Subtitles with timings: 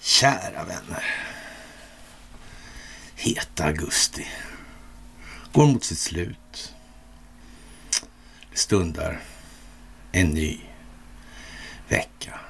[0.00, 1.04] Kära vänner.
[3.14, 4.26] Heta augusti
[5.52, 6.74] går mot sitt slut.
[8.50, 9.20] Det stundar
[10.12, 10.60] en ny
[11.88, 12.40] vecka.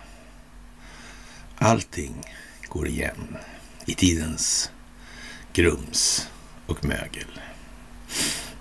[1.59, 2.23] Allting
[2.69, 3.37] går igen
[3.87, 4.71] i tidens
[5.53, 6.29] grums
[6.67, 7.41] och mögel.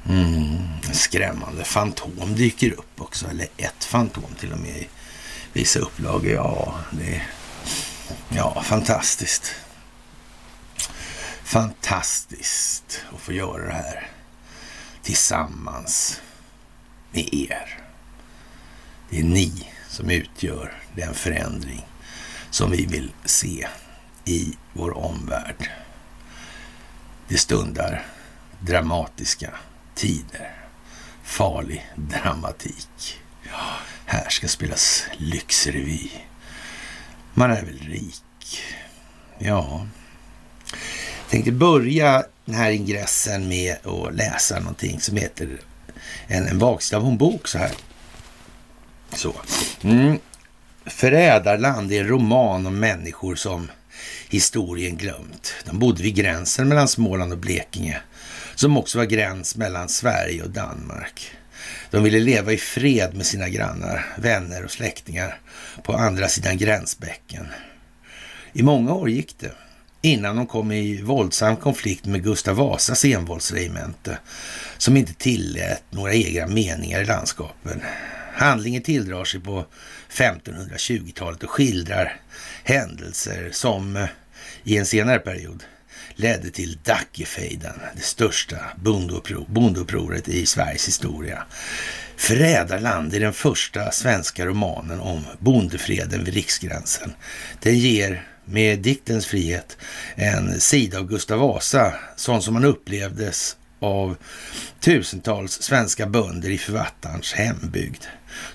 [0.07, 4.87] Mm, en skrämmande fantom dyker upp också, eller ett fantom till och med i
[5.54, 6.32] vissa upplagor.
[6.32, 7.28] Ja, det är
[8.29, 9.55] ja, fantastiskt.
[11.43, 14.07] Fantastiskt att få göra det här
[15.04, 16.21] tillsammans
[17.11, 17.79] med er.
[19.10, 21.86] Det är ni som utgör den förändring
[22.50, 23.68] som vi vill se
[24.25, 25.69] i vår omvärld.
[27.27, 28.05] Det stundar
[28.60, 29.54] dramatiska
[30.00, 30.52] tider.
[31.24, 33.17] Farlig dramatik.
[34.06, 36.09] Här ska spelas lyxrevy.
[37.33, 38.61] Man är väl rik?
[39.38, 39.88] Ja.
[40.72, 45.61] Jag tänkte börja den här ingressen med att läsa någonting som heter
[46.28, 47.72] en, en av en bok så här.
[49.13, 49.34] Så.
[49.81, 50.19] Mm.
[50.86, 53.72] Förrädarland är en roman om människor som
[54.30, 55.53] historien glömt.
[55.66, 58.02] De bodde vid gränsen mellan Småland och Blekinge,
[58.59, 61.31] som också var gräns mellan Sverige och Danmark.
[61.91, 65.39] De ville leva i fred med sina grannar, vänner och släktingar
[65.83, 67.47] på andra sidan gränsbäcken.
[68.53, 69.51] I många år gick det
[70.01, 74.17] innan de kom i våldsam konflikt med Gustav Vasas envåldsregemente
[74.77, 77.81] som inte tillät några egna meningar i landskapen.
[78.33, 79.66] Handlingen tilldrar sig på
[80.09, 82.21] 1520-talet och skildrar
[82.63, 84.09] händelser som eh,
[84.63, 85.63] i en senare period
[86.20, 88.58] ledde till Dackefejden, det största
[89.48, 91.44] bondeupproret i Sveriges historia.
[92.17, 97.14] Förrädarland är den första svenska romanen om bondefreden vid riksgränsen.
[97.59, 99.78] Den ger med diktens frihet
[100.16, 104.16] en sida av Gustav Vasa, sån som han upplevdes av
[104.79, 108.03] tusentals svenska bönder i författarens hembygd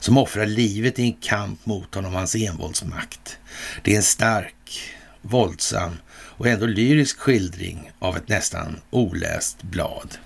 [0.00, 3.38] som offrar livet i en kamp mot honom och hans envåldsmakt.
[3.82, 4.92] Det är en stark,
[5.22, 5.96] våldsam
[6.36, 10.18] och ändå lyrisk skildring av ett nästan oläst blad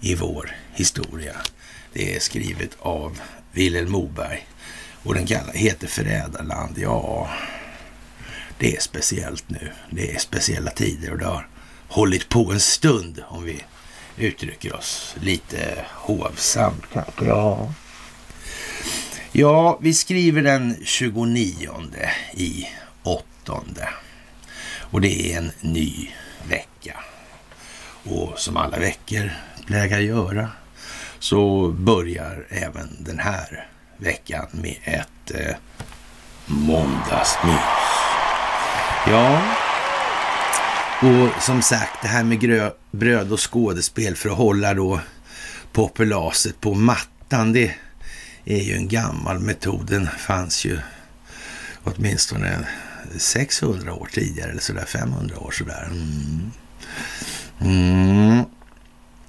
[0.00, 1.36] i vår historia.
[1.92, 3.20] Det är skrivet av
[3.52, 4.46] Vilhelm Moberg
[5.02, 6.78] och den heter Förrädarland.
[6.78, 7.30] Ja,
[8.58, 9.72] det är speciellt nu.
[9.90, 11.48] Det är speciella tider och det har
[11.88, 13.64] hållit på en stund om vi
[14.16, 17.24] uttrycker oss lite hovsamt kanske.
[17.24, 17.74] Ja.
[19.32, 21.70] ja, vi skriver den 29
[22.34, 22.66] i
[23.02, 23.88] åttonde.
[24.94, 26.08] Och det är en ny
[26.48, 26.96] vecka.
[28.04, 29.30] Och som alla veckor
[29.66, 30.48] plägar göra
[31.18, 35.56] så börjar även den här veckan med ett eh,
[36.46, 37.54] måndagsmys.
[39.06, 39.42] Ja,
[41.02, 45.00] och som sagt det här med bröd och skådespel för att hålla då
[45.72, 47.74] populaset på mattan, det
[48.44, 49.86] är ju en gammal metod.
[49.86, 50.78] Den fanns ju
[51.84, 52.66] åtminstone
[53.18, 55.88] 600 år tidigare, eller sådär 500 år sådär.
[55.90, 56.50] Mm.
[57.60, 58.44] Mm.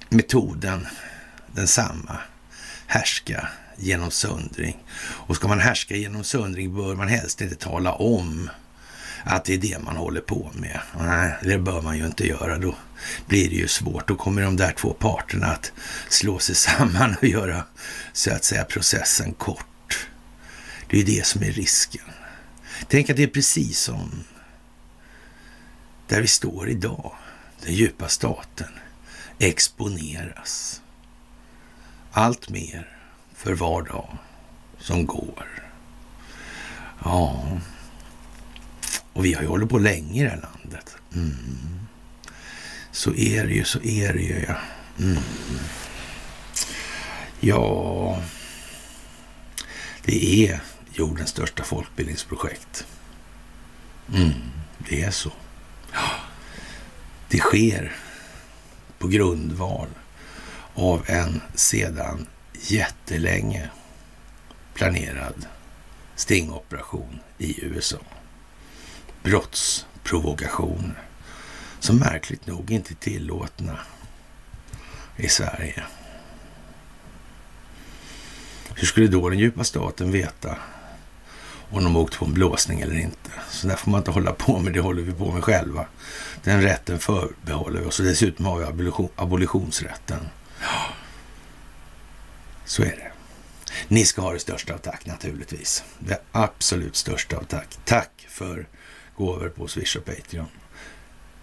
[0.08, 0.86] Metoden
[1.54, 2.18] densamma.
[2.86, 4.76] Härska genom söndring.
[4.98, 8.50] Och ska man härska genom söndring bör man helst inte tala om
[9.24, 10.80] att det är det man håller på med.
[10.98, 12.58] Nej, det bör man ju inte göra.
[12.58, 12.74] Då
[13.26, 14.08] blir det ju svårt.
[14.08, 15.72] Då kommer de där två parterna att
[16.08, 17.64] slå sig samman och göra
[18.12, 20.06] så att säga processen kort.
[20.88, 22.04] Det är ju det som är risken.
[22.88, 24.24] Tänk att det är precis som
[26.06, 27.12] där vi står idag.
[27.62, 28.72] Den djupa staten
[29.38, 30.82] exponeras
[32.12, 32.88] allt mer
[33.34, 34.18] för var dag
[34.78, 35.46] som går.
[37.04, 37.58] Ja,
[39.12, 40.96] och vi har ju hållit på länge i det här landet.
[41.14, 41.86] Mm.
[42.92, 44.44] Så är det ju, så är det ju.
[44.48, 44.56] Ja.
[44.98, 45.22] Mm.
[47.40, 48.22] ja,
[50.04, 50.60] det är
[50.98, 52.86] jordens största folkbildningsprojekt.
[54.14, 54.32] Mm,
[54.78, 55.32] det är så.
[57.28, 57.96] Det sker
[58.98, 59.88] på grundval
[60.74, 63.70] av en sedan jättelänge
[64.74, 65.46] planerad
[66.14, 67.98] stingoperation i USA.
[69.22, 71.02] Brottsprovokationer
[71.80, 73.78] som märkligt nog inte är tillåtna
[75.16, 75.84] i Sverige.
[78.74, 80.58] Hur skulle då den djupa staten veta
[81.70, 83.30] om de åkt på en blåsning eller inte?
[83.50, 85.86] Så där får man inte hålla på med, det håller vi på med själva.
[86.44, 90.20] Den rätten förbehåller vi oss och dessutom har vi abolition, abolitionsrätten.
[92.64, 93.12] Så är det.
[93.88, 95.84] Ni ska ha det största av tack naturligtvis.
[95.98, 97.78] Det absolut största av tack.
[97.84, 98.66] Tack för
[99.16, 100.46] gåvor på Swish och Patreon.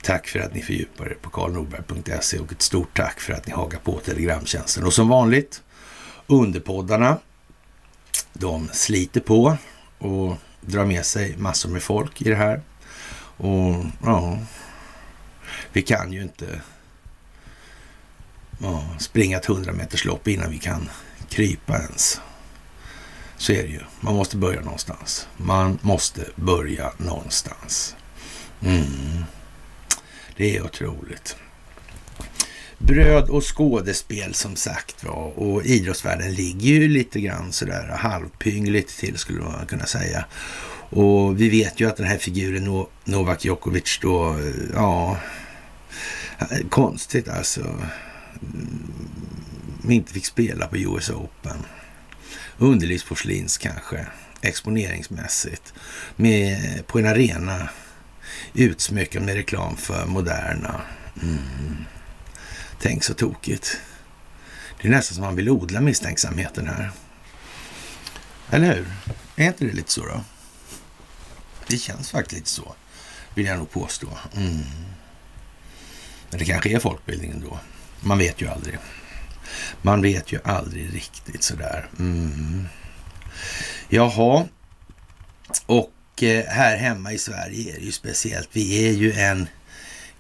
[0.03, 3.53] Tack för att ni fördjupar er på karlnorberg.se och ett stort tack för att ni
[3.53, 4.83] hakar på Telegramtjänsten.
[4.83, 5.63] Och som vanligt,
[6.27, 7.17] underpoddarna,
[8.33, 9.57] de sliter på
[10.03, 12.61] och drar med sig massor med folk i det här.
[13.38, 14.38] Och ja,
[15.73, 16.61] vi kan ju inte
[18.59, 20.89] ja, springa ett 100 meters lopp innan vi kan
[21.29, 22.21] krypa ens.
[23.38, 23.79] Så är det ju.
[24.00, 25.27] Man måste börja någonstans.
[25.38, 27.95] Man måste börja någonstans.
[28.61, 29.23] Mm.
[30.35, 31.35] Det är otroligt.
[32.88, 39.18] Bröd och skådespel som sagt var och idrottsvärlden ligger ju lite grann sådär halvpyngligt till
[39.18, 40.25] skulle man kunna säga.
[40.89, 44.39] Och vi vet ju att den här figuren Novak Djokovic då,
[44.74, 45.18] ja,
[46.69, 48.94] konstigt alltså, mm,
[49.89, 51.57] inte fick spela på US Open.
[52.57, 54.06] Underlivsporslins kanske,
[54.41, 55.74] exponeringsmässigt,
[56.15, 57.69] med, på en arena
[58.53, 60.81] utsmyckad med reklam för Moderna.
[61.21, 61.86] Mm.
[62.83, 63.81] Tänk så tokigt.
[64.81, 66.91] Det är nästan som man vill odla misstänksamheten här.
[68.50, 68.94] Eller hur?
[69.35, 70.24] Är inte det lite så då?
[71.68, 72.75] Det känns faktiskt lite så,
[73.35, 74.07] vill jag nog påstå.
[74.35, 74.63] Mm.
[76.30, 77.59] Men det kanske är folkbildningen då.
[78.01, 78.77] Man vet ju aldrig.
[79.81, 81.89] Man vet ju aldrig riktigt sådär.
[82.00, 82.68] Mm.
[83.89, 84.47] Jaha,
[85.65, 88.50] och eh, här hemma i Sverige är det ju speciellt.
[88.51, 89.47] Vi är ju en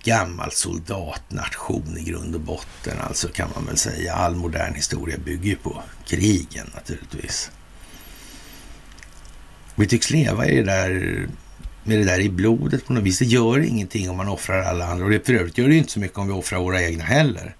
[0.03, 4.13] gammal soldatnation i grund och botten, alltså kan man väl säga.
[4.13, 7.51] All modern historia bygger ju på krigen naturligtvis.
[9.75, 10.89] Vi tycks leva i det där,
[11.83, 13.19] med det där i blodet på något vis.
[13.19, 15.05] Det gör ingenting om man offrar alla andra.
[15.05, 17.03] Och det, för övrigt gör det ju inte så mycket om vi offrar våra egna
[17.03, 17.55] heller.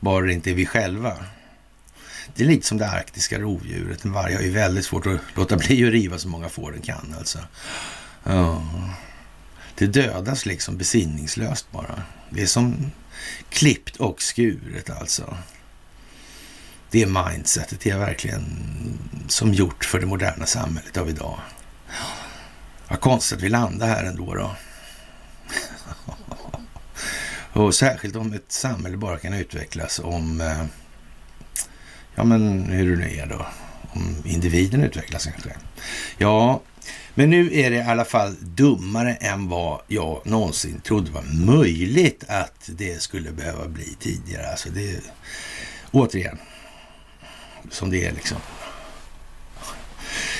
[0.00, 1.12] Bara det inte är vi själva.
[2.34, 4.04] Det är lite som det arktiska rovdjuret.
[4.04, 6.82] En varg har ju väldigt svårt att låta bli att riva så många får den
[6.82, 7.38] kan alltså.
[8.24, 8.62] Ja.
[9.78, 12.02] Det dödas liksom besinningslöst bara.
[12.30, 12.90] Det är som
[13.50, 15.36] klippt och skuret alltså.
[16.90, 18.44] Det mindsetet är verkligen
[19.28, 21.40] som gjort för det moderna samhället av idag.
[22.88, 24.56] Vad konstigt att vi landar här ändå då.
[27.60, 30.64] och särskilt om ett samhälle bara kan utvecklas om, eh,
[32.14, 33.46] ja men hur det nu är då,
[33.90, 35.50] om individen utvecklas kanske.
[36.18, 36.62] Ja,
[37.18, 42.24] men nu är det i alla fall dummare än vad jag någonsin trodde var möjligt
[42.28, 44.50] att det skulle behöva bli tidigare.
[44.50, 45.00] Alltså det,
[45.90, 46.38] återigen,
[47.70, 48.36] som det är liksom.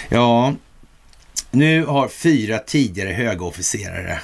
[0.09, 0.55] Ja,
[1.51, 4.21] nu har fyra tidigare höga officerare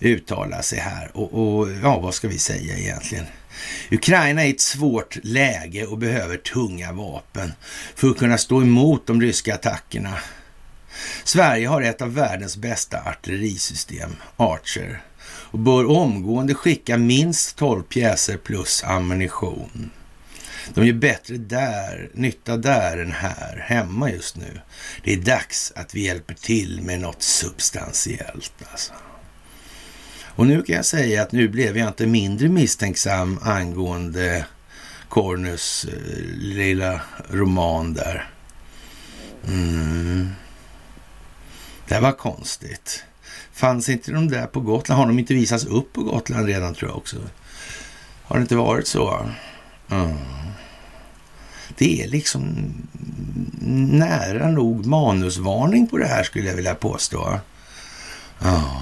[0.00, 3.24] uttalat sig här och, och ja, vad ska vi säga egentligen?
[3.90, 7.52] Ukraina är i ett svårt läge och behöver tunga vapen
[7.94, 10.18] för att kunna stå emot de ryska attackerna.
[11.24, 18.36] Sverige har ett av världens bästa artillerisystem, Archer, och bör omgående skicka minst 12 pjäser
[18.36, 19.90] plus ammunition.
[20.74, 24.60] De gör bättre där, nytta där än här, hemma just nu.
[25.04, 28.92] Det är dags att vi hjälper till med något substantiellt alltså.
[30.40, 34.46] Och nu kan jag säga att nu blev jag inte mindre misstänksam angående
[35.08, 38.28] Cornus eh, lilla roman där.
[39.48, 40.30] Mm.
[41.90, 43.04] Det var konstigt.
[43.52, 44.98] Fanns inte de där på Gotland?
[44.98, 47.16] Har de inte visats upp på Gotland redan tror jag också?
[48.22, 49.26] Har det inte varit så?
[49.90, 50.16] Mm.
[51.78, 52.72] Det är liksom
[53.90, 57.40] nära nog manusvarning på det här skulle jag vilja påstå.
[58.38, 58.80] Ja.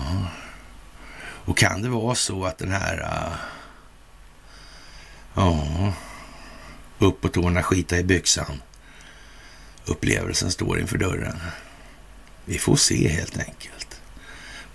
[1.21, 2.99] Och kan det vara så att den här...
[3.01, 3.33] Äh,
[5.35, 5.93] ja,
[6.99, 8.63] upp på tårna, skita i byxan.
[9.87, 11.41] Upplevelsen står inför dörren.
[12.49, 14.01] Vi får se helt enkelt.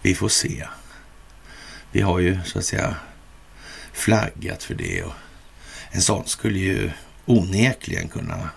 [0.01, 0.67] Vi får se.
[1.91, 2.95] Vi har ju så att säga
[3.93, 5.13] flaggat för det och
[5.91, 6.91] en sån skulle ju
[7.25, 8.49] onekligen kunna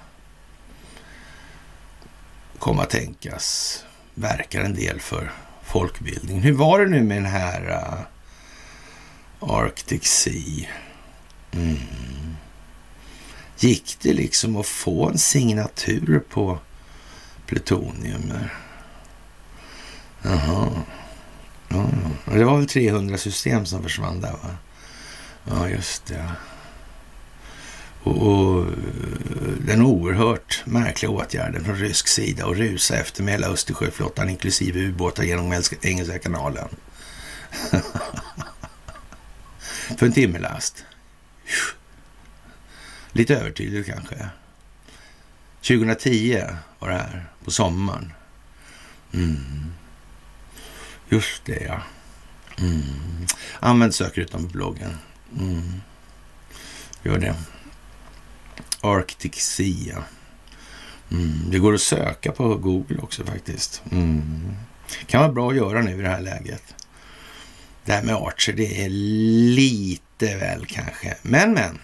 [2.58, 3.84] komma att tänkas.
[4.14, 5.32] Verkar en del för
[5.64, 6.40] folkbildning.
[6.40, 8.00] Hur var det nu med den här uh,
[9.50, 10.68] Arctic Sea?
[11.52, 12.36] Mm.
[13.58, 16.58] Gick det liksom att få en signatur på
[17.46, 18.32] plutonium?
[20.26, 20.82] Jaha.
[21.68, 21.90] Ja,
[22.24, 24.56] det var väl 300 system som försvann där va?
[25.44, 26.32] Ja, just det.
[28.02, 28.66] Och, och
[29.60, 35.24] den oerhört märkliga åtgärden från rysk sida att rusa efter med hela Östersjöflottan inklusive ubåtar
[35.24, 36.68] genom Engelska kanalen.
[39.98, 40.84] För en timmerlast.
[43.12, 44.28] Lite övertydligt kanske.
[45.60, 46.42] 2010
[46.78, 48.12] var det här, på sommaren.
[49.12, 49.75] Mm.
[51.08, 51.82] Just det, ja.
[52.58, 52.82] Mm.
[53.60, 54.98] Använd sökrutan på bloggen.
[55.38, 55.80] Mm.
[57.02, 57.34] Gör det.
[58.80, 60.04] Arctic Sea.
[61.10, 61.50] Mm.
[61.50, 63.82] Det går att söka på Google också faktiskt.
[63.90, 64.56] Mm.
[65.06, 66.74] kan vara bra att göra nu i det här läget.
[67.84, 71.16] Det här med Archer, det är lite väl kanske.
[71.22, 71.78] Men, men.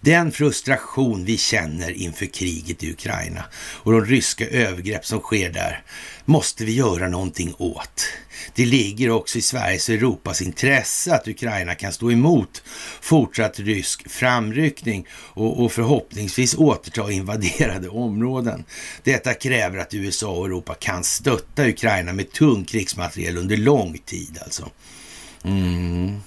[0.00, 5.82] Den frustration vi känner inför kriget i Ukraina och de ryska övergrepp som sker där
[6.24, 8.06] måste vi göra någonting åt.
[8.54, 12.62] Det ligger också i Sveriges och Europas intresse att Ukraina kan stå emot
[13.00, 18.64] fortsatt rysk framryckning och, och förhoppningsvis återta invaderade områden.
[19.02, 24.38] Detta kräver att USA och Europa kan stötta Ukraina med tung krigsmateriel under lång tid
[24.44, 24.70] alltså.
[25.44, 26.20] Mm.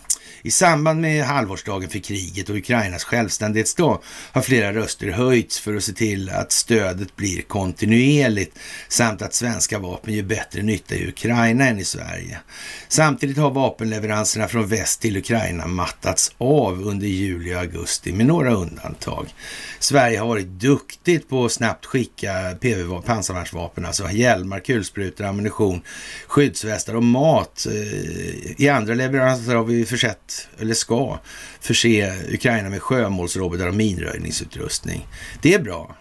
[0.46, 4.00] I samband med halvårsdagen för kriget och Ukrainas självständighetsdag
[4.32, 9.80] har flera röster höjts för att se till att stödet blir kontinuerligt samt att svenska
[9.80, 12.40] vapen gör bättre nytta i Ukraina än i Sverige.
[12.88, 18.54] Samtidigt har vapenleveranserna från väst till Ukraina mattats av under juli och augusti med några
[18.54, 19.34] undantag.
[19.80, 25.82] Sverige har varit duktigt på att snabbt skicka PV pansarvärnsvapen, alltså hjälmar, kulsprutor, ammunition,
[26.28, 27.68] skyddsvästar och mat.
[27.70, 31.20] Eh, I andra leveranser har vi försett eller ska
[31.60, 35.08] förse Ukraina med sjömålsrobotar och minröjningsutrustning.
[35.42, 35.96] Det är bra.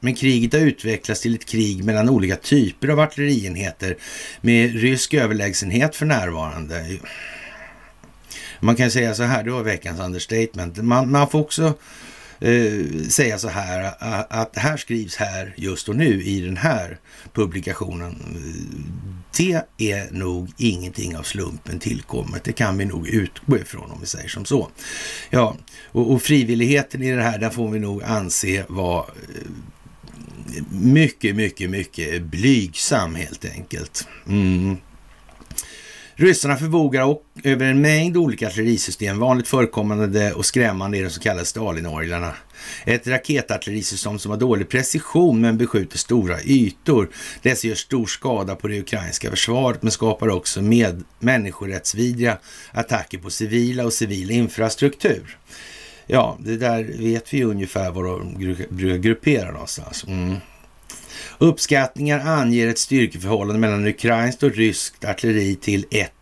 [0.00, 3.96] Men kriget har utvecklats till ett krig mellan olika typer av artillerienheter
[4.40, 6.98] med rysk överlägsenhet för närvarande.
[8.60, 10.76] Man kan säga så här, det var veckans understatement.
[10.76, 11.74] Man, man får också
[12.40, 13.92] eh, säga så här
[14.30, 16.98] att här skrivs här just och nu i den här
[17.32, 18.16] publikationen.
[19.36, 22.44] Det är nog ingenting av slumpen tillkommet.
[22.44, 24.70] Det kan vi nog utgå ifrån om vi säger som så.
[25.30, 31.36] Ja, och, och frivilligheten i det här, den får vi nog anse vara eh, mycket,
[31.36, 34.08] mycket, mycket blygsam helt enkelt.
[34.26, 34.76] Mm.
[36.18, 39.18] Ryssarna förfogar över en mängd olika artillerisystem.
[39.18, 42.34] Vanligt förekommande och skrämmande är de så kallade Stalinorglarna.
[42.84, 47.08] Ett raketartillerisystem som har dålig precision men beskjuter stora ytor.
[47.42, 52.38] Dessa gör stor skada på det ukrainska försvaret men skapar också med människorättsvidriga
[52.72, 55.38] attacker på civila och civil infrastruktur.
[56.06, 60.04] Ja, det där vet vi ungefär var de grupperar någonstans.
[60.08, 60.36] Mm.
[61.38, 66.12] Uppskattningar anger ett styrkeförhållande mellan ukrainskt och ryskt artilleri till 1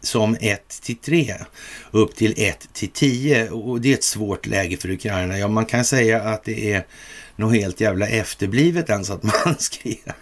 [0.00, 1.34] som 1 till 3
[1.90, 5.38] upp till 1 till 10 och det är ett svårt läge för Ukraina.
[5.38, 6.86] Ja, man kan säga att det är
[7.36, 10.14] något helt jävla efterblivet ens att man skriver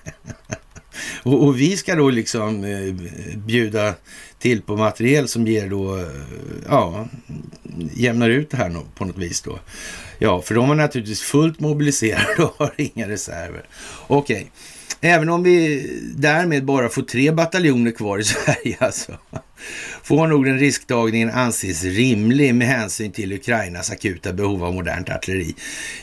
[1.23, 2.95] och, och, vi ska då liksom eh,
[3.37, 3.95] bjuda
[4.38, 6.04] till på materiel som ger då, eh,
[6.69, 7.09] ja,
[7.95, 9.59] jämnar ut det här på något vis då.
[10.19, 13.64] Ja, för de är naturligtvis fullt mobiliserade och har inga reserver.
[14.07, 15.11] Okej, okay.
[15.11, 19.12] även om vi därmed bara får tre bataljoner kvar i Sverige alltså
[20.11, 25.55] får nog den risktagningen anses rimlig med hänsyn till Ukrainas akuta behov av modernt artilleri.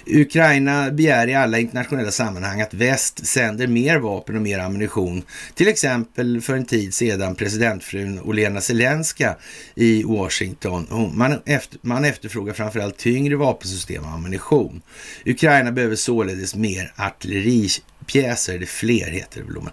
[0.06, 5.24] Ukraina begär i alla internationella sammanhang att väst sänder mer vapen och mer ammunition.
[5.56, 9.36] Till exempel för en tid sedan presidentfrun Olena Zelenska
[9.76, 11.12] i Washington.
[11.14, 14.82] Man, efter, man efterfrågar framförallt tyngre vapensystem och ammunition.
[15.26, 19.70] Ukraina behöver således mer artilleripjäser, eller fler heter det väl.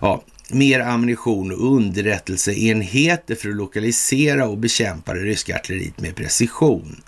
[0.00, 7.02] Ja, mer ammunition och underrättelseenheter för att lokalisera och bekämpa det ryska artilleriet med precision.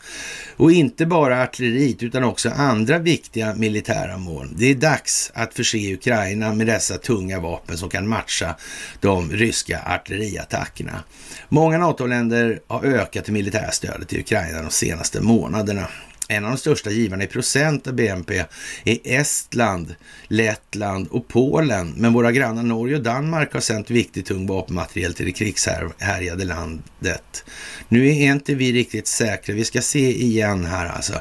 [0.56, 4.48] Och inte bara artilleriet utan också andra viktiga militära mål.
[4.56, 8.56] Det är dags att förse Ukraina med dessa tunga vapen som kan matcha
[9.00, 11.02] de ryska artilleriattackerna.
[11.48, 15.88] Många NATO-länder har ökat det militära stödet till Ukraina de senaste månaderna.
[16.30, 18.44] En av de största givarna i procent av BNP
[18.84, 19.94] är Estland,
[20.28, 21.94] Lettland och Polen.
[21.96, 27.44] Men våra grannar Norge och Danmark har sänt viktig tung vapenmateriel till det krigshärjade landet.
[27.88, 29.54] Nu är inte vi riktigt säkra.
[29.54, 31.20] Vi ska se igen här alltså.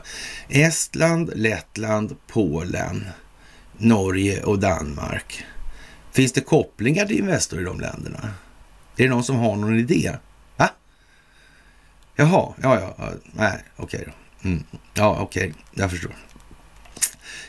[0.49, 3.07] Estland, Lettland, Polen,
[3.77, 5.45] Norge och Danmark.
[6.11, 8.33] Finns det kopplingar till Investor i de länderna?
[8.97, 10.11] Är det någon som har någon idé?
[10.57, 10.69] Va?
[12.15, 14.11] Jaha, ja, ja, nej, okej då.
[14.43, 14.63] Mm.
[14.93, 15.53] Ja, okej, okay.
[15.73, 16.15] jag förstår.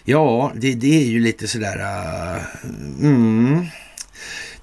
[0.05, 1.79] Ja, det, det, är ju lite sådär...
[1.79, 2.43] Uh,
[3.01, 3.67] mm.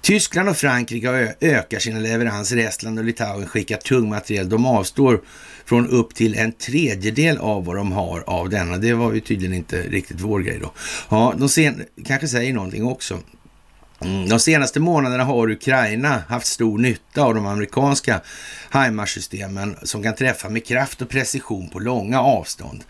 [0.01, 2.57] Tyskland och Frankrike ökar sina leveranser.
[2.57, 4.50] Estland och Litauen skickar tung materiel.
[4.50, 5.22] De avstår
[5.65, 8.77] från upp till en tredjedel av vad de har av denna.
[8.77, 10.72] Det var ju tydligen inte riktigt vår grej då.
[11.10, 13.19] Ja, de sen, kanske säger någonting också.
[14.01, 18.22] Mm, de senaste månaderna har Ukraina haft stor nytta av de amerikanska
[18.72, 22.84] HIMARS-systemen som kan träffa med kraft och precision på långa avstånd.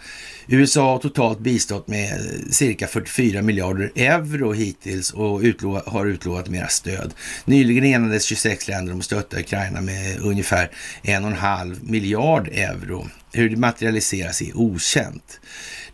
[0.48, 6.50] USA har totalt bistått med eh, cirka 44 miljarder euro hittills och utlovat, har utlovat
[6.50, 7.14] mera stöd.
[7.46, 10.72] Nyligen enades 26 länder om att stötta Ukraina med ungefär
[11.02, 13.08] en och en halv miljard euro.
[13.34, 15.40] Hur det materialiseras är okänt.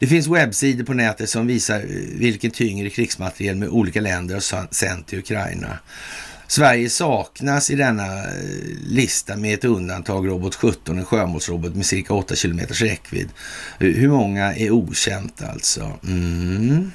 [0.03, 4.73] Det finns webbsidor på nätet som visar eh, vilken tyngre krigsmateriel med olika länder har
[4.73, 5.79] sänt till Ukraina.
[6.47, 8.31] Sverige saknas i denna eh,
[8.87, 13.29] lista med ett undantag, Robot 17, en sjömålsrobot med cirka 8 km räckvidd.
[13.77, 15.91] Hur många är okänt alltså?
[16.03, 16.91] Mm.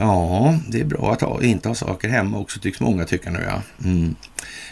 [0.00, 3.44] Ja, det är bra att ha, inte ha saker hemma också, tycks många tycka nu.
[3.48, 3.62] Ja.
[3.84, 4.14] Mm.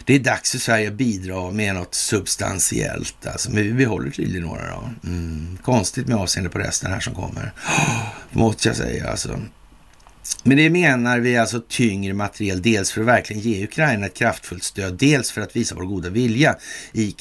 [0.05, 3.27] Det är dags för Sverige att bidra med något substantiellt.
[3.27, 4.89] Alltså, men vi behåller tydligen några då.
[5.03, 5.57] Mm.
[5.63, 7.51] Konstigt med avseende på resten här som kommer.
[7.67, 8.05] Oh,
[8.39, 9.39] måste jag säga alltså.
[10.43, 14.63] Men det menar vi alltså tyngre materiel, dels för att verkligen ge Ukraina ett kraftfullt
[14.63, 16.55] stöd, dels för att visa vår goda vilja
[16.93, 17.11] i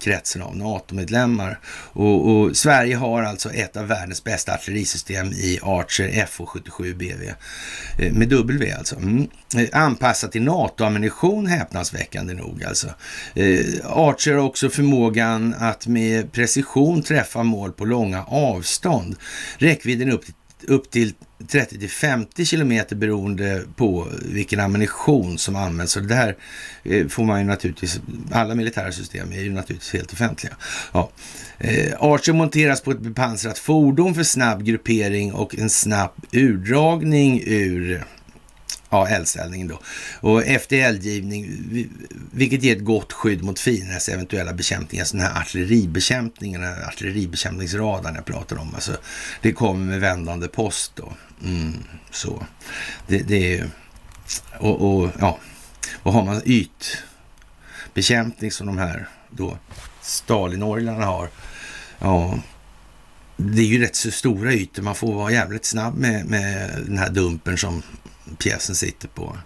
[0.00, 1.60] kretsen av NATO-medlemmar.
[1.92, 7.32] Och, och, Sverige har alltså ett av världens bästa artillerisystem i Archer FO77 BV,
[7.98, 8.96] eh, med W alltså.
[8.96, 9.28] Mm.
[9.56, 12.86] Eh, anpassat till NATO-ammunition, häpnadsväckande nog alltså.
[13.34, 19.16] Eh, Archer har också förmågan att med precision träffa mål på långa avstånd.
[19.58, 21.12] Räckvidden upp till upp till
[21.48, 25.96] 30 till 50 kilometer beroende på vilken ammunition som används.
[25.96, 26.36] Och det här
[26.82, 28.00] eh, får man ju naturligtvis,
[28.32, 30.56] alla militära system är ju naturligtvis helt offentliga.
[30.92, 31.10] Ja.
[31.58, 38.04] Eh, Archer monteras på ett bepansrat fordon för snabb gruppering och en snabb urdragning ur
[38.90, 39.80] ja, eldställningen då.
[40.20, 41.48] Och efter eldgivning,
[42.32, 46.88] vilket ger ett gott skydd mot fiendens eventuella bekämpning, alltså den här artilleribekämpningen, den här
[46.88, 48.74] artilleribekämpningsradarn jag pratar om.
[48.74, 48.96] Alltså,
[49.42, 51.12] det kommer med vändande post då.
[51.44, 51.74] Mm,
[52.10, 52.46] så.
[53.06, 53.70] Det, det är
[54.58, 55.38] och, och ja,
[56.02, 59.58] och har man ytbekämpning som de här då
[60.02, 61.28] Stalinorglarna har,
[61.98, 62.38] ja,
[63.36, 64.82] det är ju rätt så stora ytor.
[64.82, 67.82] Man får vara jävligt snabb med, med den här dumpen som
[68.38, 69.38] pjäsen sitter på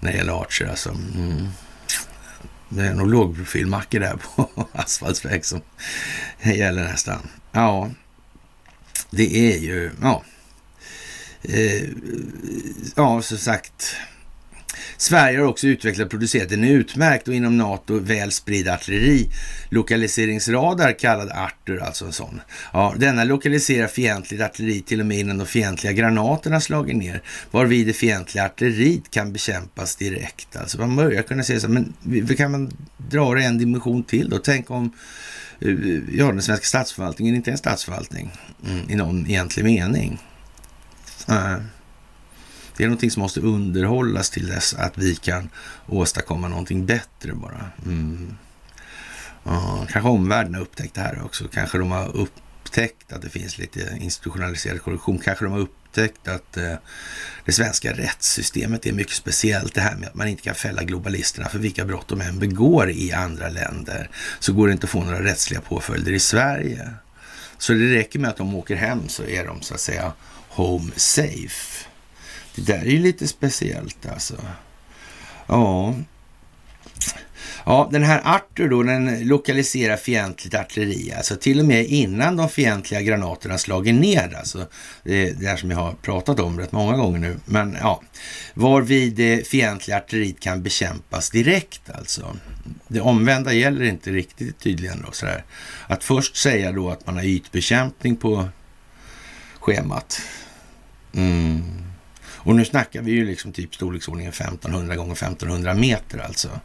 [0.00, 0.66] när det gäller Archer.
[0.66, 0.90] Alltså.
[0.90, 1.48] Mm.
[2.68, 5.60] Det är nog lågprofilmackor där på asfaltsväg som
[6.42, 7.28] gäller nästan.
[7.52, 7.90] Ja,
[9.10, 10.22] det är ju, ja.
[11.42, 11.88] Eh,
[12.96, 13.96] ja, som sagt.
[14.96, 19.30] Sverige har också utvecklat och producerat en utmärkt och inom NATO väl spridd artilleri
[19.68, 22.40] lokaliseringsradar kallad Arthur, alltså en sån.
[22.72, 27.86] Ja, denna lokaliserar fientligt artilleri till och med innan de fientliga granaterna slagit ner, varvid
[27.86, 30.56] det fientliga artilleriet kan bekämpas direkt.
[30.56, 31.94] Alltså man börjar kunna säga så, men
[32.36, 32.70] kan man
[33.10, 34.38] dra det en dimension till då?
[34.38, 34.92] Tänk om
[35.60, 35.70] eh,
[36.12, 38.30] ja, den svenska statsförvaltningen inte är en statsförvaltning
[38.66, 40.18] mm, i någon egentlig mening.
[41.30, 41.56] Uh.
[42.76, 45.50] Det är någonting som måste underhållas till dess att vi kan
[45.86, 47.70] åstadkomma någonting bättre bara.
[47.84, 48.36] Mm.
[49.44, 51.48] Ja, kanske omvärlden har upptäckt det här också.
[51.48, 55.18] Kanske de har upptäckt att det finns lite institutionaliserad korruption.
[55.18, 56.74] Kanske de har upptäckt att eh,
[57.44, 59.74] det svenska rättssystemet är mycket speciellt.
[59.74, 62.90] Det här med att man inte kan fälla globalisterna för vilka brott de än begår
[62.90, 64.10] i andra länder.
[64.38, 66.90] Så går det inte att få några rättsliga påföljder i Sverige.
[67.58, 70.12] Så det räcker med att de åker hem så är de så att säga
[70.48, 71.85] home safe.
[72.56, 74.34] Det där är ju lite speciellt alltså.
[75.46, 75.94] Ja.
[77.68, 82.48] Ja, den här Arthur då, den lokaliserar fientligt artilleri, alltså till och med innan de
[82.48, 84.66] fientliga granaterna slagit ner, alltså
[85.02, 88.02] det, det här som jag har pratat om rätt många gånger nu, men ja,
[88.54, 92.36] varvid det fientliga artilleriet kan bekämpas direkt alltså.
[92.88, 95.44] Det omvända gäller inte riktigt tydligen då sådär.
[95.86, 98.48] Att först säga då att man har ytbekämpning på
[99.60, 100.20] schemat.
[101.14, 101.85] Mm.
[102.46, 106.60] Och nu snackar vi ju liksom typ storleksordningen 1500 gånger 1500 meter alltså.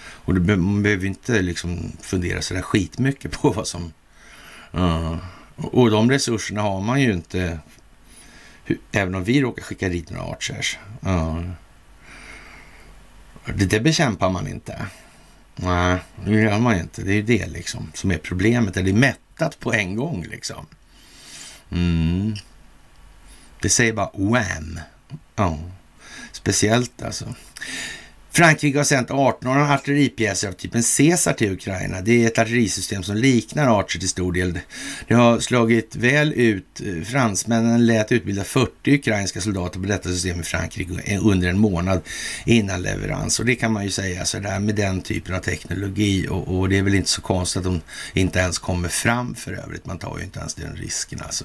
[0.00, 3.92] Och det, man behöver inte liksom fundera sådär skitmycket på vad som...
[4.74, 5.16] Uh,
[5.56, 7.58] och de resurserna har man ju inte,
[8.92, 10.78] även om vi råkar skicka dit några archers.
[11.06, 11.50] Uh,
[13.44, 14.86] det, det bekämpar man inte.
[15.56, 17.02] Nej, det gör man inte.
[17.02, 18.74] Det är ju det liksom som är problemet.
[18.74, 20.66] Det är mättat på en gång liksom.
[21.70, 22.34] Mm.
[23.60, 24.80] Det säger bara wham.
[25.38, 25.58] Ja,
[26.32, 27.34] speciellt alltså.
[28.30, 32.00] Frankrike har sänt 18 artilleripjäser av typen Caesar till Ukraina.
[32.00, 34.58] Det är ett artillerisystem som liknar Archer till stor del.
[35.08, 36.80] Det har slagit väl ut.
[36.80, 41.58] Eh, fransmännen lät utbilda 40 ukrainska soldater på detta system i Frankrike eh, under en
[41.58, 42.00] månad
[42.46, 43.40] innan leverans.
[43.40, 46.28] Och det kan man ju säga sådär med den typen av teknologi.
[46.28, 47.80] Och, och, det är väl inte så konstigt att de
[48.12, 49.86] inte ens kommer fram för övrigt.
[49.86, 51.44] Man tar ju inte ens den risken alltså.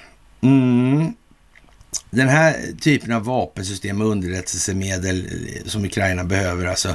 [0.41, 1.20] 嗯。
[2.13, 6.89] Den här typen av vapensystem och underrättelsemedel eh, som Ukraina behöver, alltså,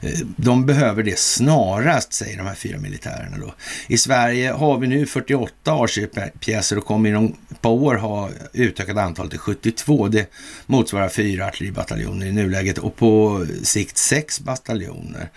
[0.00, 3.38] eh, de behöver det snarast, säger de här fyra militärerna.
[3.38, 3.54] Då.
[3.86, 8.96] I Sverige har vi nu 48 Archer-pjäser och kommer inom ett par år ha utökat
[8.96, 10.08] antalet till 72.
[10.08, 10.30] Det
[10.66, 15.30] motsvarar fyra artilleribataljoner i nuläget och på sikt sex bataljoner.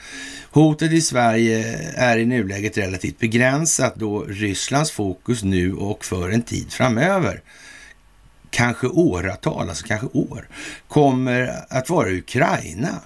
[0.51, 6.41] Hotet i Sverige är i nuläget relativt begränsat då Rysslands fokus nu och för en
[6.41, 7.41] tid framöver
[8.49, 10.47] kanske åratal, alltså kanske år,
[10.88, 13.01] kommer att vara Ukraina.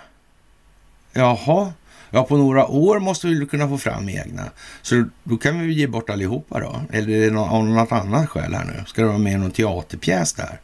[1.13, 1.73] Jaha,
[2.09, 4.43] ja på några år måste vi kunna få fram egna.
[4.81, 6.81] Så då kan vi ge bort allihopa då.
[6.91, 8.83] Eller är det av något annat skäl här nu?
[8.87, 10.59] Ska det vara med i någon teaterpjäs där?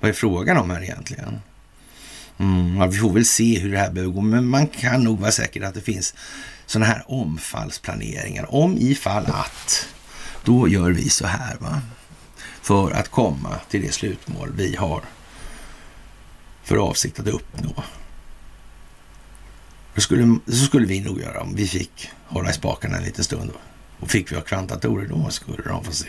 [0.00, 1.40] Vad är frågan om här egentligen?
[2.38, 5.20] Mm, ja, vi får väl se hur det här behöver gå, men man kan nog
[5.20, 6.14] vara säker att det finns
[6.66, 8.54] sådana här omfallsplaneringar.
[8.54, 9.88] Om ifall att,
[10.44, 11.56] då gör vi så här.
[11.60, 11.82] va
[12.64, 15.02] för att komma till det slutmål vi har
[16.62, 17.84] för avsikt att uppnå.
[19.94, 23.24] Det skulle, så skulle vi nog göra om vi fick hålla i spakarna en liten
[23.24, 23.50] stund.
[23.52, 23.58] Då.
[24.04, 26.08] Och fick vi ha kvantdatorer då skulle de få se.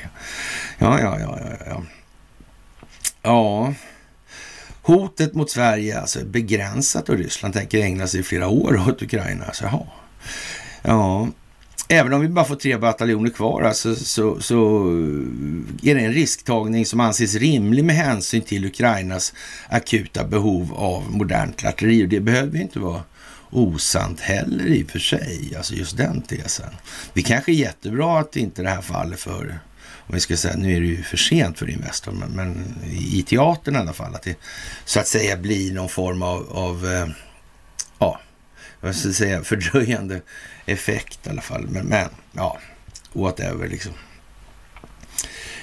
[0.78, 1.84] Ja, ja, ja, ja, ja.
[3.22, 3.74] Ja,
[4.82, 9.02] hotet mot Sverige alltså är begränsat och Ryssland tänker ägna sig i flera år åt
[9.02, 9.54] Ukraina.
[9.54, 9.88] Så, jaha.
[10.82, 11.28] Ja,
[11.88, 16.14] Även om vi bara får tre bataljoner kvar alltså, så, så eh, är det en
[16.14, 19.34] risktagning som anses rimlig med hänsyn till Ukrainas
[19.70, 22.06] akuta behov av modernt artilleri.
[22.06, 23.04] Och det behöver ju inte vara
[23.50, 26.70] osant heller i och för sig, alltså just den tesen.
[27.14, 29.60] Det kanske är jättebra att inte det här faller för,
[30.08, 33.24] om vi ska säga, nu är det ju för sent för Investor, men, men i
[33.24, 34.36] teatern i alla fall, att det
[34.86, 37.08] så att säga blir någon form av, av eh,
[38.86, 40.22] vad ska jag säga, fördröjande
[40.66, 41.68] effekt i alla fall.
[41.68, 42.58] Men, men ja,
[43.14, 43.92] whatever liksom.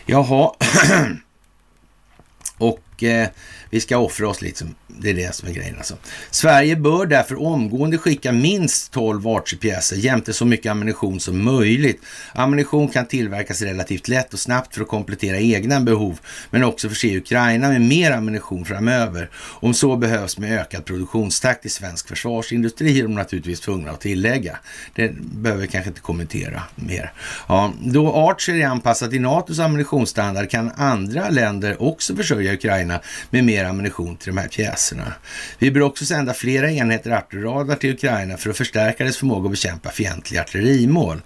[0.07, 0.53] Jaha.
[2.59, 3.29] Och eh,
[3.73, 4.67] vi ska offra oss lite.
[4.87, 5.97] Det är det som är grejen alltså.
[6.31, 12.03] Sverige bör därför omgående skicka minst 12 Archer-pjäser jämte så mycket ammunition som möjligt.
[12.33, 16.19] Ammunition kan tillverkas relativt lätt och snabbt för att komplettera egna behov,
[16.51, 19.31] men också förse Ukraina med mer ammunition framöver.
[19.35, 24.59] Om så behövs med ökad produktionstakt i svensk försvarsindustri är de naturligtvis tvungna att tillägga.
[24.95, 27.13] Det behöver vi kanske inte kommentera mer.
[27.49, 33.45] Ja, då Archer är anpassat till NATOs ammunitionsstandard kan andra länder också försörja Ukraina med
[33.45, 35.14] mer ammunition till de här pjäserna.
[35.59, 39.51] Vi bör också sända flera enheter artilradar till Ukraina för att förstärka dess förmåga att
[39.51, 41.20] bekämpa fientliga artillerimål.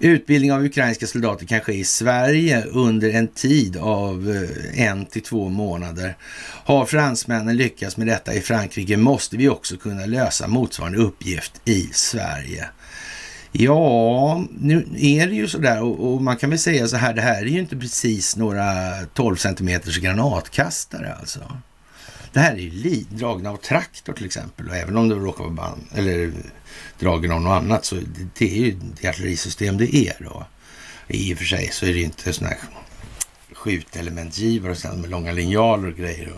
[0.00, 4.30] Utbildning av ukrainska soldater kan ske i Sverige under en tid av
[4.74, 6.16] eh, en till två månader.
[6.64, 11.88] Har fransmännen lyckats med detta i Frankrike måste vi också kunna lösa motsvarande uppgift i
[11.92, 12.68] Sverige.
[13.52, 17.22] Ja, nu är det ju sådär och, och man kan väl säga så här, det
[17.22, 21.40] här är ju inte precis några 12 centimeters granatkastare alltså.
[22.32, 25.54] Det här är ju dragna av traktor till exempel och även om det råkar vara
[25.54, 26.32] band, eller
[26.98, 30.46] dragen av något annat så det, det är ju det artillerisystem det är då.
[31.08, 32.60] I och för sig så är det ju inte sådana här
[33.52, 36.32] skjutelementgivare och sådär med långa linjaler och grejer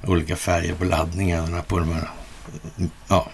[0.00, 2.08] och olika färger på laddningarna på de här,
[3.08, 3.30] ja,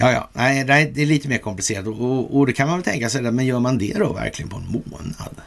[0.00, 3.10] Ja, ja, nej, det är lite mer komplicerat och, och, det kan man väl tänka
[3.10, 5.40] sig, men gör man det då verkligen på en månad?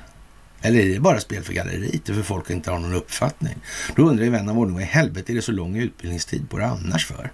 [0.61, 3.55] Eller är det bara spel för galleriet för folk inte har någon uppfattning?
[3.95, 6.57] Då undrar ju vän av ordning, vad i helvete är det så lång utbildningstid på
[6.57, 7.31] det annars för?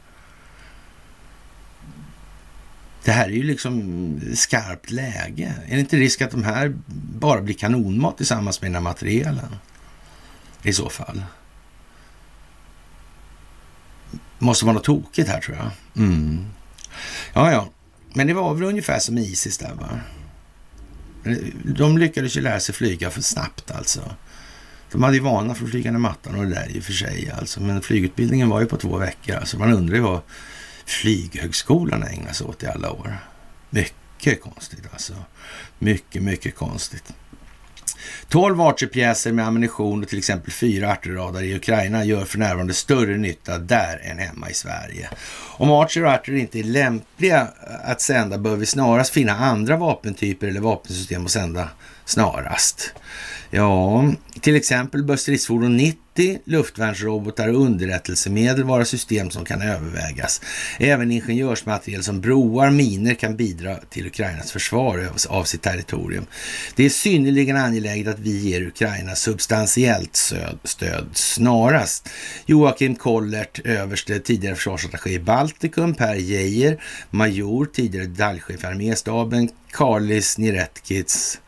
[3.03, 5.53] Det här är ju liksom skarpt läge.
[5.67, 6.75] Är det inte risk att de här
[7.19, 9.55] bara blir kanonmat tillsammans med den här materielen?
[10.63, 11.23] I så fall.
[14.39, 15.69] Måste vara något tokigt här tror jag.
[16.05, 16.45] Mm.
[17.33, 17.69] Ja, ja.
[18.13, 19.99] Men det var väl ungefär som Isis där va?
[21.63, 24.15] De lyckades ju lära sig flyga för snabbt alltså.
[24.91, 27.61] De hade ju vana för flygande mattan och det där i och för sig alltså.
[27.61, 29.59] Men flygutbildningen var ju på två veckor alltså.
[29.59, 30.21] Man undrar ju vad
[30.85, 33.17] flyghögskolan ägnade sig åt i alla år.
[33.69, 35.13] Mycket konstigt alltså.
[35.79, 37.13] Mycket, mycket konstigt.
[38.29, 43.17] 12 Archer-pjäser med ammunition och till exempel fyra artilradar i Ukraina gör för närvarande större
[43.17, 45.09] nytta där än hemma i Sverige.
[45.57, 47.47] Om Archer och Archer inte är lämpliga
[47.83, 51.69] att sända bör vi snarast finna andra vapentyper eller vapensystem att sända
[52.05, 52.93] snarast.
[53.49, 60.41] Ja, till exempel bör stridsfordon 90, luftvärnsrobotar och underrättelsemedel vara system som kan övervägas.
[60.79, 66.25] Även ingenjörsmateriel som broar, miner kan bidra till Ukrainas försvar av sitt territorium.
[66.75, 70.33] Det är synnerligen angeläget att vi ger Ukraina substantiellt
[70.63, 72.09] stöd, snarast.
[72.45, 80.37] Joakim Kollert, överste, tidigare försvarsattaché i Baltikum, Per Geijer, major, tidigare detaljchef i arméstaben, Karlis
[80.37, 81.39] Niretkits,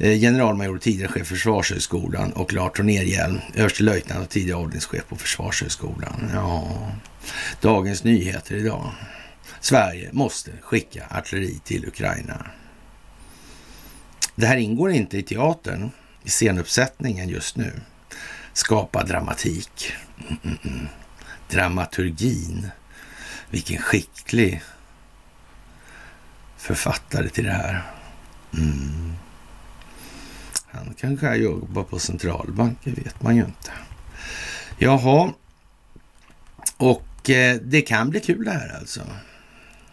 [0.00, 6.30] Eh, generalmajor, tidigare chef för Försvarshögskolan och Lars Tornerhjelm, överstelöjtnant och tidigare avdelningschef på Försvarshögskolan.
[6.34, 6.68] Ja,
[7.60, 8.92] Dagens Nyheter idag.
[9.60, 12.46] Sverige måste skicka artilleri till Ukraina.
[14.34, 15.90] Det här ingår inte i teatern,
[16.24, 17.72] i scenuppsättningen just nu.
[18.52, 19.92] Skapa dramatik.
[20.18, 20.66] Mm -mm.
[20.66, 20.88] mm.
[21.50, 22.70] Dramaturgin.
[23.50, 24.62] Vilken skicklig
[26.56, 27.82] författare till det här.
[28.54, 29.12] Mm.
[30.78, 33.72] Han kanske jobbar på centralbanken, vet man ju inte.
[34.78, 35.32] Jaha,
[36.76, 39.00] och eh, det kan bli kul det här alltså.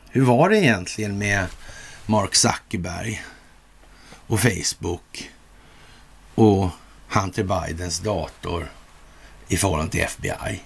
[0.10, 1.48] Hur var det egentligen med
[2.06, 3.24] Mark Zuckerberg
[4.28, 5.32] och Facebook
[6.36, 6.70] och
[7.08, 8.72] Hunter Bidens dator
[9.48, 10.62] i förhållande till FBI?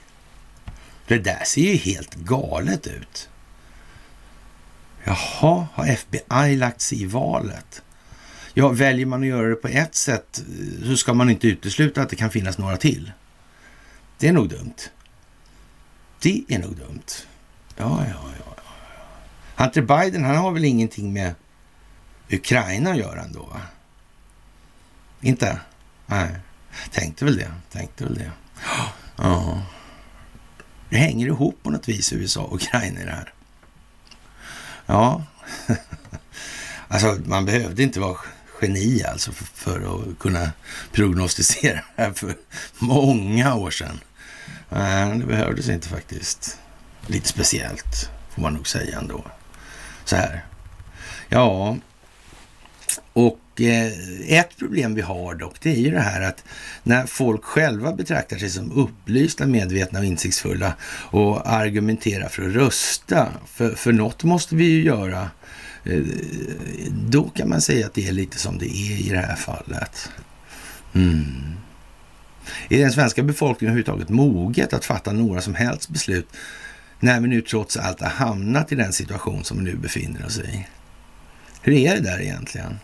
[1.08, 3.30] Det där ser ju helt galet ut.
[5.04, 7.82] Jaha, har FBI lagt sig i valet?
[8.54, 10.44] Ja, väljer man att göra det på ett sätt
[10.84, 13.12] så ska man inte utesluta att det kan finnas några till.
[14.18, 14.76] Det är nog dumt.
[16.22, 17.06] Det är nog dumt.
[17.78, 18.54] Ja, ja, ja.
[18.56, 18.64] ja.
[19.64, 21.36] Hunter Biden, han har väl ingenting med
[22.32, 23.44] Ukraina att göra ändå?
[23.44, 23.62] Va?
[25.22, 25.60] Inte?
[26.06, 26.36] Nej.
[26.92, 27.52] Tänkte väl det.
[27.72, 28.32] Tänkte väl det.
[29.16, 29.64] Ja.
[30.90, 33.34] Det hänger ihop på något vis, USA och Ukraina i det här.
[34.86, 35.24] Ja.
[36.88, 38.18] alltså, man behövde inte vara
[38.62, 40.52] geni alltså för, för att kunna
[40.92, 42.36] prognostisera det här för
[42.80, 44.00] många år sedan.
[44.70, 46.58] Men det behövdes inte faktiskt.
[47.08, 49.26] Lite speciellt får man nog säga ändå.
[50.06, 50.46] Så här.
[51.30, 51.78] Ja,
[53.14, 53.92] och eh,
[54.28, 56.44] ett problem vi har dock, det är ju det här att
[56.84, 60.74] när folk själva betraktar sig som upplysta, medvetna och insiktsfulla
[61.12, 65.30] och argumenterar för att rösta, för, för något måste vi ju göra
[65.90, 69.36] Eh, då kan man säga att det är lite som det är i det här
[69.36, 70.10] fallet.
[70.94, 71.56] Mm.
[72.70, 76.28] Är den svenska befolkningen överhuvudtaget moget att fatta några som helst beslut
[77.00, 80.40] när vi nu trots allt har hamnat i den situation som vi nu befinner oss
[80.40, 80.68] i?
[81.62, 82.80] Hur är det där egentligen?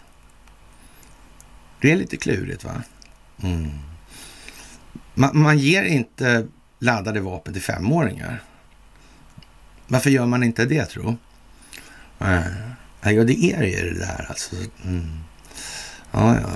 [1.81, 2.83] Det är lite klurigt va?
[3.43, 3.71] Mm.
[5.13, 6.47] Man, man, ger inte
[6.79, 8.43] laddade vapen till femåringar.
[9.87, 11.17] Varför gör man inte det tro?
[12.19, 12.43] Mm.
[13.11, 14.55] Ja, det är ju det där alltså.
[14.83, 15.19] Mm.
[16.11, 16.49] Ja, ja,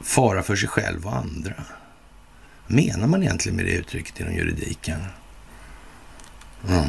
[0.00, 1.54] Fara för sig själv och andra.
[2.66, 5.00] Vad menar man egentligen med det uttrycket inom juridiken?
[6.68, 6.86] Mm.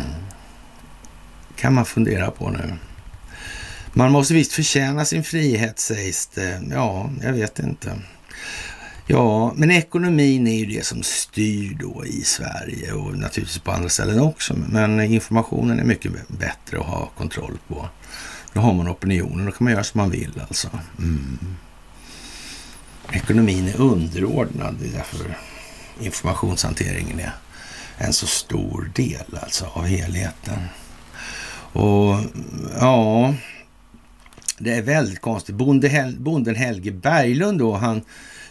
[1.55, 2.73] kan man fundera på nu.
[3.93, 6.61] Man måste visst förtjäna sin frihet sägs det.
[6.71, 7.99] Ja, jag vet inte.
[9.07, 13.89] Ja, men ekonomin är ju det som styr då i Sverige och naturligtvis på andra
[13.89, 14.55] ställen också.
[14.69, 17.89] Men informationen är mycket bättre att ha kontroll på.
[18.53, 20.69] Då har man opinionen, då kan man göra som man vill alltså.
[20.97, 21.37] Mm.
[23.11, 25.37] Ekonomin är underordnad, det är därför
[25.99, 27.33] informationshanteringen är
[27.97, 30.59] en så stor del alltså av helheten.
[31.73, 32.17] Och
[32.79, 33.33] ja,
[34.57, 35.55] det är väldigt konstigt.
[36.17, 38.01] bonden Helge Berglund då, han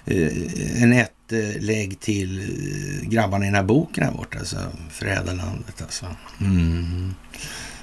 [0.05, 4.57] Eh, en ett eh, lägg till eh, grabbarna i den här boken här borta, alltså
[4.91, 6.07] Fräderlandet alltså.
[6.41, 7.15] Mm.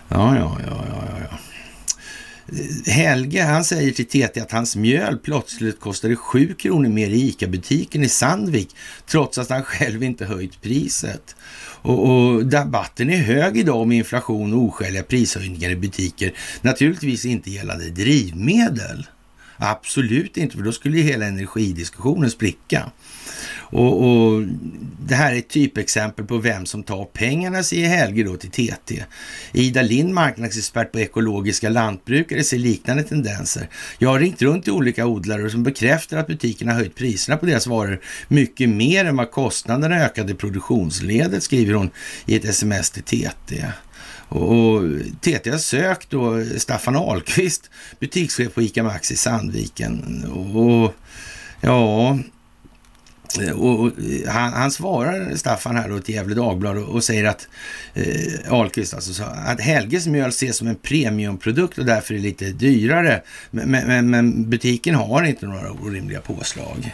[0.08, 1.38] Ja, ja, ja, ja, ja.
[2.86, 8.04] Helge, han säger till TT att hans mjöl plötsligt kostade 7 kronor mer i ICA-butiken
[8.04, 8.76] i Sandvik,
[9.08, 11.36] trots att han själv inte höjt priset.
[11.82, 17.52] Och, och debatten är hög idag om inflation och oskäliga prishöjningar i butiker, naturligtvis inte
[17.52, 19.08] gällande drivmedel.
[19.62, 22.92] Absolut inte, för då skulle ju hela energidiskussionen spricka.
[23.72, 24.44] Och, och,
[25.08, 29.04] Det här är ett typexempel på vem som tar pengarna, säger Helge då till TT.
[29.54, 33.70] Ida Lind, marknadsexpert på ekologiska lantbrukare, ser liknande tendenser.
[33.98, 37.68] Jag har ringt runt till olika odlare som bekräftar att butikerna höjt priserna på deras
[37.68, 41.90] varor mycket mer än vad kostnaderna ökade i produktionsledet, skriver hon
[42.26, 43.66] i ett sms till TT.
[44.30, 44.82] Och
[45.22, 50.26] TT har sökt då Staffan Ahlqvist, butikschef på ICA Maxi Sandviken.
[50.54, 50.94] Och
[51.62, 52.20] ja,
[53.42, 53.92] eh, och
[54.28, 57.48] han, han, svarar, Staffan, här då till Gefle Dagblad och, och, säger att
[57.94, 63.22] eh, Ahlqvist alltså, att Helges mjöl ses som en premiumprodukt och därför är lite dyrare.
[63.52, 66.94] Men, men, men butiken har inte några orimliga påslag.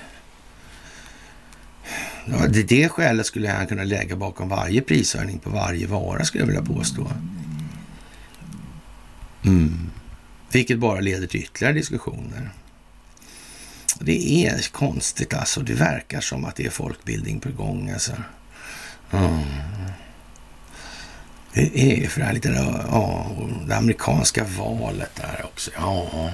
[2.25, 6.41] Ja, det, det skälet skulle han kunna lägga bakom varje prishöjning på varje vara, skulle
[6.41, 7.11] jag vilja påstå.
[9.45, 9.89] Mm.
[10.51, 12.49] Vilket bara leder till ytterligare diskussioner.
[13.99, 15.61] Det är konstigt alltså.
[15.61, 18.11] Det verkar som att det är folkbildning på gång alltså.
[19.11, 19.43] Mm.
[21.53, 22.49] Det är för det här lite,
[22.91, 23.31] ja,
[23.67, 25.71] det amerikanska valet där också.
[25.75, 26.31] Ja.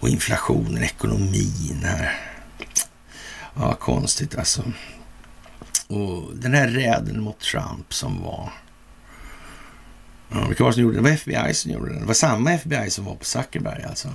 [0.00, 2.18] Och inflationen, ekonomin här.
[3.54, 4.62] Ja, konstigt alltså.
[5.86, 8.52] Och den här räden mot Trump som var.
[10.28, 11.04] Ja, vilka var det som gjorde den?
[11.04, 12.00] Det var FBI som gjorde den.
[12.00, 14.08] Det var samma FBI som var på Zuckerberg alltså.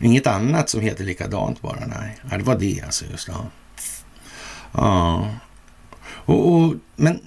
[0.00, 2.18] Inget annat som heter likadant bara, nej.
[2.30, 3.34] Ja, det var det alltså just det.
[4.72, 5.28] Ja.
[6.02, 7.20] Och, och, men,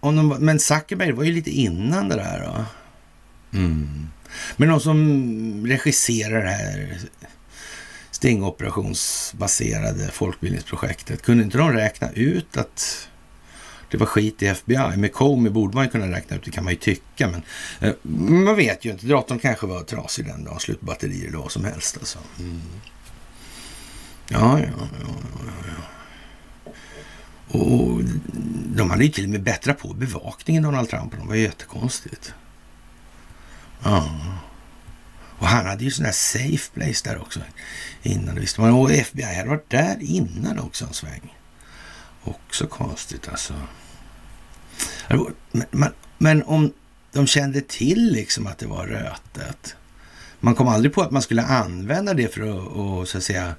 [0.00, 2.64] om de, men Zuckerberg var ju lite innan det där då.
[3.58, 4.08] Mm.
[4.56, 6.98] Men de som regisserar det här
[8.22, 13.08] stingoperationsbaserade folkbildningsprojektet, kunde inte de räkna ut att
[13.90, 14.96] det var skit i FBI.
[14.96, 17.30] Med Comey borde man kunna räkna ut, det kan man ju tycka.
[17.30, 17.42] Men
[17.80, 17.94] eh,
[18.42, 19.06] man vet ju inte.
[19.06, 21.96] Datorn kanske var trasig den dagen, slut batterier eller vad som helst.
[21.98, 22.18] Alltså.
[22.38, 22.60] Mm.
[24.28, 26.72] Ja, ja, ja, ja, ja.
[27.58, 28.00] Och
[28.76, 31.12] de hade ju till och med bättrat på bevakningen, Donald Trump.
[31.12, 32.34] Det var ju jättekonstigt.
[33.82, 34.10] Ja.
[35.42, 37.40] Och han hade ju sån här safe place där också
[38.02, 38.40] innan.
[38.40, 38.70] Visste man.
[38.70, 41.36] Och FBI hade varit där innan också en sväng.
[42.24, 43.54] Också konstigt alltså.
[45.70, 46.72] Men, men om
[47.12, 49.76] de kände till liksom att det var rötet.
[50.40, 53.54] Man kom aldrig på att man skulle använda det för att, och, så att säga,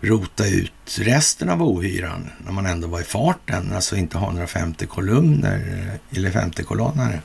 [0.00, 3.72] rota ut resten av ohyran när man ändå var i farten.
[3.72, 7.20] Alltså inte ha några 50 kolumner eh, eller 50 kolonnare.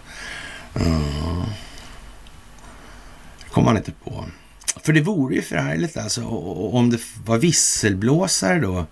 [0.75, 1.43] Mm.
[3.53, 4.25] Kom han inte på.
[4.83, 6.25] För det vore ju förhärligt alltså
[6.71, 8.85] om det var visselblåsare då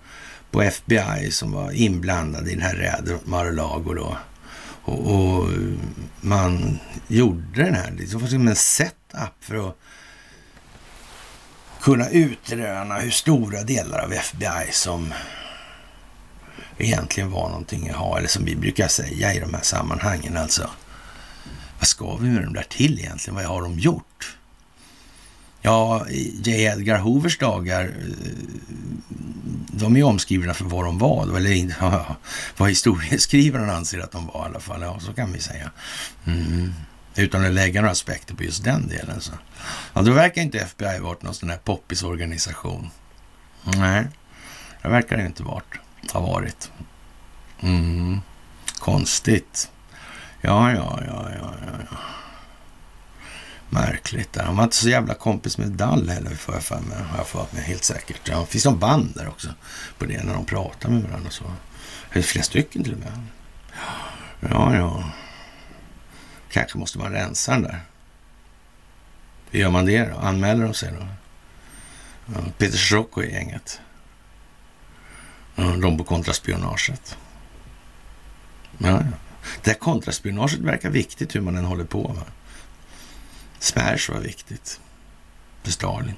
[0.50, 4.16] på FBI som var inblandade i den här räden Mar-a-Lago då.
[4.84, 5.48] Och, och,
[6.20, 9.78] man gjorde den här, det var som en setup för att
[11.80, 15.14] kunna utröna hur stora delar av FBI som
[16.78, 20.70] egentligen var någonting att ha, eller som vi brukar säga i de här sammanhangen alltså.
[21.78, 23.34] Vad ska vi med dem där till egentligen?
[23.34, 24.38] Vad har de gjort?
[25.62, 26.06] Ja,
[26.44, 26.64] J.
[26.64, 28.32] Edgar Hoovers dagar, eh,
[29.72, 32.16] de är omskrivna för vad de var, eller ja,
[32.56, 34.82] vad historieskrivaren anser att de var i alla fall.
[34.82, 35.70] Ja, så kan vi säga.
[36.24, 36.74] Mm.
[37.16, 39.20] Utan att lägga några aspekter på just den delen.
[39.20, 39.32] Så.
[39.92, 42.90] Ja, då verkar inte FBI varit någon sån här poppisorganisation.
[43.64, 44.06] Nej,
[44.82, 45.74] det verkar det inte varit,
[46.12, 46.70] ha varit.
[47.60, 48.20] Mm.
[48.78, 49.70] Konstigt.
[50.40, 51.54] Ja, ja, ja, ja,
[51.90, 51.96] ja.
[53.72, 54.36] Märkligt.
[54.36, 56.98] Han var inte så jävla kompis med Dall heller, får jag för mig.
[56.98, 58.28] Har jag för mig helt säkert.
[58.28, 59.48] Ja, finns någon band där också
[59.98, 61.44] på det när de pratar med varandra och så.
[62.12, 63.12] Eller flera stycken till och med.
[64.40, 65.04] Ja, ja.
[66.50, 67.80] Kanske måste man rensa den där.
[69.50, 70.16] Hur gör man det då?
[70.18, 71.06] Anmäler de sig då?
[72.34, 73.80] Ja, Peter Schrocco i gänget.
[75.54, 77.16] Ja, de på kontraspionaget.
[78.78, 79.02] Ja, ja.
[79.62, 82.02] Det här kontraspionaget verkar viktigt hur man än håller på.
[82.02, 82.22] Va?
[83.62, 84.80] Smash var viktigt
[85.62, 86.14] för Stalin.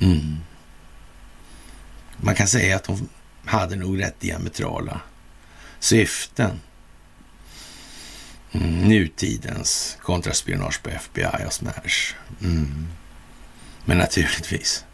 [0.00, 0.36] Mm.
[2.16, 3.08] Man kan säga att de
[3.44, 5.00] hade nog rätt diametrala
[5.78, 6.60] syften.
[8.52, 8.88] Mm.
[8.88, 12.14] Nutidens kontraspionage på FBI och Smash.
[12.42, 12.86] Mm.
[13.84, 14.84] Men naturligtvis,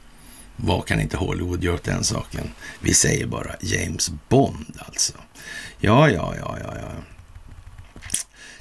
[0.57, 2.51] vad kan inte Hollywood göra åt den saken?
[2.81, 5.13] Vi säger bara James Bond alltså.
[5.79, 7.12] Ja, ja, ja, ja, ja.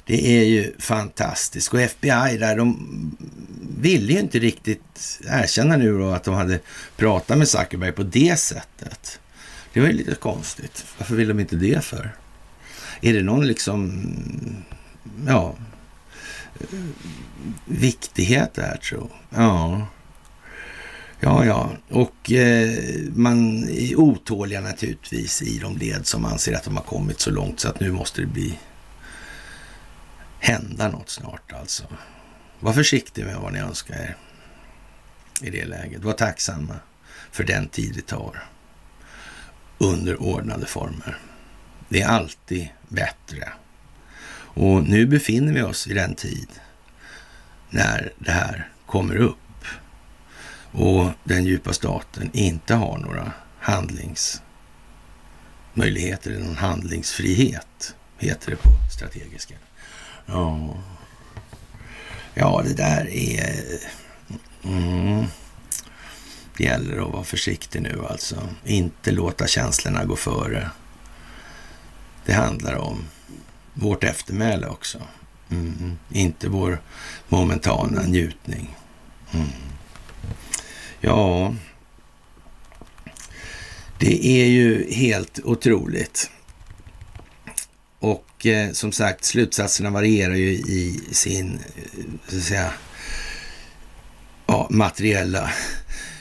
[0.06, 1.74] Det är ju fantastiskt.
[1.74, 2.76] Och FBI där, de
[3.80, 6.58] ville ju inte riktigt erkänna nu då att de hade
[6.96, 9.20] pratat med Zuckerberg på det sättet.
[9.72, 10.84] Det var ju lite konstigt.
[10.98, 12.14] Varför vill de inte det för?
[13.00, 14.02] Är det någon liksom,
[15.26, 15.54] ja,
[17.66, 19.10] viktighet där tro?
[19.30, 19.86] Ja.
[21.24, 22.78] Ja, ja, och eh,
[23.14, 27.60] man är otåliga naturligtvis i de led som anser att de har kommit så långt
[27.60, 28.58] så att nu måste det bli
[30.42, 31.84] hända något snart alltså.
[32.60, 34.16] Var försiktig med vad ni önskar er
[35.40, 36.04] i det läget.
[36.04, 36.74] Var tacksamma
[37.30, 38.44] för den tid det tar
[39.78, 41.18] under ordnade former.
[41.88, 43.52] Det är alltid bättre.
[44.54, 46.48] Och nu befinner vi oss i den tid
[47.70, 49.36] när det här kommer upp
[50.72, 59.54] och den djupa staten inte har några handlingsmöjligheter, eller någon handlingsfrihet, heter det på strategiska.
[60.26, 60.76] Ja,
[62.34, 63.78] ja det där är...
[64.64, 65.24] Mm.
[66.56, 68.48] Det gäller att vara försiktig nu alltså.
[68.64, 70.70] Inte låta känslorna gå före.
[72.24, 73.04] Det handlar om
[73.74, 74.98] vårt eftermäle också.
[75.50, 75.98] Mm.
[76.10, 76.80] Inte vår
[77.28, 78.76] momentana njutning.
[79.32, 79.48] Mm.
[81.00, 81.54] Ja,
[83.98, 86.30] det är ju helt otroligt.
[87.98, 92.72] Och eh, som sagt, slutsatserna varierar ju i sin eh, så att säga,
[94.46, 95.50] ja, materiella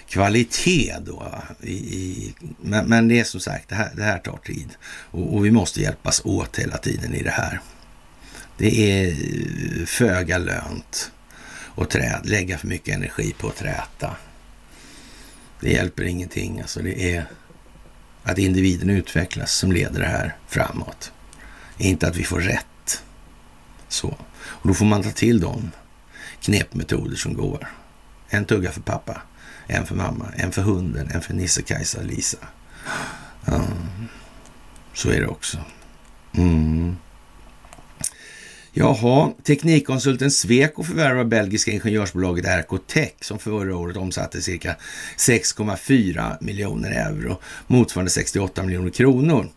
[0.08, 1.34] kvalitet då.
[1.62, 4.70] I, i, men, men, det är som sagt, det här, det här tar tid.
[5.12, 7.62] Och, och, vi måste hjälpas åt hela tiden i det här.
[8.58, 11.12] Det är eh, föga lönt
[11.76, 14.16] att trä, lägga för mycket energi på att träta.
[15.60, 16.62] Det hjälper ingenting.
[16.62, 17.26] Alltså det är
[18.24, 21.12] att individen utvecklas som leder det här framåt.
[21.82, 23.04] Inte att vi får rätt.
[23.88, 24.08] Så.
[24.44, 25.72] Och då får man ta till de
[26.42, 27.68] knepmetoder som går.
[28.30, 29.22] En tugga för pappa,
[29.68, 32.38] en för mamma, en för hunden, en för Nisse, Kajsa och Lisa.
[33.46, 33.62] Ja,
[34.94, 35.58] så är det också.
[36.34, 36.96] Mm.
[38.74, 44.76] Jaha, teknikkonsulten Sweco förvärvar belgiska ingenjörsbolaget Ercotech som förra året omsatte cirka
[45.18, 49.50] 6,4 miljoner euro, motsvarande 68 miljoner kronor.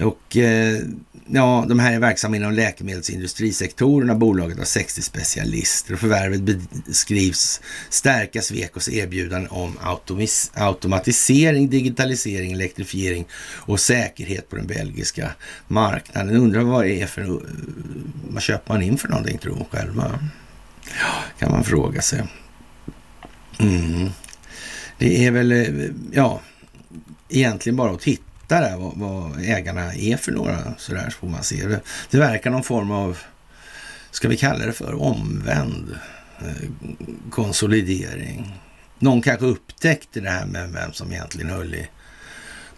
[0.00, 0.78] Och eh,
[1.26, 4.14] ja, de här är verksamma inom läkemedelsindustrisektorerna.
[4.14, 6.40] Bolaget har 60 specialister och förvärvet
[6.86, 9.78] beskrivs stärka Svekos erbjudanden om
[10.54, 13.24] automatisering, digitalisering, elektrifiering
[13.56, 15.30] och säkerhet på den belgiska
[15.68, 16.36] marknaden.
[16.36, 17.40] Undrar vad det är för,
[18.28, 20.18] vad köper man in för någonting tror hon själva?
[21.00, 22.24] Ja, kan man fråga sig.
[23.58, 24.10] Mm.
[24.98, 26.40] Det är väl, eh, ja,
[27.28, 28.22] egentligen bara att titta
[28.54, 31.66] hitta där vad, vad, ägarna är för några sådär så får man se.
[31.66, 31.80] Det,
[32.10, 33.18] det verkar någon form av,
[34.10, 35.98] ska vi kalla det för, omvänd
[36.38, 36.70] eh,
[37.30, 38.60] konsolidering.
[38.98, 41.88] Någon kanske upptäckte det här med vem som egentligen höll i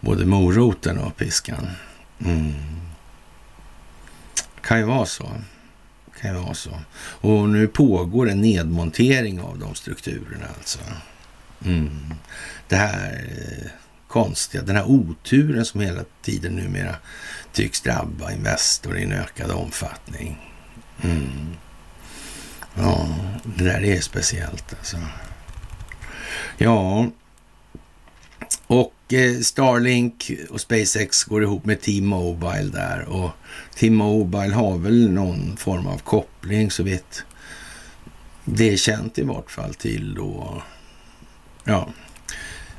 [0.00, 1.66] både moroten och piskan.
[2.24, 2.54] Mm.
[4.62, 5.30] Kan ju vara så.
[6.20, 6.80] Kan ju vara så.
[6.98, 10.78] Och nu pågår en nedmontering av de strukturerna alltså.
[11.64, 12.14] Mm.
[12.68, 13.70] Det här eh,
[14.08, 16.96] konstiga, den här oturen som hela tiden numera
[17.52, 20.52] tycks drabba Investor i en ökad omfattning.
[21.02, 21.56] Mm.
[22.74, 23.08] Ja,
[23.44, 24.96] det där är speciellt alltså.
[26.58, 27.06] Ja,
[28.66, 33.30] och eh, Starlink och SpaceX går ihop med T-Mobile där och
[33.74, 37.24] T-Mobile har väl någon form av koppling så vitt
[38.44, 40.62] det är känt i vart fall till då,
[41.64, 41.88] ja,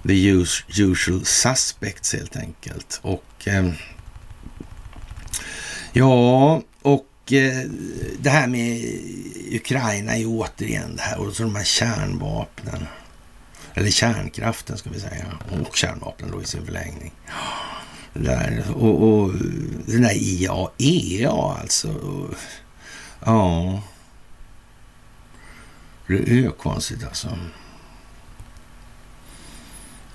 [0.04, 0.46] the
[0.84, 3.00] usual suspects helt enkelt.
[3.02, 3.72] Och eh,
[5.94, 7.70] ja, och eh,
[8.20, 8.82] det här med
[9.52, 12.88] Ukraina är återigen det här och så de här kärnvapnen.
[13.74, 15.26] Eller kärnkraften ska vi säga.
[15.68, 17.12] Och kärnvapnen då i sin förlängning.
[18.14, 19.34] där, och, och
[19.86, 21.92] den där IAEA alltså.
[21.92, 22.34] Och,
[23.26, 23.82] ja.
[26.08, 27.38] Det är konstigt alltså.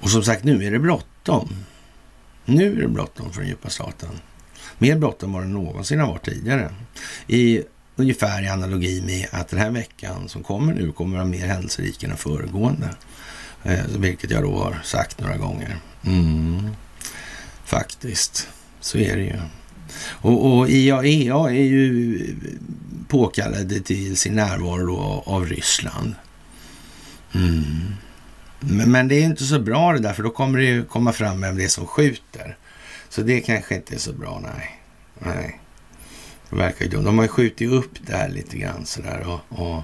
[0.03, 1.49] Och som sagt, nu är det bråttom.
[2.45, 4.11] Nu är det bråttom för den djupa staten.
[4.79, 6.75] Mer bråttom var det någonsin har varit tidigare.
[7.27, 7.63] I
[7.97, 12.03] ungefär i analogi med att den här veckan som kommer nu kommer vara mer händelserik
[12.03, 12.89] än den föregående.
[13.63, 15.77] Eh, vilket jag då har sagt några gånger.
[16.05, 16.71] Mm.
[17.65, 18.49] Faktiskt,
[18.81, 19.41] så är det ju.
[20.09, 22.21] Och, och IAEA är ju
[23.09, 26.15] påkallade till sin närvaro då av Ryssland.
[27.33, 27.95] Mm.
[28.65, 31.41] Men det är inte så bra det där, för då kommer det ju komma fram
[31.41, 32.57] vem det är som skjuter.
[33.09, 34.81] Så det kanske inte är så bra, nej.
[35.19, 35.61] nej.
[36.51, 37.05] Det verkar ju dumt.
[37.05, 39.83] De har ju skjutit upp det här lite grann sådär och, och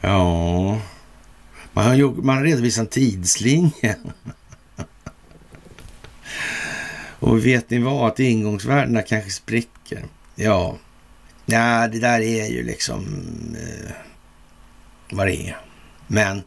[0.00, 0.78] ja...
[1.72, 3.96] Man har, gjort, man har redovisat en tidslinje.
[7.18, 8.06] och vet ni vad?
[8.06, 10.04] Att ingångsvärdena kanske spricker.
[10.34, 10.76] Ja,
[11.46, 13.06] ja det där är ju liksom
[13.58, 13.92] eh,
[15.10, 15.56] vad det är.
[16.06, 16.42] Men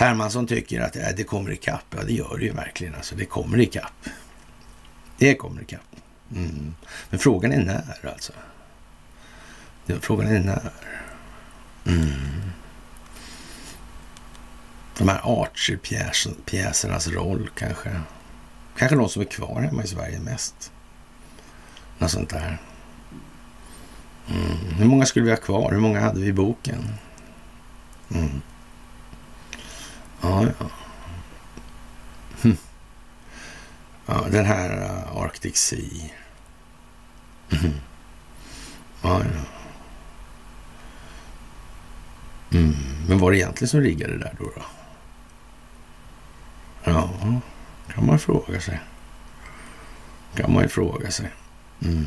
[0.00, 1.84] Hermansson tycker att äh, det kommer ikapp.
[1.96, 2.94] Ja, det gör det ju verkligen.
[2.94, 4.08] Alltså, det kommer ikapp.
[5.18, 5.96] Det kommer ikapp.
[6.34, 6.74] Mm.
[7.10, 8.32] Men frågan är när alltså.
[10.00, 10.72] Frågan är när.
[11.86, 12.50] Mm.
[14.98, 18.00] De här Archer-pjäsernas roll kanske.
[18.76, 20.72] Kanske de som är kvar hemma i Sverige mest.
[21.98, 22.58] Något sånt där.
[24.28, 24.74] Mm.
[24.78, 25.72] Hur många skulle vi ha kvar?
[25.72, 26.94] Hur många hade vi i boken?
[28.14, 28.40] Mm.
[30.20, 30.70] Ja, ja.
[32.42, 32.56] Hm.
[34.06, 36.10] Ja, den här uh, Arctic Sea.
[37.50, 37.72] Mm.
[39.02, 39.40] Ja, ja.
[42.58, 42.74] Mm.
[43.08, 44.44] Men var det egentligen som riggade det där då?
[44.44, 44.62] då?
[46.84, 47.10] Ja,
[47.94, 48.80] kan man fråga sig.
[50.34, 51.30] Kan man ju fråga sig.
[51.82, 52.06] Mm.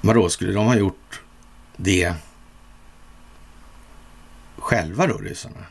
[0.00, 1.20] Vadå, skulle de ha gjort
[1.76, 2.14] det
[4.68, 5.66] själva då, ryssarna?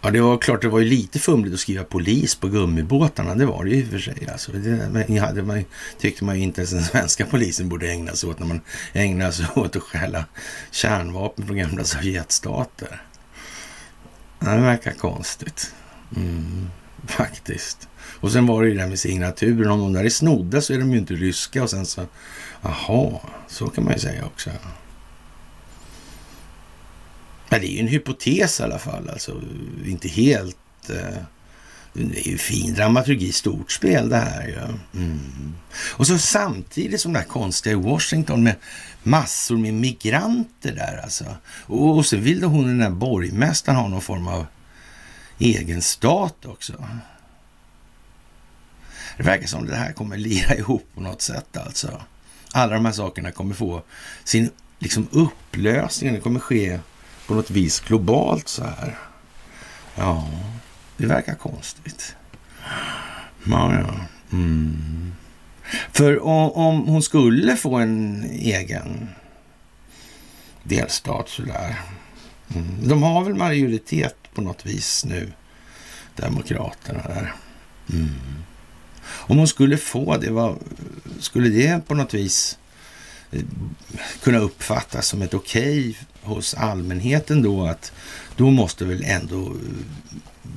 [0.00, 3.34] Ja, det var klart, det var ju lite fumligt att skriva polis på gummibåtarna.
[3.34, 4.28] Det var det ju i och för sig.
[4.32, 5.64] Alltså, det hade man,
[5.98, 8.60] tyckte man ju inte ens den svenska polisen borde ägna sig åt när man
[8.92, 10.24] ägnar sig åt att stjäla
[10.70, 13.02] kärnvapen från gamla Sovjetstater.
[14.38, 15.74] Det verkar konstigt.
[16.16, 16.70] Mm,
[17.06, 17.88] faktiskt.
[18.20, 19.70] Och sen var det ju det där med signaturen.
[19.70, 21.62] Om de där är snodda så är de ju inte ryska.
[21.62, 22.06] Och sen så,
[22.62, 24.50] aha, så kan man ju säga också.
[27.52, 29.08] Men det är ju en hypotes i alla fall.
[29.08, 29.42] Alltså
[29.86, 30.90] inte helt...
[30.90, 31.22] Eh,
[31.92, 34.58] det är ju fin dramaturgi, stort spel det här ju.
[35.00, 35.54] Mm.
[35.90, 38.54] Och så samtidigt som det här konstiga i Washington med
[39.02, 41.24] massor med migranter där alltså.
[41.46, 44.46] Och, och så vill hon den där borgmästaren ha någon form av
[45.38, 46.72] egen stat också.
[49.16, 52.02] Det verkar som det här kommer lira ihop på något sätt alltså.
[52.52, 53.82] Alla de här sakerna kommer få
[54.24, 56.12] sin liksom upplösning.
[56.12, 56.78] Det kommer ske
[57.32, 58.98] på något vis globalt så här.
[59.94, 60.28] Ja,
[60.96, 62.16] det verkar konstigt.
[63.44, 63.94] Ja, ja.
[64.32, 65.12] Mm.
[65.92, 69.08] För om, om, hon skulle få en egen
[70.62, 71.80] delstat sådär.
[72.54, 72.88] Mm.
[72.88, 75.32] De har väl majoritet på något vis nu,
[76.16, 77.34] Demokraterna där.
[77.92, 78.10] Mm.
[79.04, 80.58] Om hon skulle få det, vad,
[81.18, 82.58] skulle det på något vis
[83.30, 83.42] eh,
[84.22, 87.92] kunna uppfattas som ett okej okay hos allmänheten då att
[88.36, 89.56] då måste väl ändå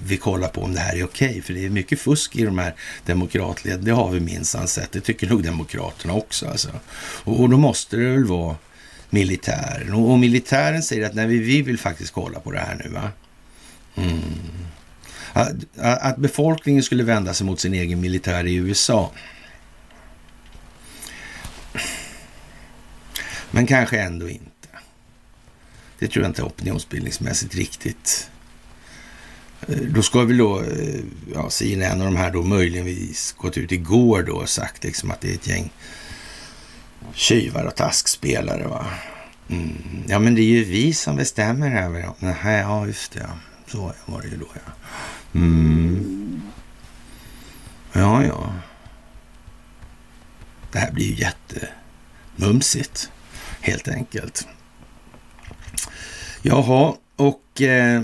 [0.05, 1.29] vi kolla på om det här är okej.
[1.29, 3.85] Okay, för det är mycket fusk i de här demokratleden.
[3.85, 4.91] Det har vi minsann sett.
[4.91, 6.47] Det tycker nog demokraterna också.
[6.47, 6.69] Alltså.
[7.23, 8.55] Och, och, då måste det väl vara
[9.09, 9.93] militären.
[9.93, 12.89] Och, och militären säger att nej, vi, vi vill faktiskt kolla på det här nu.
[12.89, 13.11] Va?
[13.95, 14.21] Mm.
[15.33, 19.11] Att, att befolkningen skulle vända sig mot sin egen militär i USA.
[23.51, 24.54] Men kanske ändå inte.
[26.05, 28.29] Det tror jag inte opinionsbildningsmässigt riktigt.
[29.67, 30.99] Eh, då ska väl då, eh,
[31.33, 35.21] ja, CNN och de här då möjligtvis gått ut igår då och sagt liksom att
[35.21, 35.73] det är ett gäng
[37.13, 38.67] tjuvar och taskspelare.
[38.67, 38.85] Va?
[39.47, 40.03] Mm.
[40.07, 42.13] Ja, men det är ju vi som bestämmer här.
[42.19, 43.19] Nej, ja, just det.
[43.19, 43.37] Ja.
[43.67, 44.71] Så var det ju då, ja.
[45.39, 46.41] Mm.
[47.93, 48.53] Ja, ja.
[50.71, 51.15] Det här blir ju
[52.35, 53.11] jättemumsigt,
[53.61, 54.47] helt enkelt.
[56.47, 58.01] Jaha, och eh,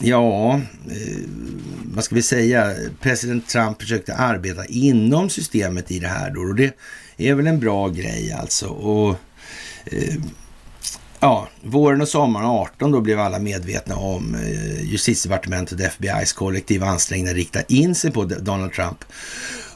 [0.00, 0.54] ja,
[0.90, 1.28] eh,
[1.84, 2.74] vad ska vi säga?
[3.00, 6.74] President Trump försökte arbeta inom systemet i det här då och det
[7.16, 8.66] är väl en bra grej alltså.
[8.66, 9.16] Och
[9.84, 10.14] eh,
[11.20, 16.86] Ja, våren och sommaren 18 då blev alla medvetna om eh, justitiedepartementet och FBI's kollektiva
[16.86, 19.04] ansträngningar rikta in sig på Donald Trump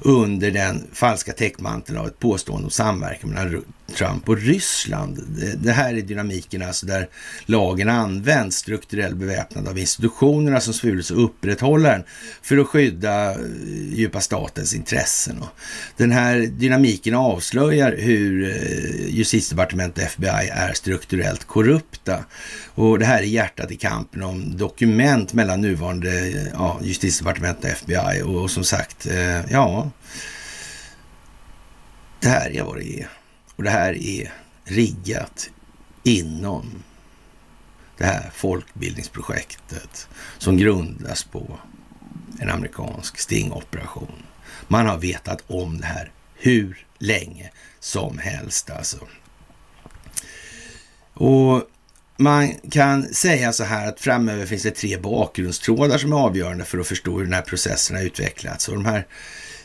[0.00, 5.22] under den falska täckmanteln av ett påstående om samverkan mellan Trump och Ryssland.
[5.57, 7.09] Det här är dynamiken alltså där
[7.47, 12.03] lagen används, strukturell beväpnad av institutionerna som svurits att upprätthålla den
[12.43, 13.38] för att skydda eh,
[13.95, 15.45] djupa statens intressen.
[15.97, 22.24] Den här dynamiken avslöjar hur eh, justitiedepartementet och FBI är strukturellt korrupta.
[22.74, 27.70] Och det här är hjärtat i kampen om dokument mellan nuvarande eh, ja, justitiedepartementet och
[27.70, 28.22] FBI.
[28.22, 29.90] Och, och som sagt, eh, ja,
[32.20, 33.21] det här är vad det är.
[33.62, 34.32] Och det här är
[34.64, 35.50] riggat
[36.02, 36.82] inom
[37.96, 40.08] det här folkbildningsprojektet
[40.38, 41.58] som grundas på
[42.40, 44.22] en amerikansk stingoperation.
[44.68, 47.50] Man har vetat om det här hur länge
[47.80, 49.08] som helst alltså.
[51.14, 51.62] Och
[52.16, 56.78] man kan säga så här att framöver finns det tre bakgrundstrådar som är avgörande för
[56.78, 58.68] att förstå hur den här processen har utvecklats.
[58.68, 59.06] Och de här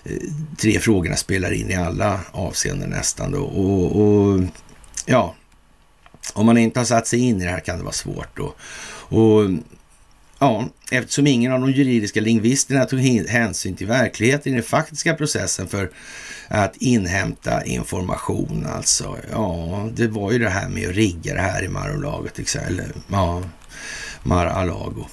[0.10, 0.18] Eh,
[0.58, 3.32] tre frågorna spelar in i alla avseenden nästan.
[3.32, 3.44] Då.
[3.44, 4.42] Och, och,
[5.06, 5.36] ja,
[6.34, 8.38] om man inte har satt sig in i det här kan det vara svårt.
[8.38, 8.56] Då.
[9.18, 9.50] Och
[10.40, 15.68] ja, eftersom ingen av de juridiska lingvisterna tog hänsyn till verkligheten i den faktiska processen
[15.68, 15.92] för
[16.48, 19.18] att inhämta information alltså.
[19.32, 22.30] Ja, det var ju det här med att rigga det här i Mar-a-Lago,
[22.68, 23.44] eller ja,
[24.24, 25.06] Mar-a-Lago.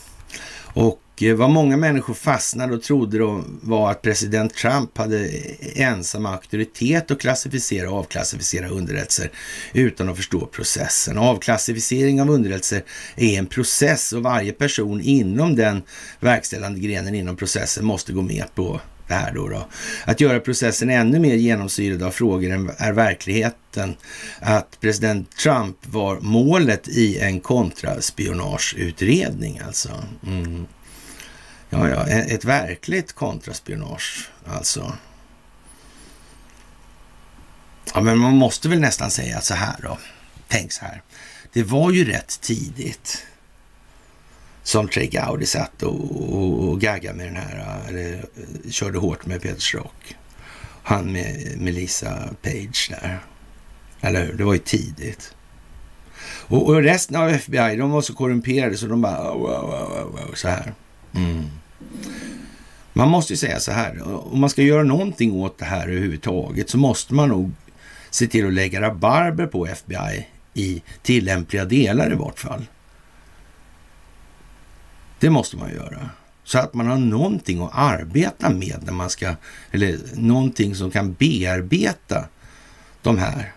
[0.57, 1.01] Och
[1.37, 5.29] vad många människor fastnade och trodde då var att president Trump hade
[5.75, 9.31] ensam auktoritet att klassificera och avklassificera underrättelser
[9.73, 11.19] utan att förstå processen.
[11.19, 12.85] Avklassificering av underrättelser
[13.17, 15.83] är en process och varje person inom den
[16.21, 19.67] verkställande grenen inom processen måste gå med på det här då, då.
[20.05, 23.97] Att göra processen ännu mer genomsyrad av frågor än är verkligheten
[24.41, 29.91] att president Trump var målet i en kontraspionageutredning alltså.
[30.27, 30.67] Mm.
[31.79, 34.93] Ja, ja, ett verkligt kontraspionage alltså.
[37.95, 39.99] Ja, men man måste väl nästan säga så här då.
[40.49, 41.03] Tänk så här.
[41.53, 43.27] Det var ju rätt tidigt
[44.62, 48.25] som Trey Gowdy satt och, och, och gaggade med den här, eller
[48.70, 50.16] körde hårt med Peter Schrock.
[50.83, 53.20] Han med Melissa Page där.
[54.01, 54.33] Eller hur?
[54.33, 55.35] Det var ju tidigt.
[56.47, 60.35] Och, och, resten av FBI, de var så korrumperade så de bara wow, wow, wow,
[60.35, 60.75] så här.
[61.14, 61.45] Mm.
[62.93, 66.70] Man måste ju säga så här, om man ska göra någonting åt det här överhuvudtaget
[66.70, 67.53] så måste man nog
[68.11, 72.66] se till att lägga rabarber på FBI i tillämpliga delar i vart fall.
[75.18, 76.11] Det måste man göra.
[76.45, 79.35] Så att man har någonting att arbeta med när man ska,
[79.70, 82.28] eller någonting som kan bearbeta
[83.03, 83.53] de här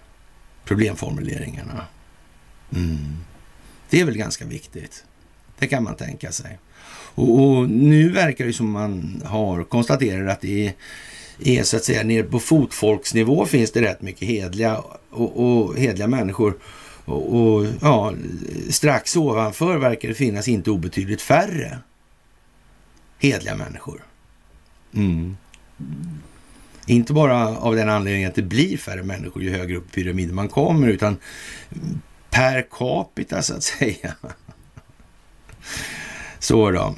[0.65, 1.85] problemformuleringarna.
[2.75, 3.17] Mm.
[3.89, 5.05] Det är väl ganska viktigt.
[5.59, 6.59] Det kan man tänka sig.
[7.17, 10.73] Och, och, nu verkar det som man har konstaterat att det är,
[11.59, 16.07] är så att säga nere på fotfolksnivå finns det rätt mycket hedliga och, och hedliga
[16.07, 16.57] människor
[17.05, 18.13] och, och, ja,
[18.69, 21.77] strax ovanför verkar det finnas inte obetydligt färre
[23.19, 24.01] hedliga människor.
[24.93, 25.37] Mm.
[26.85, 30.35] Inte bara av den anledningen att det blir färre människor ju högre upp i pyramiden
[30.35, 31.17] man kommer, utan
[32.29, 34.15] per capita så att säga.
[36.39, 36.95] Så då.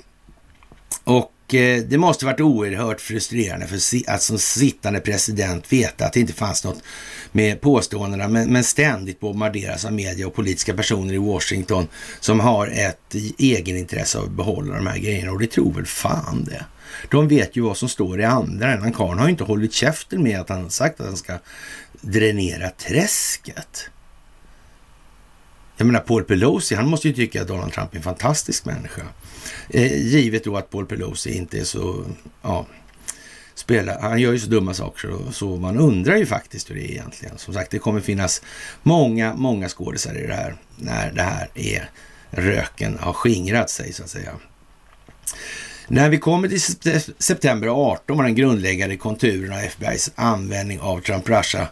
[1.10, 6.20] Och Eh, det måste varit oerhört frustrerande för att som sittande president veta att det
[6.20, 6.84] inte fanns något
[7.32, 11.88] med påståendena, men, men ständigt bombarderas av media och politiska personer i Washington
[12.20, 16.44] som har ett egenintresse av att behålla de här grejerna och det tror väl fan
[16.44, 16.66] det.
[17.12, 18.94] De vet ju vad som står i andra änden.
[18.94, 21.34] Karln har ju inte hållit käften med att han sagt att han ska
[22.02, 23.90] dränera träsket.
[25.78, 29.02] Jag menar Paul Pelosi, han måste ju tycka att Donald Trump är en fantastisk människa.
[29.70, 32.06] Eh, givet då att Paul Pelosi inte är så,
[32.42, 32.66] ja,
[33.56, 36.82] spelar, han gör ju så dumma saker och så man undrar ju faktiskt hur det
[36.82, 37.38] är egentligen.
[37.38, 38.42] Som sagt, det kommer finnas
[38.84, 41.90] många, många skådisar i det här när det här är
[42.30, 44.32] röken har skingrat sig så att säga.
[45.88, 46.62] När vi kommer till
[47.18, 51.68] september 18 var den grundläggande konturen av FBIs användning av Trump Russia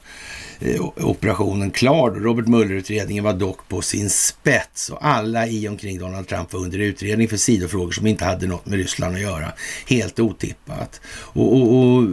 [0.59, 2.11] Eh, operationen klar.
[2.11, 6.79] Robert Mueller-utredningen var dock på sin spets och alla i omkring Donald Trump var under
[6.79, 9.53] utredning för sidofrågor som inte hade något med Ryssland att göra.
[9.87, 11.01] Helt otippat.
[11.07, 12.07] Och, och, och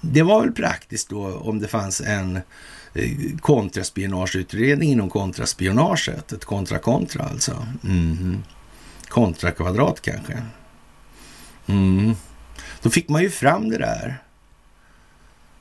[0.00, 2.36] det var väl praktiskt då om det fanns en
[2.94, 6.32] eh, kontraspionageutredning inom kontraspionaget.
[6.32, 7.66] Ett kontra-kontra alltså.
[7.84, 8.42] Mm.
[9.08, 10.42] Kontra-kvadrat kanske.
[11.66, 12.14] Mm.
[12.82, 14.22] Då fick man ju fram det där.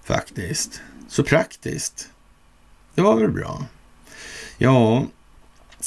[0.03, 0.81] Faktiskt.
[1.07, 2.09] Så praktiskt.
[2.95, 3.65] Det var väl bra.
[4.57, 5.05] Ja,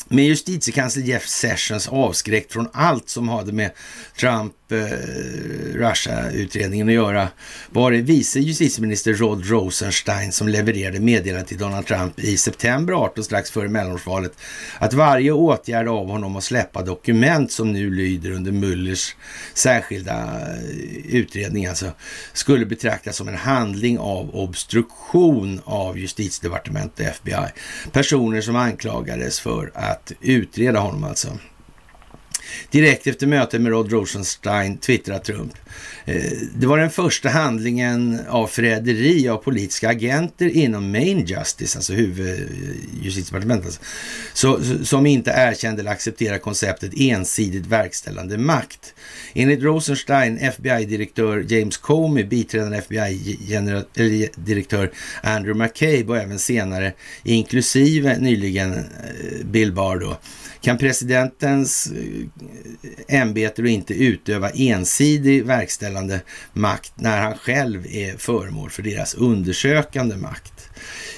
[0.08, 3.70] med justitiekansler Jeff Sessions avskräckt från allt som hade med
[4.16, 4.88] Trump eh,
[5.74, 7.28] Russia-utredningen att göra
[7.70, 13.24] var det vice justitieminister Rod Rosenstein som levererade meddelandet till Donald Trump i september 18
[13.24, 14.32] strax före mellanårsvalet
[14.78, 19.16] att varje åtgärd av honom att släppa dokument som nu lyder under Mullers
[19.54, 21.86] särskilda eh, utredning alltså
[22.32, 27.50] skulle betraktas som en handling av obstruktion av justitiedepartementet och FBI.
[27.92, 31.38] Personer som anklagades för att utreda honom alltså.
[32.70, 35.52] Direkt efter mötet med Rod Rosenstein twittrar Trump.
[36.04, 36.22] Eh,
[36.54, 43.80] det var den första handlingen av förräderi av politiska agenter inom Main Justice, alltså huvudjustitiedepartementet,
[44.30, 48.94] alltså, som inte erkände eller accepterade konceptet ensidigt verkställande makt.
[49.34, 54.90] Enligt Rosenstein, FBI-direktör James Comey, biträdande FBI-direktör
[55.22, 56.92] Andrew McCabe och även senare,
[57.24, 58.84] inklusive nyligen eh,
[59.44, 60.18] Bill Barr då,
[60.60, 66.20] kan presidentens eh, ämbete då inte utöva ensidig verkställande
[66.52, 70.70] makt när han själv är föremål för deras undersökande makt.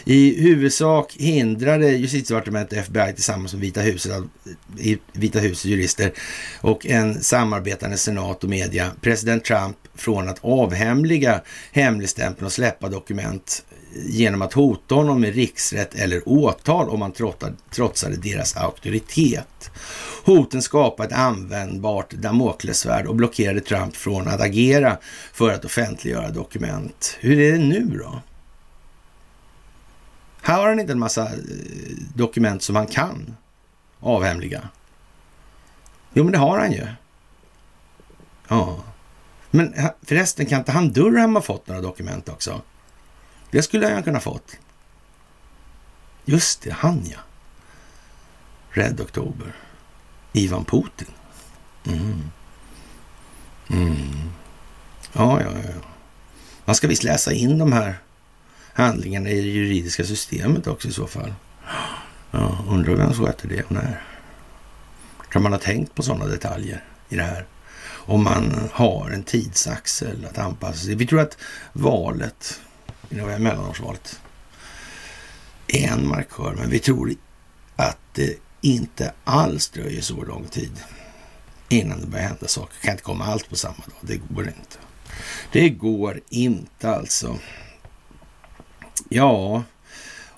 [0.04, 6.12] I huvudsak hindrade justitiedepartementet FBI tillsammans med Vita huset, eh, Vita husets jurister
[6.60, 11.40] och en samarbetande senat och media president Trump från att avhemliga
[11.72, 13.64] hemligstämpeln och släppa dokument
[13.94, 17.12] genom att hota honom med riksrätt eller åtal om han
[17.70, 19.70] trotsade deras auktoritet.
[20.24, 24.98] Hoten skapade ett användbart damoklessvärd och blockerade Trump från att agera
[25.32, 27.16] för att offentliggöra dokument.
[27.20, 28.20] Hur är det nu då?
[30.42, 31.30] Här har han inte en massa eh,
[32.14, 33.36] dokument som han kan
[34.00, 34.68] avhemliga.
[36.12, 36.86] Jo, men det har han ju.
[38.48, 38.84] Ja.
[39.50, 42.60] Men förresten, kan inte han Durham ha fått några dokument också?
[43.52, 44.56] Det skulle han kunna fått.
[46.24, 47.18] Just det, han ja.
[48.70, 49.52] Red Oktober.
[50.32, 51.08] Ivan Putin.
[51.84, 52.30] Mm.
[53.70, 54.30] Mm.
[55.12, 55.80] Ja, ja, ja.
[56.64, 57.98] Man ska visst läsa in de här
[58.72, 61.34] handlingarna i det juridiska systemet också i så fall.
[62.30, 64.02] Ja, undrar vem som sköter det och när.
[65.30, 67.46] Kan man ha tänkt på sådana detaljer i det här?
[67.84, 70.94] Om man har en tidsaxel att anpassa sig.
[70.94, 71.38] Vi tror att
[71.72, 72.60] valet,
[73.12, 74.20] mellanårsvalet,
[75.66, 77.14] en markör, men vi tror
[77.76, 80.72] att det inte alls dröjer så lång tid
[81.68, 82.74] innan det börjar hända saker.
[82.80, 83.98] Det kan inte komma allt på samma dag.
[84.00, 84.78] Det går inte.
[85.52, 87.38] Det går inte alltså.
[89.08, 89.62] Ja,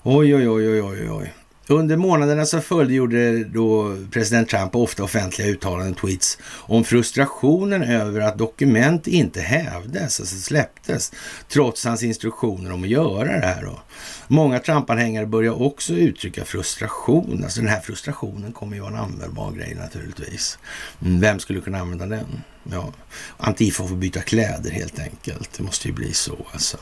[0.03, 1.33] oj, oj, oj, oj, oj.
[1.67, 8.21] Under månaderna som följde gjorde då president Trump ofta offentliga uttalanden, tweets, om frustrationen över
[8.21, 11.11] att dokument inte hävdes, alltså släpptes,
[11.49, 13.63] trots hans instruktioner om att göra det här.
[13.63, 13.79] Då.
[14.27, 17.41] Många Trump-anhängare börjar också uttrycka frustration.
[17.43, 20.59] Alltså den här frustrationen kommer ju vara en användbar grej naturligtvis.
[21.01, 22.43] Mm, vem skulle kunna använda den?
[22.71, 22.93] Ja,
[23.37, 25.49] Antifa får byta kläder helt enkelt.
[25.57, 26.77] Det måste ju bli så alltså.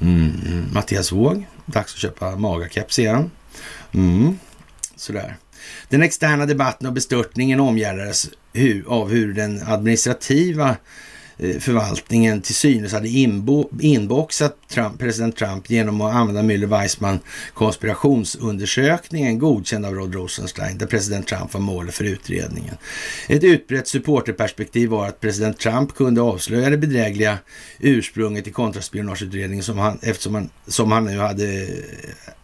[0.00, 0.68] Mm, mm.
[0.72, 3.30] Mattias Våg, dags att köpa magakeps igen.
[3.94, 4.38] Mm,
[4.96, 5.36] sådär.
[5.88, 8.28] Den externa debatten och bestörtningen omgärdades
[8.86, 10.76] av hur den administrativa
[11.38, 13.08] eh, förvaltningen till synes hade
[13.80, 17.18] inboxat Trump, president Trump genom att använda Müller-Weissman
[17.54, 22.74] konspirationsundersökningen godkänd av Rod Rosenstein där president Trump var målet för utredningen.
[23.28, 27.38] Ett utbrett supporterperspektiv var att president Trump kunde avslöja det bedrägliga
[27.78, 31.68] ursprunget i kontraspionageutredningen som han, eftersom han, som han nu hade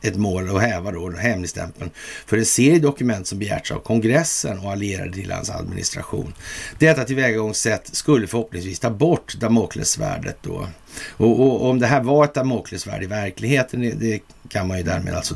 [0.03, 1.91] ett mål att häva då, hemligstämpeln
[2.27, 6.35] för en serie dokument som begärts av kongressen och allierade till hans administration.
[6.79, 10.69] Detta tillvägagångssätt skulle förhoppningsvis ta bort Damoklessvärdet då.
[11.11, 14.83] Och, och om det här var ett damoklessvärd i verkligheten, det, det, kan man ju
[14.83, 15.35] därmed alltså...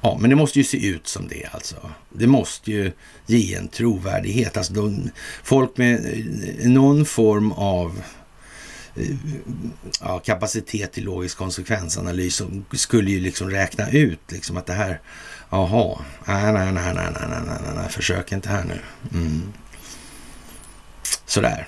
[0.00, 1.90] Ja, men det måste ju se ut som det alltså.
[2.12, 2.92] Det måste ju
[3.26, 4.56] ge en trovärdighet.
[4.56, 5.10] Alltså de,
[5.42, 5.94] folk med
[6.60, 8.02] eh, någon form av
[8.96, 9.16] eh,
[10.00, 12.42] ja, kapacitet till logisk konsekvensanalys
[12.72, 15.00] skulle ju liksom räkna ut liksom att det här,
[15.50, 18.80] jaha, nej, nej, nej, nej, nej, nej, nej, försök inte här nu.
[19.18, 19.52] Mm.
[21.26, 21.66] Sådär.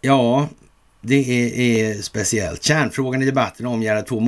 [0.00, 0.48] Ja,
[1.06, 2.62] det är, är, speciellt.
[2.62, 4.20] Kärnfrågan i debatten omgärdar två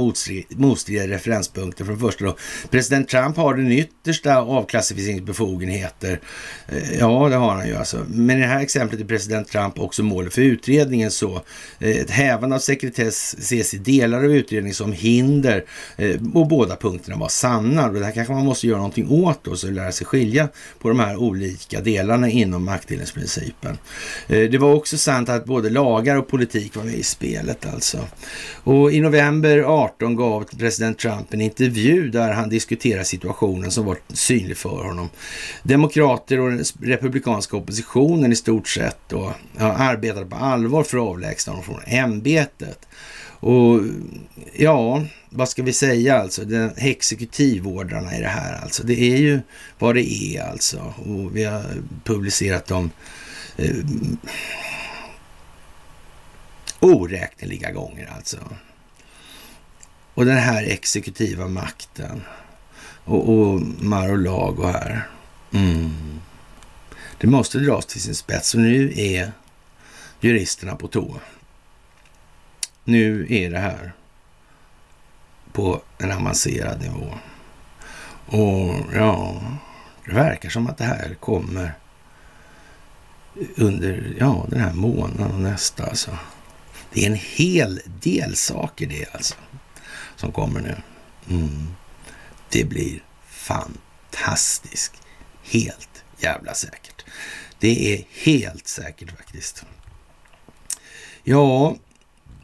[0.56, 1.84] motstridiga referenspunkter.
[1.84, 2.36] För det första då,
[2.70, 6.20] president Trump har den yttersta avklassificeringsbefogenheter.
[6.68, 8.06] Eh, ja, det har han ju alltså.
[8.08, 11.42] Men i det här exemplet är president Trump också målet för utredningen så.
[11.78, 15.64] Eh, ett hävande av sekretess ses i delar av utredningen som hinder
[15.96, 17.86] eh, och båda punkterna var sanna.
[17.86, 20.48] Och det här kanske man måste göra någonting åt då, så lära sig skilja
[20.78, 23.78] på de här olika delarna inom maktdelningsprincipen.
[24.26, 28.06] Det var också sant att både lagar och politik politik var med i spelet alltså.
[28.64, 33.98] Och i november 18 gav president Trump en intervju där han diskuterar situationen som var
[34.08, 35.08] synlig för honom.
[35.62, 41.52] Demokrater och den republikanska oppositionen i stort sett då, arbetade på allvar för att avlägsna
[41.52, 42.86] honom från ämbetet.
[43.40, 43.80] Och
[44.56, 46.44] ja, vad ska vi säga alltså?
[46.44, 48.82] Den exekutivordrarna i det här alltså.
[48.82, 49.40] Det är ju
[49.78, 50.94] vad det är alltså.
[50.96, 51.64] Och vi har
[52.04, 52.90] publicerat dem
[53.56, 53.76] eh,
[56.80, 58.38] Oräkneliga gånger alltså.
[60.14, 62.22] Och den här exekutiva makten
[63.04, 65.08] och, och Mar-a-Lago här.
[65.52, 66.20] Mm.
[67.18, 69.32] Det måste dras till sin spets och nu är
[70.20, 71.16] juristerna på tå.
[72.84, 73.92] Nu är det här
[75.52, 77.14] på en avancerad nivå.
[78.26, 79.42] Och ja,
[80.04, 81.72] det verkar som att det här kommer
[83.56, 86.18] under ja, den här månaden och nästa alltså.
[86.92, 89.34] Det är en hel del saker det alltså
[90.16, 90.76] som kommer nu.
[91.30, 91.66] Mm.
[92.50, 94.92] Det blir fantastiskt.
[95.42, 97.04] Helt jävla säkert.
[97.58, 99.64] Det är helt säkert faktiskt.
[101.24, 101.76] Ja,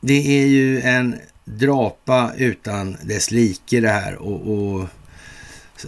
[0.00, 4.88] det är ju en drapa utan dess like det här och, och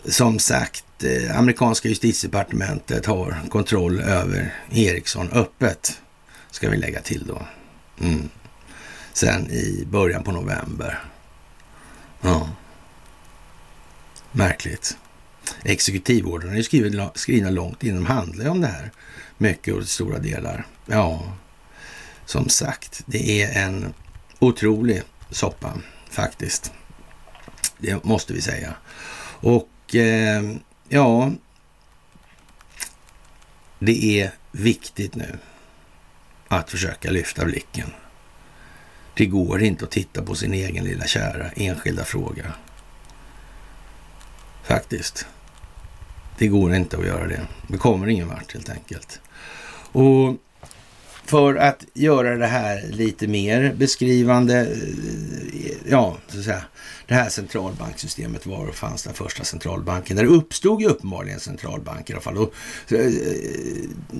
[0.04, 6.00] som sagt, eh, amerikanska justitiedepartementet har kontroll över Ericsson öppet,
[6.50, 7.42] ska vi lägga till då.
[8.00, 8.28] Mm
[9.14, 11.04] sen i början på november.
[12.20, 12.48] Ja.
[14.32, 14.98] Märkligt.
[15.62, 18.90] Exekutivorden är ju skrivit, skrivna långt innan de handlar om det här.
[19.38, 20.66] Mycket och stora delar.
[20.86, 21.32] Ja,
[22.26, 23.94] som sagt, det är en
[24.38, 25.72] otrolig soppa
[26.10, 26.72] faktiskt.
[27.78, 28.74] Det måste vi säga.
[29.40, 30.42] Och eh,
[30.88, 31.32] ja,
[33.78, 35.38] det är viktigt nu
[36.48, 37.90] att försöka lyfta blicken.
[39.16, 42.44] Det går inte att titta på sin egen lilla kära enskilda fråga.
[44.62, 45.26] Faktiskt.
[46.38, 47.40] Det går inte att göra det.
[47.68, 49.20] Vi kommer ingen vart helt enkelt.
[49.92, 50.36] Och
[51.24, 56.62] för att göra det här lite mer beskrivande, eh, ja, så att säga,
[57.06, 60.16] det här centralbanksystemet, var fanns den första centralbanken?
[60.16, 62.38] Där uppstod ju uppenbarligen centralbanker i alla fall.
[62.38, 62.52] Och,
[62.92, 63.12] eh,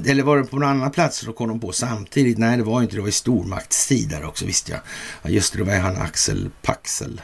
[0.07, 2.39] eller var det på någon annan plats så kom de på samtidigt?
[2.39, 3.01] Nej, det var inte det.
[3.01, 4.81] var i stormaktstid där också, visste jag.
[5.23, 7.21] Ja, just det, det var han Axel Paxel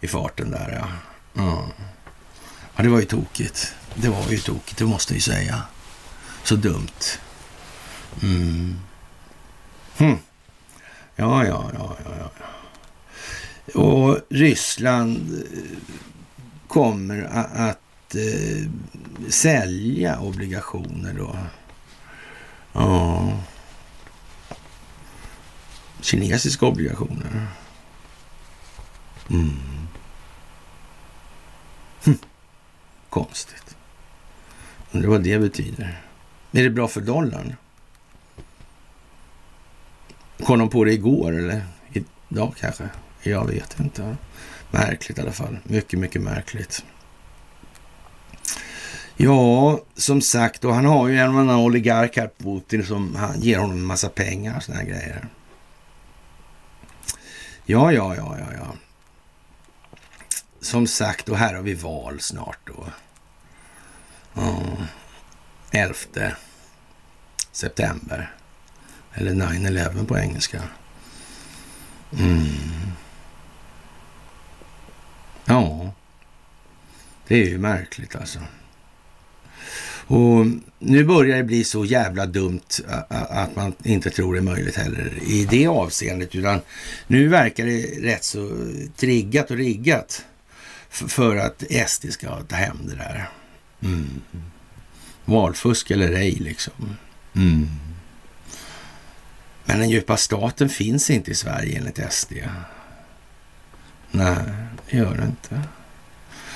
[0.00, 0.88] i farten där, ja.
[1.42, 1.58] Mm.
[2.76, 3.74] Ja, det var ju tokigt.
[3.94, 5.62] Det var ju tokigt, det måste jag ju säga.
[6.42, 7.18] Så dumt.
[8.22, 8.76] Mm.
[9.98, 10.16] Hm.
[11.16, 12.30] Ja, ja, ja, ja, ja.
[13.80, 15.78] Och Ryssland eh,
[16.68, 17.22] kommer
[17.54, 18.70] att eh,
[19.30, 21.36] sälja obligationer då.
[22.72, 23.32] Ja.
[26.00, 27.46] Kinesiska obligationer.
[29.30, 29.58] Mm.
[32.04, 32.18] Hm.
[33.08, 33.76] Konstigt.
[34.92, 36.02] Undrar vad det betyder.
[36.52, 37.54] Är det bra för dollarn?
[40.44, 41.62] Kom de på det igår eller
[42.28, 42.88] idag kanske?
[43.22, 44.16] Jag vet inte.
[44.70, 45.58] Märkligt i alla fall.
[45.64, 46.84] Mycket, mycket märkligt.
[49.16, 53.58] Ja, som sagt, och han har ju en annan oligark här, Putin, som han ger
[53.58, 55.28] honom en massa pengar och såna här grejer.
[57.64, 58.74] Ja, ja, ja, ja, ja.
[60.60, 62.86] Som sagt, och här har vi val snart då.
[64.34, 64.62] Ja,
[65.70, 65.94] 11
[67.52, 68.37] september.
[69.18, 70.62] Eller 9-11 på engelska.
[72.18, 72.46] Mm.
[75.44, 75.92] Ja,
[77.28, 78.38] det är ju märkligt alltså.
[80.10, 80.46] Och
[80.78, 82.60] nu börjar det bli så jävla dumt
[83.08, 86.34] att man inte tror det är möjligt heller i det avseendet.
[86.34, 86.60] Utan
[87.06, 88.66] nu verkar det rätt så
[88.96, 90.24] triggat och riggat
[90.90, 93.28] för att SD ska ta hem det där.
[93.82, 94.20] Mm.
[95.24, 96.96] Valfusk eller ej liksom.
[97.34, 97.68] Mm.
[99.68, 102.32] Men den djupa staten finns inte i Sverige enligt SD.
[104.10, 104.36] Nej,
[104.90, 105.62] det gör det inte.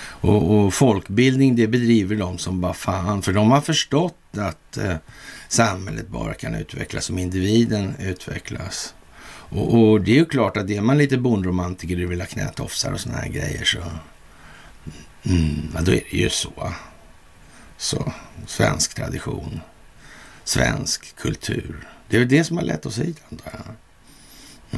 [0.04, 4.96] Och, och, folkbildning det bedriver de som bara fan, för de har förstått att eh,
[5.48, 8.94] samhället bara kan utvecklas om individen utvecklas.
[9.28, 12.92] Och, och, det är ju klart att är man lite bondromantiker och vill ha knätofsar
[12.92, 13.78] och såna här grejer så
[15.22, 16.72] mm, ja, då är det ju så.
[17.76, 18.12] Så,
[18.46, 19.60] svensk tradition,
[20.44, 21.88] svensk kultur.
[22.12, 23.74] Det är väl det som har lett oss hit, antar jag.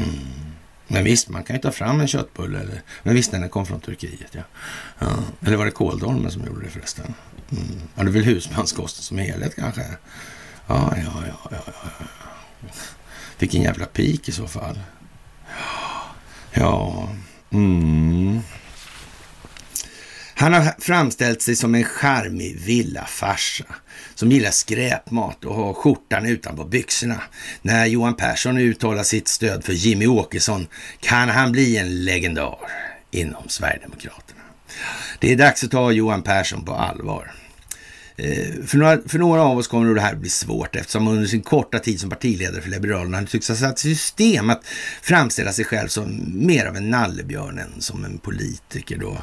[0.02, 0.18] Mm.
[0.86, 2.60] Men visst, man kan ju ta fram en köttbulle.
[2.60, 4.28] Eller, men visst, den kom från Turkiet.
[4.32, 4.42] Ja.
[4.98, 5.06] ja.
[5.46, 7.14] Eller var det Kåldolmen som gjorde det förresten?
[7.50, 7.64] Mm.
[7.94, 9.82] Ja, det är väl husmanskosten som helhet kanske?
[10.66, 12.72] Ja, ja, ja, ja, ja.
[13.38, 14.80] Vilken jävla pik i så fall.
[16.52, 17.08] Ja,
[17.50, 18.40] mm.
[20.36, 23.64] Han har framställt sig som en charmig villafarsa
[24.14, 27.20] som gillar skräpmat och har skjortan utanpå byxorna.
[27.62, 30.66] När Johan Persson uttalar sitt stöd för Jimmy Åkesson
[31.00, 32.58] kan han bli en legendar
[33.10, 34.40] inom Sverigedemokraterna.
[35.18, 37.32] Det är dags att ta Johan Persson på allvar.
[38.16, 41.42] Eh, för några, för några av oss kommer det här bli svårt eftersom under sin
[41.42, 44.66] korta tid som partiledare för Liberalerna han tycks ha satt system att
[45.02, 48.96] framställa sig själv som mer av en nallebjörn än som en politiker.
[48.96, 49.18] Då.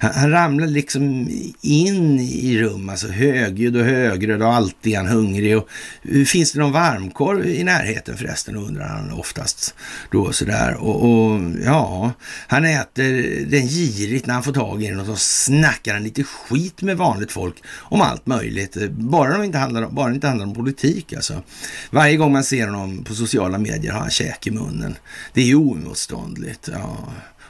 [0.00, 1.28] Han, han ramlar liksom
[1.60, 5.58] in i rum, alltså högljudd och högröd och alltid är han hungrig.
[5.58, 5.68] Och,
[6.02, 9.74] eh, finns det någon varmkorv i närheten förresten, undrar han oftast.
[10.10, 10.74] Då, sådär.
[10.74, 12.12] Och, och ja,
[12.46, 16.24] han äter den girigt när han får tag i den och så snackar han lite
[16.24, 18.90] skit med vanligt folk om allt möjligt.
[18.90, 21.42] Bara det inte handlar, bara inte handlar om politik alltså.
[21.90, 24.96] Varje gång man ser honom på sociala medier har han käk i munnen.
[25.32, 26.68] Det är ju oemotståndligt.
[26.72, 26.98] Ja.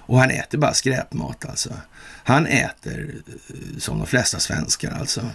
[0.06, 1.70] Och han äter bara skräpmat alltså.
[2.24, 5.26] Han äter eh, som de flesta svenskar alltså.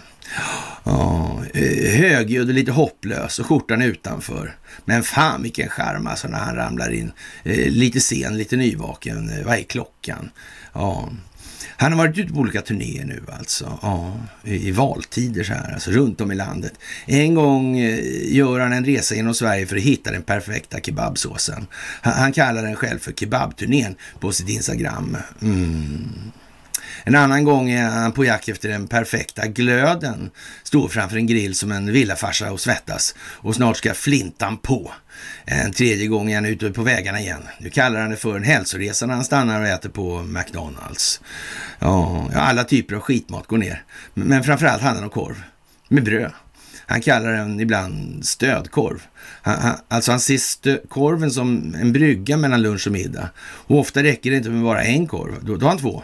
[0.84, 4.56] Ja, eh, högljudd och lite hopplös och skjortan utanför.
[4.84, 7.12] Men fan vilken charm alltså när han ramlar in.
[7.42, 9.44] Eh, lite sen, lite nyvaken.
[9.44, 10.30] Vad är klockan?
[10.72, 11.08] Ja,
[11.66, 13.78] han har varit ute på olika turnéer nu alltså.
[13.82, 14.12] Ja,
[14.44, 16.72] i valtider så här, alltså runt om i landet.
[17.06, 21.66] En gång eh, gör han en resa genom Sverige för att hitta den perfekta kebabsåsen.
[22.02, 25.16] Han, han kallar den själv för kebabturnén på sitt Instagram.
[25.42, 26.32] Mm.
[27.04, 30.30] En annan gång är han på jakt efter den perfekta glöden.
[30.62, 34.92] Står framför en grill som en villafarsa och svettas och snart ska flintan på.
[35.44, 37.42] En tredje gång är han ute på vägarna igen.
[37.58, 41.20] Nu kallar han det för en hälsoresa när han stannar och äter på McDonalds.
[41.78, 43.84] Ja, alla typer av skitmat går ner.
[44.14, 45.42] Men framförallt handlar det om korv
[45.88, 46.32] med bröd.
[46.86, 49.02] Han kallar den ibland stödkorv.
[49.42, 53.28] Han, han, alltså han ser korven som en brygga mellan lunch och middag.
[53.40, 55.44] Och ofta räcker det inte med bara en korv.
[55.44, 56.02] Då, då har han två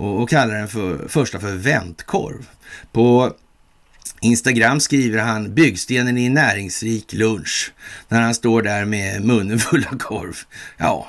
[0.00, 2.48] och, och kallar den för, första för väntkorv.
[2.92, 3.34] På
[4.20, 7.72] Instagram skriver han byggstenen i näringsrik lunch
[8.08, 10.36] när han står där med munnen full av korv.
[10.76, 11.08] Ja,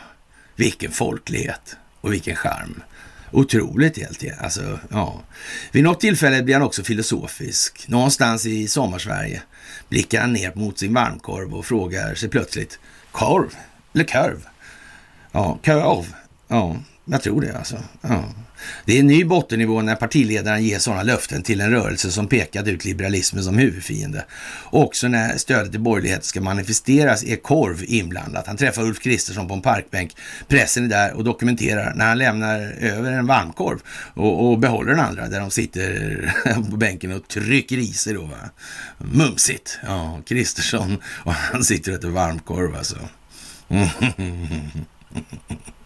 [0.56, 2.84] vilken folklighet och vilken charm.
[3.32, 5.22] Otroligt helt alltså, ja.
[5.72, 7.88] Vid något tillfälle blir han också filosofisk.
[7.88, 9.42] Någonstans i sommarsverige
[9.90, 12.80] blickar han ner mot sin varmkorv och frågar sig plötsligt
[13.12, 13.56] korv
[13.94, 14.46] eller korv?
[15.32, 16.16] Ja, korv.
[16.48, 16.76] Ja,
[17.06, 17.78] jag tror det alltså.
[18.02, 18.24] Ja.
[18.86, 22.68] Det är en ny bottennivå när partiledaren ger sådana löften till en rörelse som pekat
[22.68, 24.26] ut liberalismen som huvudfiende.
[24.64, 28.48] Också när stödet till borgerligheten ska manifesteras är korv inblandat.
[28.48, 30.16] Han träffar Ulf Kristersson på en parkbänk.
[30.48, 33.80] Pressen är där och dokumenterar när han lämnar över en varmkorv
[34.14, 36.36] och, och behåller den andra där de sitter
[36.72, 38.22] på bänken och trycker i sig då.
[38.22, 38.50] Va?
[38.98, 39.80] Mumsigt.
[39.86, 42.98] Ja, Kristersson och han sitter och äter varmkorv alltså.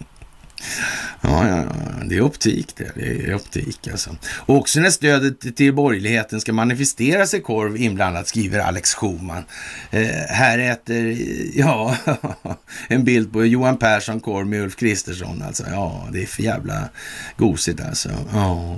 [1.22, 2.92] Ja, ja, ja, det är optik det.
[2.96, 4.16] Det är optik alltså.
[4.36, 9.44] Och också när stödet till borgerligheten ska manifestera sig korv inblandat, skriver Alex Schumann.
[9.92, 11.18] Eh, här äter,
[11.54, 11.98] ja,
[12.88, 15.64] en bild på Johan Persson korv med Ulf Kristersson alltså.
[15.72, 16.90] Ja, det är för jävla
[17.38, 18.10] gosigt alltså.
[18.34, 18.78] Ja,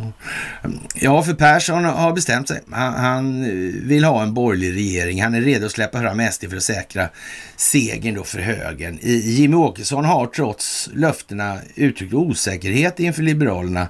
[0.96, 2.62] ja för Persson har bestämt sig.
[2.72, 3.44] Han, han
[3.88, 5.24] vill ha en borgerlig regering.
[5.24, 7.10] Han är redo att släppa fram SD för att säkra
[7.56, 9.00] segern då för högern.
[9.02, 13.88] Jimmy Åkesson har trots löftena uttryckt osäkerhet inför Liberalerna.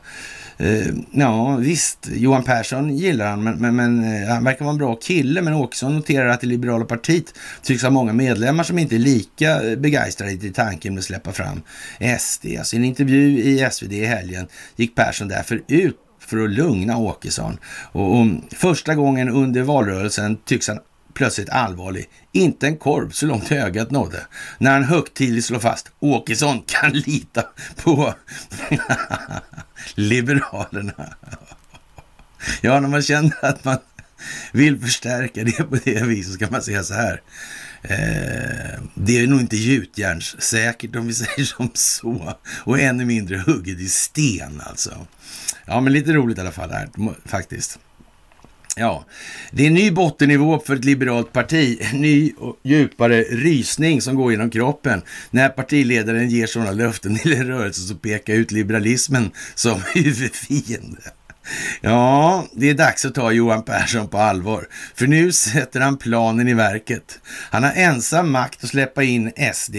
[0.61, 4.77] Uh, ja visst, Johan Persson gillar han, men, men, men uh, han verkar vara en
[4.77, 5.41] bra kille.
[5.41, 7.33] Men Åkesson noterar att det liberala partiet
[7.63, 11.31] tycks ha många medlemmar som inte är lika eh, begeistrade i tanken med att släppa
[11.31, 11.61] fram
[12.19, 12.45] SD.
[12.59, 16.97] Alltså, I en intervju i SvD i helgen gick Persson därför ut för att lugna
[16.97, 17.57] Åkesson.
[17.91, 20.79] Och, och första gången under valrörelsen tycks han
[21.17, 22.09] plötsligt allvarlig.
[22.31, 24.27] Inte en korv så långt ögat nådde.
[24.57, 27.43] När han högtidligt slår fast Åkesson kan lita
[27.83, 28.13] på
[29.95, 31.15] Liberalerna.
[32.61, 33.77] Ja, när man känner att man
[34.51, 37.21] vill förstärka det på det viset så kan man säga så här.
[37.81, 42.33] Eh, det är nog inte gjutjärnssäkert om vi säger som så.
[42.63, 45.07] Och ännu mindre hugget i sten alltså.
[45.65, 46.89] Ja, men lite roligt i alla fall här
[47.25, 47.79] faktiskt.
[48.79, 49.05] Ja,
[49.51, 51.77] det är en ny bottennivå för ett liberalt parti.
[51.81, 55.01] En ny och djupare rysning som går genom kroppen
[55.31, 61.01] när partiledaren ger sådana löften till en rörelse som pekar ut liberalismen som huvudfiende.
[61.81, 64.67] Ja, det är dags att ta Johan Persson på allvar.
[64.95, 67.19] För nu sätter han planen i verket.
[67.51, 69.75] Han har ensam makt att släppa in SD.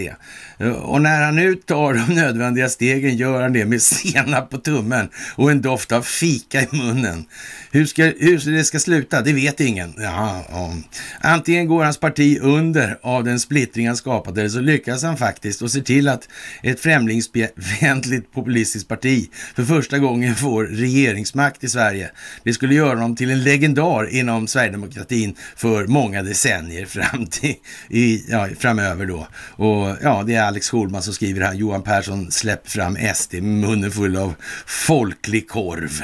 [0.81, 5.09] Och när han nu tar de nödvändiga stegen gör han det med senap på tummen
[5.35, 7.25] och en doft av fika i munnen.
[7.71, 9.93] Hur, ska, hur det ska sluta, det vet ingen.
[9.97, 10.73] Ja, ja.
[11.21, 15.61] Antingen går hans parti under av den splittring han skapade eller så lyckas han faktiskt
[15.61, 16.29] och ser till att
[16.63, 22.11] ett främlingsfientligt populistiskt parti för första gången får regeringsmakt i Sverige.
[22.43, 27.55] Det skulle göra honom till en legendar inom Sverigedemokratin för många decennier fram till,
[27.89, 29.27] i, ja, framöver då.
[29.51, 33.43] Och ja, det är Alex Schulman som skriver här, Johan Persson släpp fram SD med
[33.43, 34.33] munnen full av
[34.65, 36.01] folklig korv.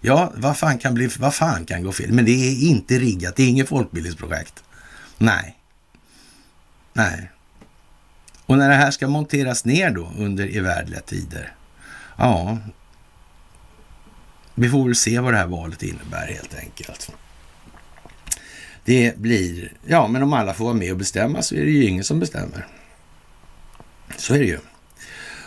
[0.00, 2.12] Ja, vad fan kan, bli, vad fan kan gå fel?
[2.12, 4.64] Men det är inte riggat, det är inget folkbildningsprojekt.
[5.18, 5.56] Nej.
[6.92, 7.30] Nej.
[8.46, 11.52] Och när det här ska monteras ner då under evärdliga tider,
[12.16, 12.58] ja,
[14.54, 17.12] vi får väl se vad det här valet innebär helt enkelt.
[18.84, 21.84] Det blir, ja men om alla får vara med och bestämma så är det ju
[21.84, 22.66] ingen som bestämmer.
[24.16, 24.58] Så är det ju.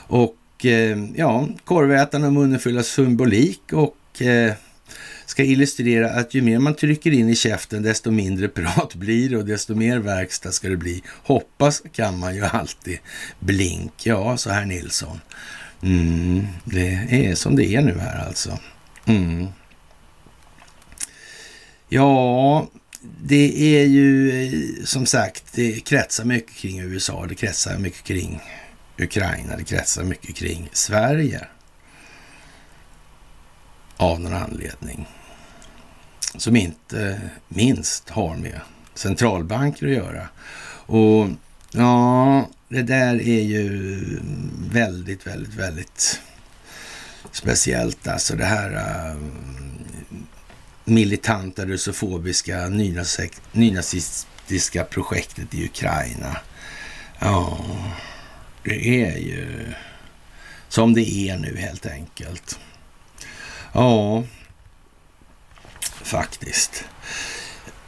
[0.08, 4.54] Och eh, ja, korvätarna och munnen full symbolik och eh,
[5.26, 9.38] ska illustrera att ju mer man trycker in i käften desto mindre prat blir det
[9.38, 11.04] och desto mer verkstad ska det bli.
[11.24, 13.00] Hoppas kan man ju alltid.
[13.40, 15.22] Blink, ja, så här Nilsson.
[15.82, 18.60] Mm, det är som det är nu här alltså.
[19.06, 19.48] Mm.
[21.90, 22.68] Ja,
[23.24, 28.42] det är ju eh, som sagt, det kretsar mycket kring USA, det kretsar mycket kring
[28.98, 31.48] Ukraina, det kretsar mycket kring Sverige.
[33.98, 35.08] av någon anledning.
[36.36, 38.62] Som inte minst har med
[38.94, 40.28] centralbanker att göra.
[40.86, 41.28] Och
[41.72, 44.00] ja, det där är ju
[44.72, 46.22] väldigt, väldigt, väldigt
[47.32, 48.08] speciellt.
[48.08, 49.18] Alltså det här eh,
[50.88, 52.68] militanta russofobiska
[53.52, 56.38] nynazistiska projektet i Ukraina.
[57.20, 57.60] Ja,
[58.64, 59.74] det är ju
[60.70, 62.60] som det är nu helt enkelt.
[63.74, 64.24] Ja,
[65.82, 66.84] faktiskt.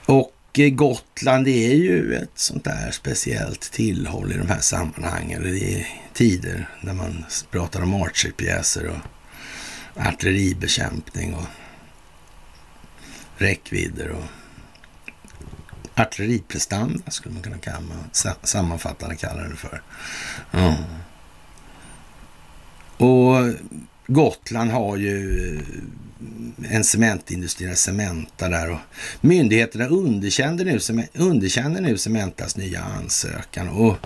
[0.06, 5.44] Och eh, Gotland är ju ett sånt där speciellt tillhåll i de här sammanhangen.
[5.44, 8.98] Det är tider när man pratar om Archerpjäser och
[10.08, 11.46] artilleribekämpning och
[13.40, 14.24] räckvidder och
[15.96, 17.96] artilleriprestanda skulle man kunna kalla,
[18.44, 19.82] sammanfattande kalla det för.
[20.52, 20.74] Mm.
[22.98, 23.54] Och
[24.08, 28.80] Gotland har ju eh, en cementindustri, Cementa där och
[29.22, 33.70] myndigheterna underkänner nu, underkänner nu Cementas nya ansökan.
[33.70, 33.98] Och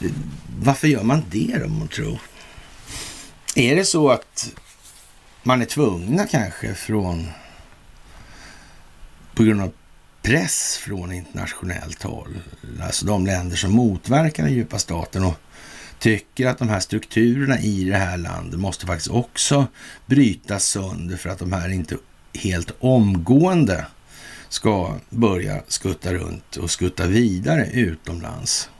[0.00, 0.10] eh,
[0.58, 2.20] varför gör man det då, man tror?
[3.54, 4.54] Är det så att
[5.42, 7.28] man är tvungna kanske från
[9.34, 9.72] på grund av
[10.22, 12.38] press från internationellt håll,
[12.82, 15.34] alltså de länder som motverkar den djupa staten och
[15.98, 19.66] tycker att de här strukturerna i det här landet måste faktiskt också
[20.06, 21.96] brytas sönder för att de här inte
[22.34, 23.86] helt omgående
[24.48, 28.70] ska börja skutta runt och skutta vidare utomlands.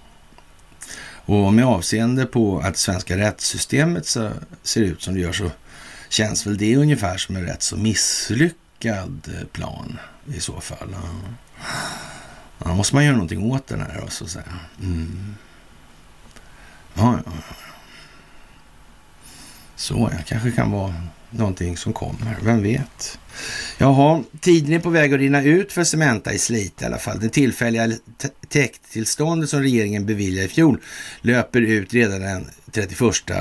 [1.24, 4.06] Och med avseende på att svenska rättssystemet
[4.62, 5.50] ser ut som det gör så
[6.08, 10.96] känns väl det ungefär som en rätt så misslyckad eh, plan i så fall.
[12.58, 12.68] Ja.
[12.68, 14.58] då måste man göra någonting åt den här så att säga.
[14.80, 15.34] Mm.
[16.94, 17.32] Ja, ja.
[19.76, 20.94] Så jag kanske kan vara
[21.32, 22.36] någonting som kommer.
[22.42, 23.18] Vem vet?
[23.78, 27.20] Jaha, tiden är på väg att rinna ut för Cementa i Slite i alla fall.
[27.20, 27.92] Det tillfälliga
[28.48, 30.78] täkttillståndet som regeringen beviljade i fjol
[31.20, 32.98] löper ut redan den 31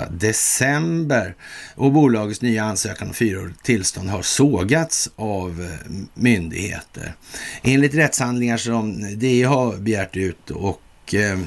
[0.09, 1.35] december
[1.75, 7.13] och bolagets nya ansökan om fyraårigt tillstånd har sågats av eh, myndigheter.
[7.63, 11.39] Enligt rättshandlingar som DI har begärt ut och eh,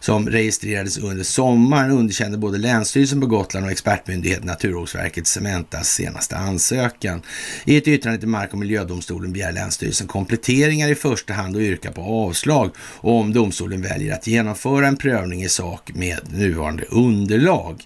[0.00, 7.22] som registrerades under sommaren underkände både Länsstyrelsen på Gotland och expertmyndigheten Naturvårdsverket Cementas senaste ansökan.
[7.64, 11.90] I ett yttrande till Mark och miljödomstolen begär Länsstyrelsen kompletteringar i första hand och yrkar
[11.90, 17.82] på avslag om domstolen väljer att genomföra en prövning i sak med nuvarande underlag.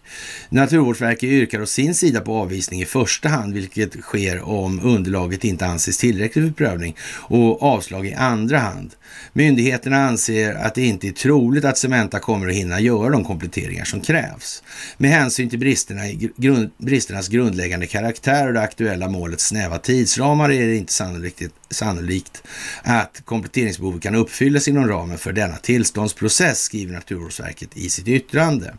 [0.49, 5.67] Naturvårdsverket yrkar å sin sida på avvisning i första hand, vilket sker om underlaget inte
[5.67, 6.97] anses tillräckligt för prövning
[7.29, 8.95] och avslag i andra hand.
[9.33, 13.85] Myndigheterna anser att det inte är troligt att Cementa kommer att hinna göra de kompletteringar
[13.85, 14.63] som krävs.
[14.97, 20.53] Med hänsyn till bristerna i grund, bristernas grundläggande karaktär och det aktuella målets snäva tidsramar
[20.53, 22.43] är det inte sannolikt, sannolikt
[22.83, 28.75] att kompletteringsbehovet kan uppfyllas inom ramen för denna tillståndsprocess, skriver Naturvårdsverket i sitt yttrande.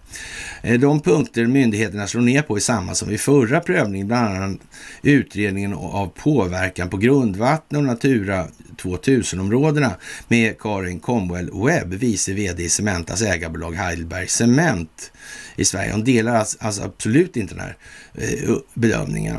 [0.61, 4.59] Eh, de punkter myndigheterna slår ner på är samma som vid förra prövningen, bland annat
[5.01, 8.47] utredningen av påverkan på grundvatten och Natura
[8.81, 9.95] 2000-områdena
[10.27, 15.11] med Karin Comwell Webb, vice vd i Cementas ägarbolag Heidelberg Cement
[15.55, 15.91] i Sverige.
[15.91, 17.77] Hon delar alltså, alltså absolut inte den här
[18.13, 19.37] eh, bedömningen.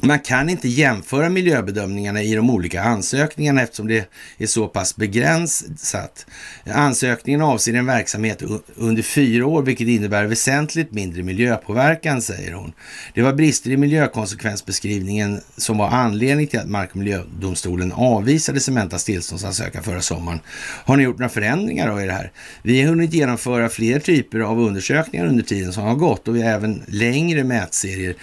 [0.00, 6.26] Man kan inte jämföra miljöbedömningarna i de olika ansökningarna eftersom det är så pass begränsat.
[6.64, 8.42] Ansökningen avser en verksamhet
[8.74, 12.72] under fyra år, vilket innebär väsentligt mindre miljöpåverkan, säger hon.
[13.14, 19.04] Det var brister i miljökonsekvensbeskrivningen som var anledning till att Mark och miljödomstolen avvisade Cementas
[19.04, 20.40] tillståndsansökan förra sommaren.
[20.84, 22.32] Har ni gjort några förändringar då i det här?
[22.62, 26.42] Vi har hunnit genomföra fler typer av undersökningar under tiden som har gått och vi
[26.42, 28.14] har även längre mätserier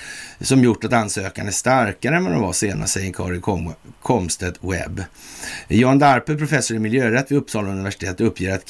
[0.43, 5.03] som gjort att ansökan är starkare än vad den var senast, säger Karin Komstedt Webb.
[5.67, 8.65] Jan Darpe, professor i miljörätt vid Uppsala universitet, uppger att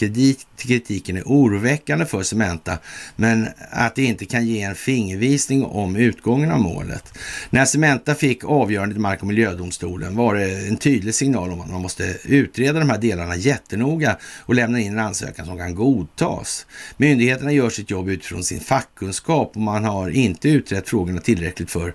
[0.58, 2.78] kritiken är oroväckande för Cementa,
[3.16, 7.20] men att det inte kan ge en fingervisning om utgången av målet.
[7.50, 11.70] När Cementa fick avgörandet i Mark och miljödomstolen var det en tydlig signal om att
[11.70, 16.66] man måste utreda de här delarna jättenoga och lämna in en ansökan som kan godtas.
[16.98, 21.94] Myndigheterna gör sitt jobb utifrån sin fackkunskap och man har inte utrett frågorna tillräckligt för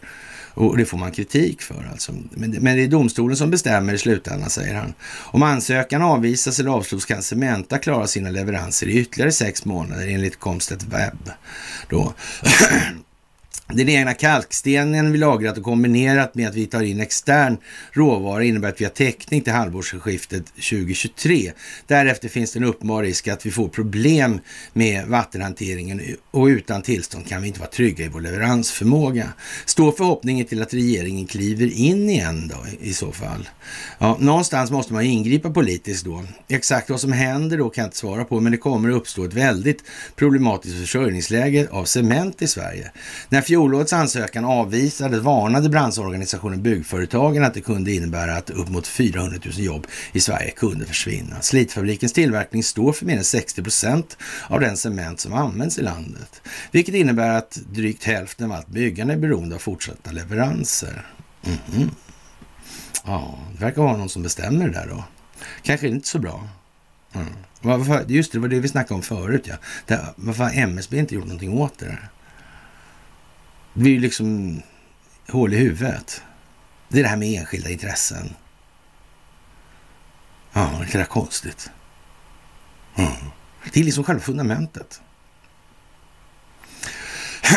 [0.58, 2.12] och det får man kritik för alltså.
[2.30, 4.94] Men, men det är domstolen som bestämmer i slutändan, säger han.
[5.24, 10.38] Om ansökan avvisas eller avslogs kan Cementa klara sina leveranser i ytterligare sex månader enligt
[10.38, 11.30] Comstedt Webb.
[11.88, 12.14] Då.
[13.72, 17.56] Den egna kalkstenen vi lagrat och kombinerat med att vi tar in extern
[17.92, 21.52] råvara innebär att vi har täckning till halvårsskiftet 2023.
[21.86, 24.40] Därefter finns det en uppenbar risk att vi får problem
[24.72, 29.32] med vattenhanteringen och utan tillstånd kan vi inte vara trygga i vår leveransförmåga.
[29.64, 33.48] Står förhoppningen till att regeringen kliver in igen då i så fall?
[33.98, 36.24] Ja, någonstans måste man ingripa politiskt då.
[36.48, 39.24] Exakt vad som händer då kan jag inte svara på, men det kommer att uppstå
[39.24, 39.82] ett väldigt
[40.16, 42.90] problematiskt försörjningsläge av cement i Sverige.
[43.28, 49.38] När fjolårets ansökan avvisades varnade branschorganisationen Byggföretagen att det kunde innebära att upp mot 400
[49.44, 51.40] 000 jobb i Sverige kunde försvinna.
[51.40, 54.16] Slitfabrikens tillverkning står för mer än 60 procent
[54.48, 59.14] av den cement som används i landet, vilket innebär att drygt hälften av allt byggande
[59.14, 61.06] är beroende av fortsatta leveranser.
[61.44, 61.90] Mm -hmm.
[63.04, 65.04] Ja, det verkar vara någon som bestämmer det där då.
[65.62, 66.48] Kanske inte så bra.
[67.12, 68.06] Mm.
[68.08, 69.48] Just det, det var det vi snackade om förut
[69.86, 69.96] ja.
[70.16, 72.10] varför har MSB inte gjort någonting åt det där?
[73.78, 74.62] Det blir ju liksom
[75.28, 76.22] hål i huvudet.
[76.88, 78.34] Det är det här med enskilda intressen.
[80.52, 81.70] Ja, det är konstigt.
[82.96, 83.10] Mm.
[83.72, 85.00] Det är liksom själva fundamentet.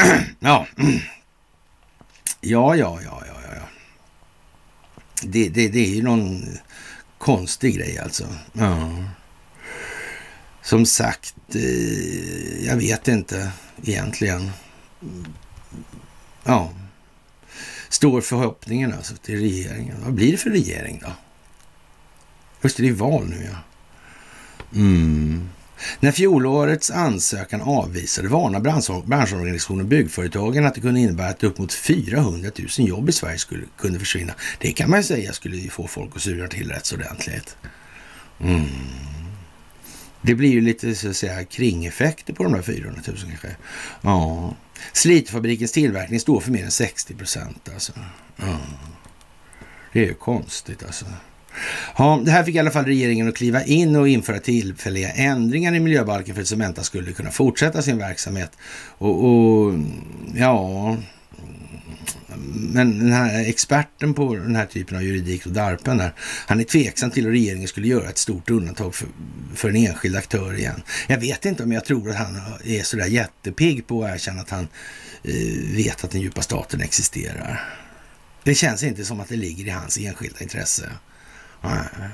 [0.04, 0.24] Mm.
[0.40, 0.68] ja.
[2.42, 3.68] ja, ja, ja, ja, ja.
[5.22, 6.44] Det, det, det är ju någon
[7.18, 8.28] konstig grej alltså.
[8.54, 9.04] Ja.
[10.62, 13.52] Som sagt, eh, jag vet inte
[13.84, 14.52] egentligen
[16.44, 16.74] ja,
[17.90, 19.98] står förhoppningen alltså till regeringen.
[20.04, 21.12] Vad blir det för regering då?
[22.62, 23.58] Just det, det är val nu ja.
[24.76, 25.50] Mm.
[26.00, 32.52] När fjolårets ansökan avvisade varnade branschorganisationen Byggföretagen att det kunde innebära att upp mot 400
[32.78, 34.34] 000 jobb i Sverige skulle kunna försvinna.
[34.60, 37.58] Det kan man säga skulle ju få folk att sura till rätt ordentligt.
[38.40, 38.66] Mm.
[40.22, 43.56] Det blir ju lite så att säga kringeffekter på de där 400 000 kanske.
[44.02, 44.54] Ja.
[44.94, 47.94] Slitfabrikens tillverkning står för mer än 60 procent alltså.
[48.44, 48.56] Mm.
[49.94, 51.06] Det är ju konstigt alltså.
[51.98, 55.76] Ja, det här fick i alla fall regeringen att kliva in och införa tillfälliga ändringar
[55.76, 58.52] i miljöbalken för att Cementa skulle kunna fortsätta sin verksamhet.
[58.98, 59.74] Och, och
[60.36, 60.98] ja,
[62.38, 66.14] men den här experten på den här typen av juridik och DARPen där,
[66.48, 69.08] han är tveksam till att regeringen skulle göra ett stort undantag för,
[69.56, 70.82] för en enskild aktör igen.
[71.08, 74.50] Jag vet inte om jag tror att han är sådär jättepigg på att erkänna att
[74.50, 74.68] han
[75.24, 77.70] eh, vet att den djupa staten existerar.
[78.44, 80.90] Det känns inte som att det ligger i hans enskilda intresse.
[81.62, 82.10] Nej.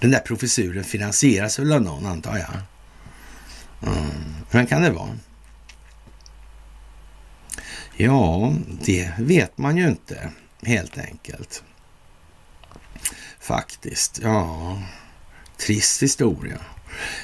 [0.00, 2.56] Den där professuren finansieras väl av någon, antar jag.
[3.92, 4.10] Mm.
[4.50, 5.18] Vem kan det vara?
[7.96, 8.54] Ja,
[8.84, 10.30] det vet man ju inte
[10.62, 11.62] helt enkelt.
[13.40, 14.82] Faktiskt, ja.
[15.56, 16.60] Trist historia.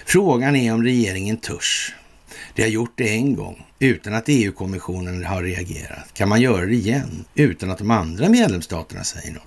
[0.07, 1.95] Frågan är om regeringen törs.
[2.55, 6.15] Det har gjort det en gång utan att EU-kommissionen har reagerat.
[6.15, 9.43] Kan man göra det igen utan att de andra medlemsstaterna säger något?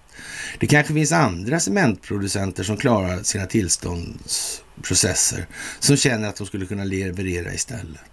[0.59, 5.45] Det kanske finns andra cementproducenter som klarar sina tillståndsprocesser
[5.79, 8.12] som känner att de skulle kunna leverera istället.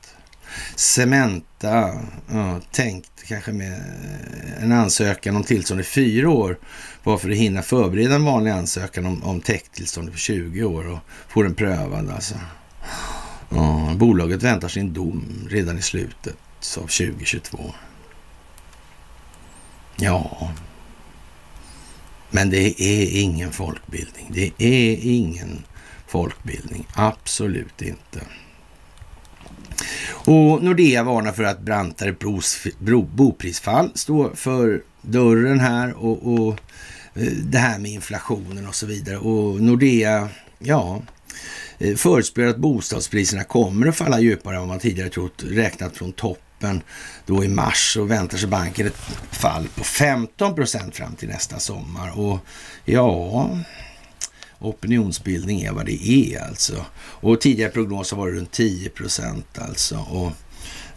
[0.76, 1.92] Cementa,
[2.32, 3.82] ja, tänkt kanske med
[4.60, 6.58] en ansökan om tillstånd i fyra år
[7.04, 10.98] bara för att hinna förbereda en vanlig ansökan om, om täcktillstånd på 20 år och
[11.28, 12.10] få den prövad.
[12.10, 12.34] Alltså.
[13.48, 16.36] Ja, bolaget väntar sin dom redan i slutet
[16.76, 17.74] av 2022.
[19.96, 20.52] Ja,
[22.30, 24.30] men det är ingen folkbildning.
[24.30, 25.64] Det är ingen
[26.06, 26.86] folkbildning.
[26.94, 28.20] Absolut inte.
[30.10, 32.14] Och Nordea varnar för att brantare
[33.14, 36.58] boprisfall står för dörren här och, och
[37.14, 39.18] eh, det här med inflationen och så vidare.
[39.18, 40.28] Och Nordea,
[40.58, 41.02] ja,
[41.78, 46.12] eh, förutspår att bostadspriserna kommer att falla djupare än vad man tidigare trott, räknat från
[46.12, 46.82] toppen
[47.26, 49.00] då i mars och väntar sig banken ett
[49.30, 52.18] fall på 15 procent fram till nästa sommar.
[52.18, 52.38] Och
[52.84, 53.50] ja,
[54.60, 56.84] opinionsbildning är vad det är alltså.
[56.96, 59.96] Och tidigare prognoser var det runt 10 procent alltså.
[59.98, 60.32] Och,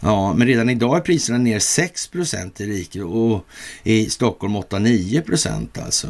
[0.00, 3.46] ja, men redan idag är priserna ner 6 procent i riket och
[3.82, 6.08] i Stockholm 8-9 procent alltså.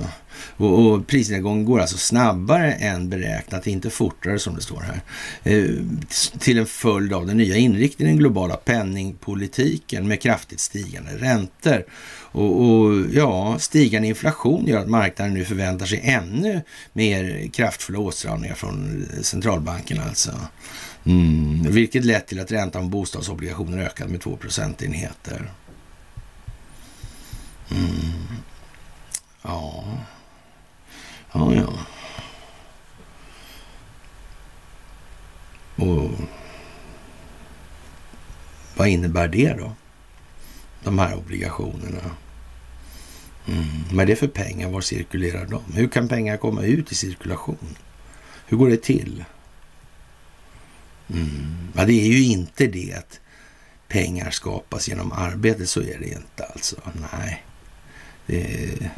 [0.56, 5.00] Och, och prisnedgången går alltså snabbare än beräknat, inte fortare som det står här.
[5.42, 5.74] Eh,
[6.38, 11.84] till en följd av den nya inriktningen i den globala penningpolitiken med kraftigt stigande räntor.
[12.34, 16.62] Och, och, ja, stigande inflation gör att marknaden nu förväntar sig ännu
[16.92, 20.30] mer kraftfulla åtstramningar från centralbanken alltså.
[21.04, 25.50] Mm, vilket lett till att räntan på bostadsobligationer ökat med 2 procentenheter.
[27.70, 27.92] Mm.
[29.42, 29.84] Ja.
[31.32, 31.72] Ja, ja.
[35.84, 36.10] Och
[38.76, 39.72] vad innebär det då?
[40.84, 42.10] de här obligationerna.
[43.46, 43.64] Mm.
[43.92, 44.70] Vad är det för pengar?
[44.70, 45.62] Var cirkulerar de?
[45.74, 47.76] Hur kan pengar komma ut i cirkulation?
[48.46, 49.24] Hur går det till?
[51.08, 51.68] Mm.
[51.76, 53.20] Ja, det är ju inte det att
[53.88, 56.76] pengar skapas genom arbete, så är det inte alltså.
[57.12, 57.44] Nej,
[58.26, 58.90] det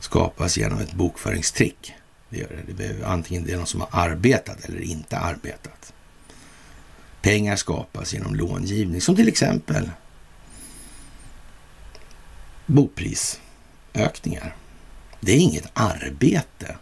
[0.00, 1.92] skapas genom ett bokföringstrick.
[2.30, 2.62] Det gör det.
[2.66, 5.92] det behöver, antingen det är någon som har arbetat eller inte arbetat.
[7.22, 9.90] Pengar skapas genom långivning, som till exempel
[13.96, 14.54] boprisökningar.
[15.20, 16.76] Det är inget arbete.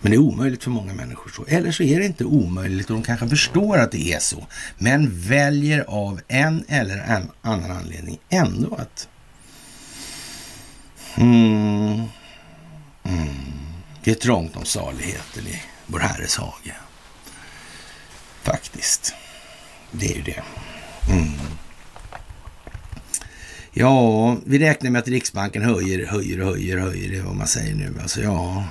[0.00, 1.44] Men det är omöjligt för många människor så.
[1.48, 4.46] Eller så är det inte omöjligt och de kanske förstår att det är så.
[4.78, 9.08] Men väljer av en eller en annan anledning ändå att
[11.16, 12.04] mm,
[13.04, 13.28] mm,
[14.04, 16.76] det är trångt om saligheten i vår Herres hage.
[18.42, 19.14] Faktiskt.
[19.90, 20.42] Det är ju det.
[21.10, 21.59] Mm.
[23.72, 27.10] Ja, vi räknar med att Riksbanken höjer, höjer och höjer, höjer.
[27.10, 27.94] Det är vad man säger nu.
[28.02, 28.64] Alltså ja,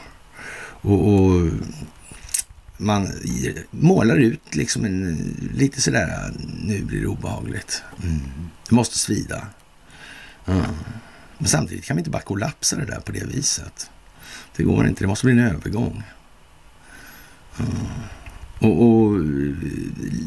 [0.82, 1.50] och, och
[2.78, 3.08] man
[3.72, 5.18] målar ut liksom en,
[5.54, 6.32] lite sådär,
[6.64, 7.84] nu blir det obehagligt.
[8.04, 8.20] Mm.
[8.70, 9.48] Det måste svida.
[10.46, 10.62] Mm.
[11.38, 13.90] Men samtidigt kan vi inte bara kollapsa det där på det viset.
[14.56, 16.04] Det går inte, det måste bli en övergång.
[17.60, 17.72] Mm.
[18.60, 19.22] Och, och eh,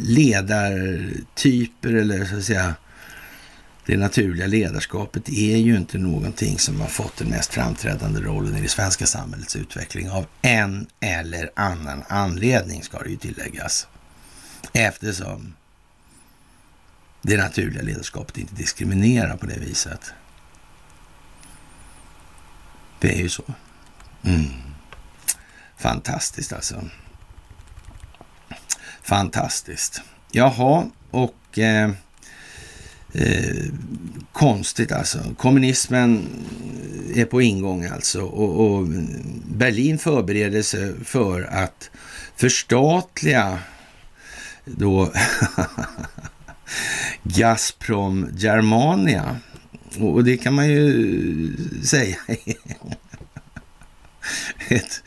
[0.03, 2.75] ledartyper eller så att säga
[3.87, 8.61] det naturliga ledarskapet är ju inte någonting som har fått den mest framträdande rollen i
[8.61, 13.89] det svenska samhällets utveckling av en eller annan anledning, ska det ju tilläggas.
[14.73, 15.55] Eftersom
[17.23, 20.13] det naturliga ledarskapet inte diskriminerar på det viset.
[22.99, 23.45] Det är ju så.
[24.23, 24.51] Mm.
[25.77, 26.85] Fantastiskt alltså.
[29.03, 30.03] Fantastiskt.
[30.31, 31.91] Jaha, och eh,
[33.15, 33.65] Eh,
[34.33, 35.19] konstigt alltså.
[35.39, 36.27] Kommunismen
[37.15, 38.87] eh, är på ingång alltså och, och
[39.47, 41.91] Berlin förbereder sig för att
[42.37, 43.59] förstatliga
[44.65, 45.13] då
[47.23, 49.37] Gazprom Germania.
[49.99, 52.17] Och det kan man ju säga
[54.69, 55.03] ett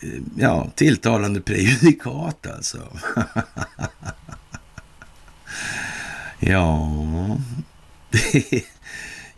[0.00, 2.98] eh, ja, tilltalande prejudikat alltså.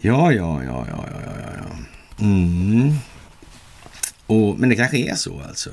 [0.01, 2.24] Ja, ja, ja, ja, ja, ja, ja.
[2.24, 2.94] Mm.
[4.26, 5.70] Och, men det kanske är så alltså.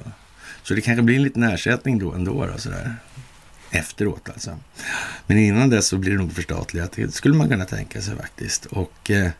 [0.64, 2.96] Så det kanske blir en liten ersättning då ändå, då, sådär.
[3.72, 4.60] Efteråt alltså.
[5.28, 6.92] Men innan dess så blir det nog förstatligat.
[6.92, 8.66] Det skulle man kunna tänka sig faktiskt.
[8.66, 9.32] Och eh,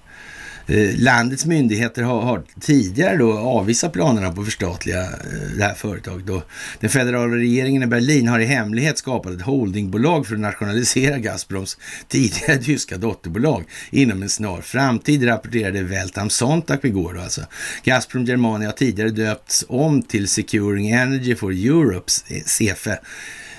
[0.68, 5.74] Eh, landets myndigheter har, har, tidigare då avvisat planerna på att förstatliga eh, det här
[5.74, 6.26] företaget.
[6.26, 6.44] Då.
[6.80, 11.78] Den federala regeringen i Berlin har i hemlighet skapat ett holdingbolag för att nationalisera Gazproms
[12.08, 17.20] tidigare tyska dotterbolag inom en snar framtid, rapporterade Welt am Sonntag igår.
[17.20, 17.42] Alltså.
[17.84, 23.00] Gazprom Germania har tidigare döpts om till Securing Energy for Europe, eh, CFE,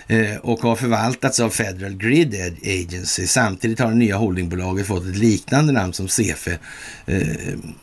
[0.08, 3.26] Eh, och har förvaltats av Federal Grid Agency.
[3.26, 6.58] Samtidigt har det nya holdingbolaget fått ett liknande namn som CFE,
[7.06, 7.26] eh,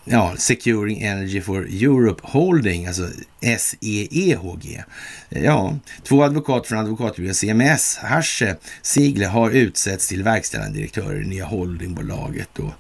[0.05, 3.07] ja, Securing Energy for Europe Holding, alltså
[3.43, 4.83] SEEHG.
[5.29, 11.29] Ja, två advokater från advokatbyrån CMS, Hasche Sigle, har utsetts till verkställande direktörer i det
[11.29, 12.59] nya holdingbolaget.
[12.59, 12.73] Och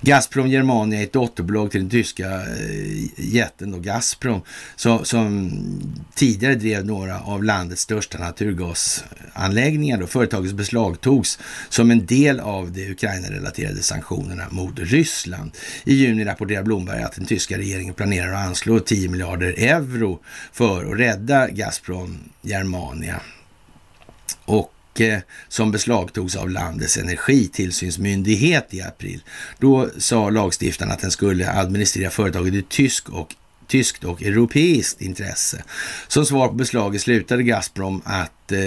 [0.00, 4.40] Gazprom Germania är ett dotterbolag till den tyska eh, jätten då Gazprom,
[4.76, 5.50] som, som
[6.14, 9.98] tidigare drev några av landets största naturgasanläggningar.
[9.98, 10.06] Då.
[10.06, 11.38] Företagets beslagtogs
[11.68, 15.50] som en del av de Ukraina-relaterade sanktionerna mot Ryssland.
[15.84, 20.20] I juni rapporterar Blomberg att den tyska regeringen planerar att anslå 10 miljarder euro euro
[20.52, 23.20] för att rädda Gazprom Germania.
[24.44, 25.18] Och eh,
[25.48, 29.22] som beslagtogs av landets energitillsynsmyndighet i april.
[29.58, 33.34] Då sa lagstiftaren att den skulle administrera företaget i tysk och
[33.68, 35.64] tyskt och europeiskt intresse.
[36.08, 38.58] Som svar på beslaget slutade Gazprom att eh,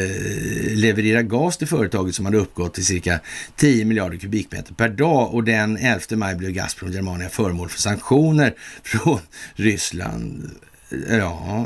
[0.76, 3.20] leverera gas till företaget som hade uppgått till cirka
[3.56, 8.54] 10 miljarder kubikmeter per dag och den 11 maj blev Gazprom Germania föremål för sanktioner
[8.84, 9.20] från
[9.56, 10.52] Ryssland
[11.10, 11.66] Ja,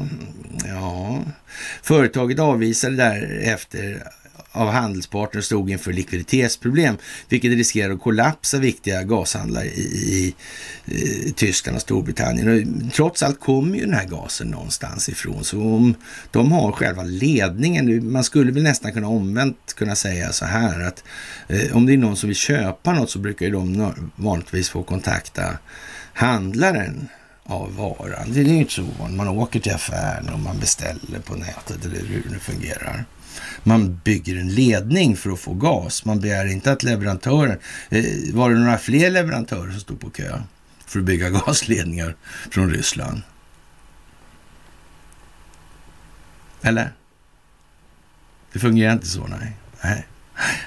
[0.68, 1.24] ja.
[1.82, 4.04] Företaget avvisade därefter
[4.54, 6.98] av handelspartner stod inför likviditetsproblem,
[7.30, 10.36] vilket riskerar att kollapsa viktiga gashandlar i,
[10.86, 10.96] i,
[11.26, 12.50] i Tyskland och Storbritannien.
[12.88, 15.96] Och trots allt kommer ju den här gasen någonstans ifrån, så om
[16.32, 21.04] de har själva ledningen, man skulle väl nästan kunna omvänt kunna säga så här att
[21.48, 24.84] eh, om det är någon som vill köpa något så brukar ju de vanligtvis få
[24.84, 25.58] kontakta
[26.14, 27.08] handlaren
[27.44, 28.32] av varan.
[28.32, 29.18] Det är ju inte så ovanligt.
[29.18, 33.06] Man åker till affären och man beställer på nätet eller hur det fungerar.
[33.64, 36.06] Man bygger en ledning för att få gas.
[36.06, 37.60] Man begär inte att leverantören...
[37.90, 38.04] Eh,
[38.34, 40.42] var det några fler leverantörer som stod på kö
[40.86, 42.16] för att bygga gasledningar
[42.52, 43.22] från Ryssland?
[46.62, 46.94] Eller?
[48.54, 49.58] Det fungerar inte så, nej.
[49.84, 50.08] Nej,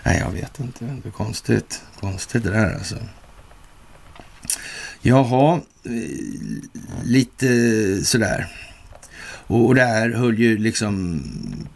[0.03, 0.85] nej jag vet inte.
[1.03, 1.82] Det är konstigt.
[2.01, 2.97] Konstigt det där alltså.
[5.03, 5.61] Jaha,
[7.04, 7.48] lite
[8.04, 8.46] sådär.
[9.46, 11.22] Och, och det här höll ju liksom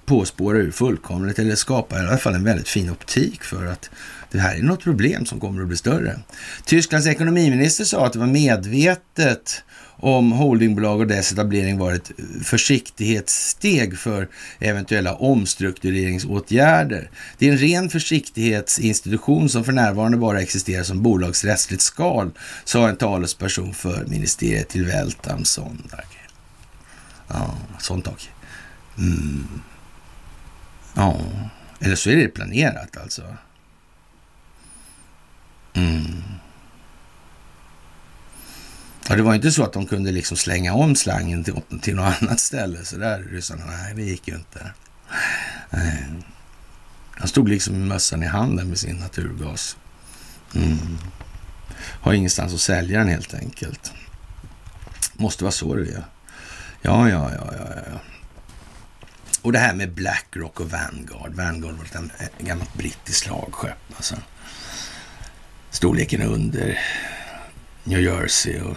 [0.05, 3.67] på att spåra ur fullkomligt, eller skapa i alla fall en väldigt fin optik för
[3.67, 3.91] att
[4.31, 6.19] det här är något problem som kommer att bli större.
[6.65, 9.63] Tysklands ekonomiminister sa att det var medvetet
[10.03, 12.11] om holdingbolag och dess etablering var ett
[12.45, 14.29] försiktighetssteg för
[14.59, 17.11] eventuella omstruktureringsåtgärder.
[17.39, 22.31] Det är en ren försiktighetsinstitution som för närvarande bara existerar som bolagsrättsligt skal,
[22.65, 26.05] sa en talesperson för ministeriet till Weltam söndag.
[27.29, 28.17] Ja, Sondag.
[28.99, 29.61] Mm.
[30.95, 31.21] Ja,
[31.81, 33.23] eller så är det planerat alltså.
[35.75, 36.23] Mm.
[39.09, 42.23] Ja, det var inte så att de kunde liksom slänga om slangen till, till något
[42.23, 42.85] annat ställe.
[42.85, 44.73] Så där ryssarna, nej det gick ju inte.
[45.71, 46.05] Nej.
[47.11, 49.77] Han stod liksom med mössan i handen med sin naturgas.
[50.55, 50.99] Mm.
[51.77, 53.93] Har ingenstans att sälja den helt enkelt.
[55.13, 56.05] Måste vara så det är.
[56.83, 58.01] Ja, ja, ja, ja, ja.
[59.43, 61.35] Och det här med Blackrock och Vanguard.
[61.35, 61.85] Vanguard var
[62.19, 63.79] ett gammalt brittiskt slagskepp.
[63.97, 64.17] Alltså.
[65.71, 66.79] Storleken under
[67.85, 68.77] New Jersey och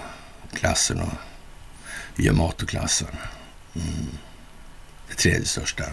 [0.53, 1.13] klassen och
[2.17, 3.07] Yamato-klassen.
[3.75, 4.17] Mm.
[5.09, 5.83] Det tredje största.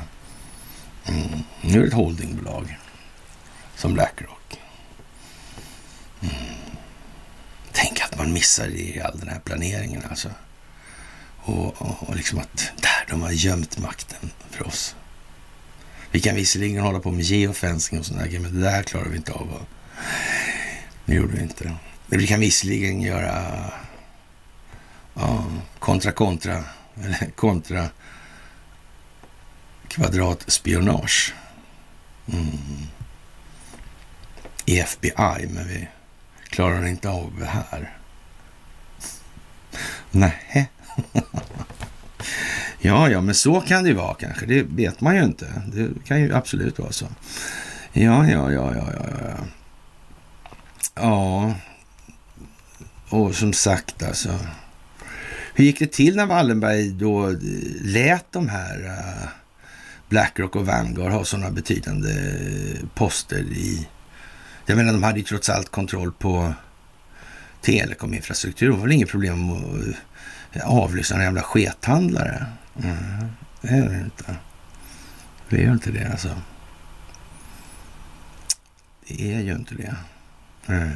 [1.04, 1.42] Mm.
[1.60, 2.78] Nu är det ett holdingbolag
[3.76, 4.60] som Blackrock.
[6.20, 6.34] Mm.
[7.72, 10.30] Tänk att man missar det i all den här planeringen alltså.
[11.36, 14.96] Och, och, och liksom att där, de har gömt makten för oss.
[16.10, 19.16] Vi kan visserligen hålla på med geofencing och sådana grejer, men det där klarar vi
[19.16, 19.66] inte av.
[21.04, 21.74] Det gjorde vi inte.
[22.12, 23.44] Vi kan visserligen göra
[25.14, 25.44] ja,
[25.78, 26.64] kontra kontra,
[27.04, 27.88] eller kontra
[29.88, 31.34] kvadratspionage.
[32.32, 32.58] Mm.
[34.64, 35.88] I FBI, men vi
[36.48, 37.96] klarar inte av det här.
[40.10, 40.70] Nej.
[42.78, 44.46] ja, ja, men så kan det vara kanske.
[44.46, 45.62] Det vet man ju inte.
[45.66, 47.06] Det kan ju absolut vara så.
[47.92, 49.04] Ja, ja, ja, ja, ja.
[49.12, 49.36] Ja,
[50.94, 51.54] ja
[53.10, 54.38] och som sagt alltså.
[55.54, 57.36] Hur gick det till när Wallenberg då eh,
[57.80, 59.28] lät de här eh,
[60.08, 63.88] Blackrock och Vanguard ha sådana betydande eh, poster i...
[64.66, 66.54] Jag menar, de hade ju trots allt kontroll på
[67.60, 68.66] telekominfrastruktur.
[68.66, 69.50] Det var väl inget problem
[70.52, 72.46] att avlyssna en jävla skethandlare.
[72.82, 72.96] Mm,
[73.60, 74.36] det är det inte.
[75.48, 76.40] Det är ju inte det alltså.
[79.08, 79.94] Det är ju inte det.
[80.66, 80.90] Mm.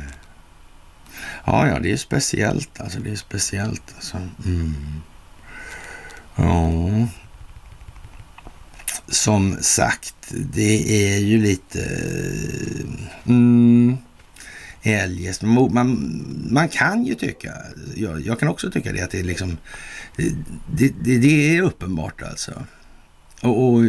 [1.45, 2.99] Ja, ja, det är speciellt alltså.
[2.99, 4.17] Det är speciellt alltså.
[4.45, 4.75] Mm.
[6.37, 7.09] Ja.
[9.09, 11.85] Som sagt, det är ju lite...
[13.27, 13.97] Mm,
[14.83, 15.43] eljest.
[15.43, 17.53] Man, man kan ju tycka,
[17.95, 19.57] jag, jag, kan också tycka det, att det är liksom...
[20.17, 20.33] Det,
[21.05, 22.65] det, det är uppenbart alltså.
[23.41, 23.85] Och, och,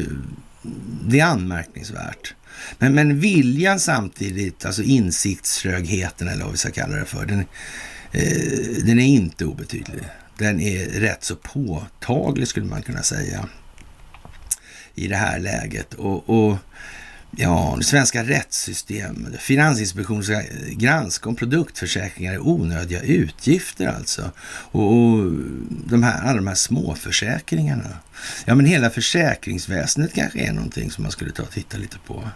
[1.08, 2.36] det är anmärkningsvärt.
[2.80, 7.40] Men, men viljan samtidigt, alltså insiktsrögheten eller vad vi ska kalla det för, den,
[8.12, 10.04] eh, den är inte obetydlig.
[10.38, 13.50] Den är rätt så påtaglig skulle man kunna säga
[14.96, 15.94] i det här läget.
[15.94, 16.58] Och, och
[17.36, 20.42] ja, det svenska rättssystemet, Finansinspektionen ska
[20.72, 24.32] granska om produktförsäkringar är onödiga utgifter alltså.
[24.48, 25.32] Och, och
[25.88, 27.90] de här, alla de här småförsäkringarna.
[28.46, 32.30] Ja, men hela försäkringsväsendet kanske är någonting som man skulle ta och titta lite på.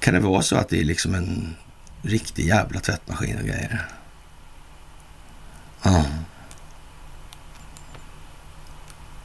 [0.00, 1.56] Kan det vara så att det är liksom en
[2.02, 3.88] riktig jävla tvättmaskin och grejer?
[5.82, 6.04] Ja.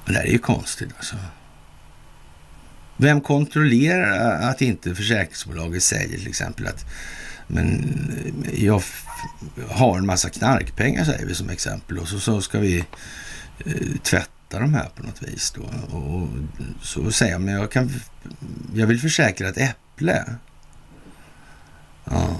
[0.05, 1.15] Det där är ju konstigt alltså.
[2.97, 6.85] Vem kontrollerar att inte försäkringsbolaget säger till exempel att
[7.47, 7.95] men
[8.53, 8.83] jag
[9.69, 12.79] har en massa knarkpengar säger vi som exempel och så, så ska vi
[13.65, 15.95] eh, tvätta de här på något vis då.
[15.97, 16.29] Och
[16.81, 17.89] så säger jag, men jag, kan,
[18.73, 20.25] jag vill försäkra ett äpple.
[22.05, 22.37] Ja.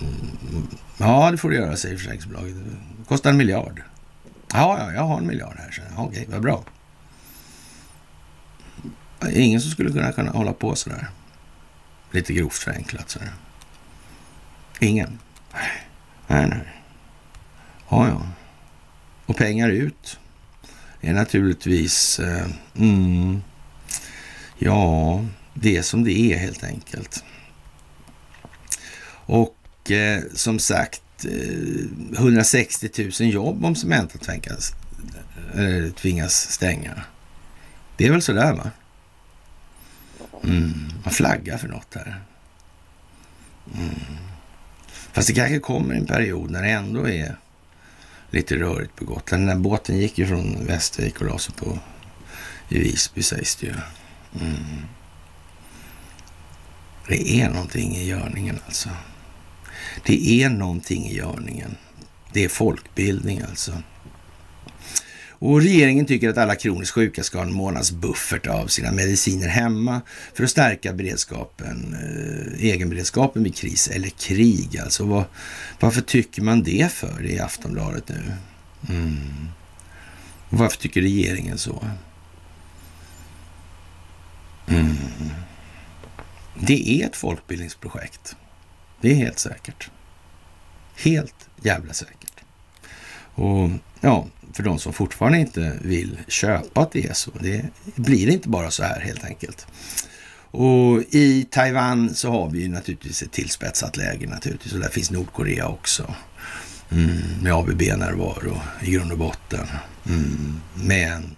[0.00, 0.68] Mm.
[0.98, 2.54] ja, det får du göra, säger försäkringsbolaget.
[2.98, 3.82] Det kostar en miljard.
[4.52, 5.70] Ja, ja, jag har en miljard här.
[5.70, 6.64] Så, okej, vad bra.
[9.28, 11.08] Ingen som skulle kunna, kunna hålla på sådär.
[12.10, 13.32] Lite grovt förenklat sådär.
[14.80, 15.18] Ingen.
[16.26, 16.68] Nej, nej.
[17.88, 18.26] Ja, ja.
[19.26, 20.18] Och pengar ut
[21.00, 23.42] är naturligtvis, eh, mm,
[24.58, 25.24] ja,
[25.54, 27.24] det som det är helt enkelt.
[29.12, 32.90] Och eh, som sagt, eh, 160
[33.20, 34.74] 000 jobb om Cementa tvingas,
[35.54, 37.02] eh, tvingas stänga.
[37.96, 38.70] Det är väl sådär va?
[40.44, 40.72] Mm,
[41.04, 42.20] man flaggar för något här.
[43.74, 43.94] Mm.
[45.12, 47.36] Fast det kanske kommer en period när det ändå är
[48.30, 49.46] lite rörigt på Gotland.
[49.46, 51.78] Den där båten gick ju från Västervik och la sig på
[52.68, 53.74] i Visby sägs det ju.
[54.40, 54.86] Mm.
[57.08, 58.88] Det är någonting i görningen alltså.
[60.04, 61.76] Det är någonting i görningen.
[62.32, 63.72] Det är folkbildning alltså.
[65.42, 69.48] Och regeringen tycker att alla kroniskt sjuka ska ha en månads buffert av sina mediciner
[69.48, 70.00] hemma
[70.34, 74.78] för att stärka beredskapen, eh, egenberedskapen vid kris eller krig.
[74.78, 75.24] Alltså vad,
[75.80, 78.32] varför tycker man det för i Aftonbladet nu?
[78.88, 79.48] Mm.
[80.50, 81.84] Varför tycker regeringen så?
[84.68, 84.96] Mm.
[86.58, 88.36] Det är ett folkbildningsprojekt.
[89.00, 89.90] Det är helt säkert.
[90.96, 92.40] Helt jävla säkert.
[93.34, 93.70] Och
[94.00, 97.30] ja, för de som fortfarande inte vill köpa att det är så.
[97.40, 97.64] Det
[97.94, 99.66] blir inte bara så här helt enkelt.
[100.52, 104.72] Och i Taiwan så har vi ju naturligtvis ett tillspetsat läge naturligtvis.
[104.72, 106.14] Och där finns Nordkorea också.
[106.90, 109.66] Mm, med ABB-närvaro i grund och botten.
[110.06, 111.36] Mm, med en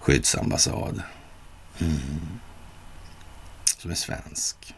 [0.00, 1.02] skyddsambassad.
[1.78, 1.98] Mm,
[3.78, 4.74] som är svensk.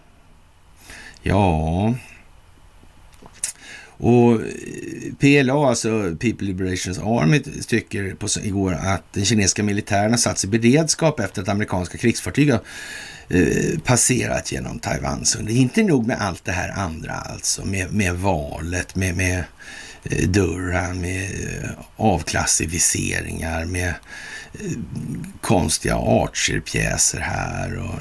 [1.22, 1.94] Ja,
[4.00, 4.40] och eh,
[5.18, 10.48] PLA, alltså People Liberations Army, tycker på, igår att den kinesiska militären har satt sig
[10.48, 12.60] i beredskap efter att amerikanska krigsfartyg har
[13.28, 15.54] eh, passerat genom Taiwansundet.
[15.54, 19.44] Inte nog med allt det här andra alltså, med, med valet, med, med eh,
[20.02, 23.94] Eh, Durham, med eh, avklassificeringar, med
[24.52, 24.70] eh,
[25.40, 27.76] konstiga Archer-pjäser här.
[27.78, 28.00] Och,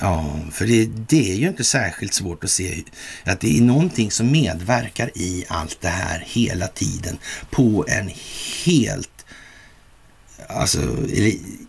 [0.00, 2.82] ja, för det, det, är ju inte särskilt svårt att se
[3.24, 7.18] att det är någonting som medverkar i allt det här hela tiden
[7.50, 8.10] på en
[8.64, 9.26] helt,
[10.46, 10.80] alltså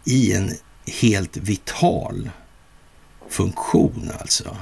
[0.05, 0.51] i en
[1.01, 2.29] helt vital
[3.29, 4.57] funktion alltså.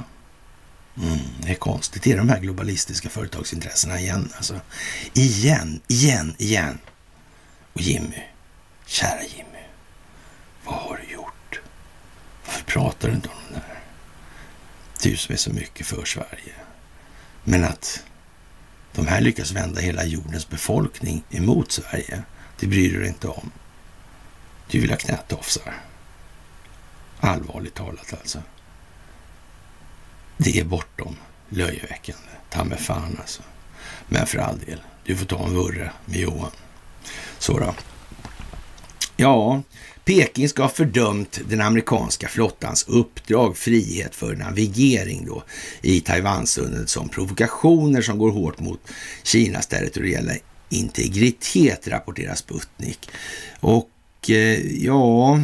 [1.02, 2.02] Mm, det är konstigt.
[2.02, 4.60] Det är de här globalistiska företagsintressena igen alltså.
[5.12, 6.78] Igen, igen, igen.
[7.72, 8.22] Och Jimmy,
[8.86, 9.64] kära Jimmy.
[10.64, 11.60] Vad har du gjort?
[12.46, 13.80] Varför pratar du inte om det där?
[15.02, 16.54] Du som är så mycket för Sverige.
[17.44, 18.02] Men att
[18.92, 22.22] de här lyckas vända hela jordens befolkning emot Sverige,
[22.60, 23.50] det bryr du dig inte om.
[24.70, 25.74] Du vill ha knätofsar.
[27.20, 28.42] Allvarligt talat alltså.
[30.38, 31.16] Det är bortom
[31.48, 32.22] löjeväckande.
[32.50, 33.42] Ta med fan alltså.
[34.08, 36.50] Men för all del, du får ta en vurre med Johan.
[37.38, 37.74] Så då.
[39.16, 39.62] Ja,
[40.04, 45.42] Peking ska ha fördömt den amerikanska flottans uppdrag frihet för navigering då
[45.82, 48.80] i Taiwansundet som provokationer som går hårt mot
[49.22, 50.32] Kinas territoriella
[50.68, 53.10] integritet, rapporterar Sputnik.
[53.60, 53.90] Och
[54.28, 55.40] Eh, ja,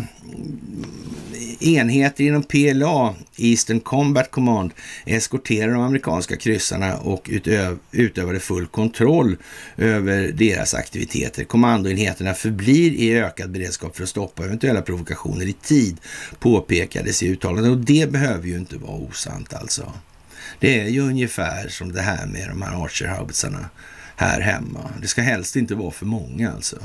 [1.61, 4.73] enheter inom PLA, Eastern Combat Command,
[5.07, 9.37] eskorterade de amerikanska kryssarna och utöv, utövade full kontroll
[9.77, 11.45] över deras aktiviteter.
[11.45, 16.01] Kommandoenheterna förblir i ökad beredskap för att stoppa eventuella provokationer i tid,
[16.39, 17.73] påpekades i uttalandet.
[17.73, 19.93] Och det behöver ju inte vara osant alltså.
[20.61, 23.67] Det är ju ungefär som det här med de här Archer-haubitsarna
[24.17, 24.91] här hemma.
[25.01, 26.77] Det ska helst inte vara för många alltså.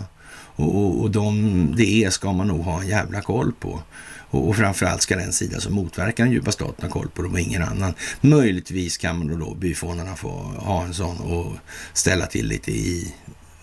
[0.60, 3.82] Och, och, och de, det e ska man nog ha en jävla koll på.
[4.30, 7.34] Och, och framförallt ska den sida som motverkar den djupa staten ha koll på dem
[7.34, 7.94] och ingen annan.
[8.22, 11.54] Möjligtvis kan man då, då byfånarna få ha en sån och
[11.94, 13.14] ställa till lite i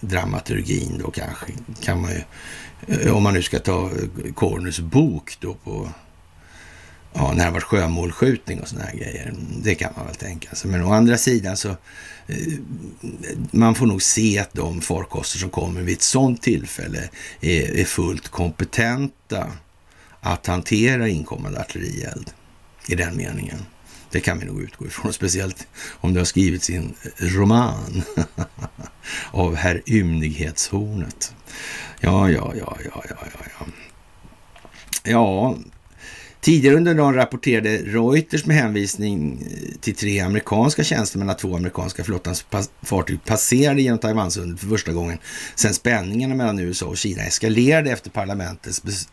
[0.00, 1.46] dramaturgin då kanske.
[1.80, 2.22] Kan man ju,
[2.94, 3.90] eh, om man nu ska ta
[4.34, 5.88] Corners bok då på
[7.16, 9.34] ja, när det varit sjömålskjutning och såna här grejer.
[9.62, 10.70] Det kan man väl tänka sig.
[10.70, 11.68] Men å andra sidan så
[12.26, 12.36] eh,
[13.50, 17.08] man får nog se att de farkoster som kommer vid ett sådant tillfälle
[17.40, 19.52] är, är fullt kompetenta
[20.20, 22.30] att hantera inkommande artillerield
[22.88, 23.58] i den meningen.
[24.10, 25.66] Det kan vi nog utgå ifrån, speciellt
[26.00, 28.02] om det har skrivits i en roman
[29.30, 31.34] av herr Ymnighetshornet.
[32.00, 33.16] Ja, ja, ja, ja, ja.
[33.20, 33.66] Ja,
[35.04, 35.56] ja
[36.46, 42.04] Tidigare under dagen rapporterade Reuters med hänvisning eh, till tre amerikanska tjänstemän att två amerikanska
[42.04, 42.46] flottans
[42.82, 45.18] fartyg passerade genom Taiwansundet för första gången
[45.54, 49.08] sedan spänningarna mellan USA och Kina eskalerade efter parlamentets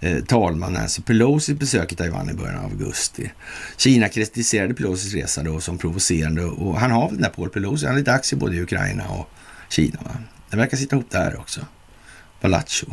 [0.00, 3.32] eh, talman Nancy Pelosis besök i Taiwan i början av augusti.
[3.76, 7.86] Kina kritiserade Pelosis resa då som provocerande och han har väl den där Paul Pelosi,
[7.86, 9.28] han har lite aktier både i Ukraina och
[9.68, 9.98] Kina.
[10.04, 10.10] Va?
[10.50, 11.60] Det verkar sitta ihop där också.
[12.40, 12.86] Palacho.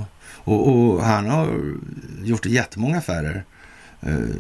[0.46, 1.76] Och, och, han har
[2.24, 3.46] gjort jättemånga affärer
[4.06, 4.36] Eh,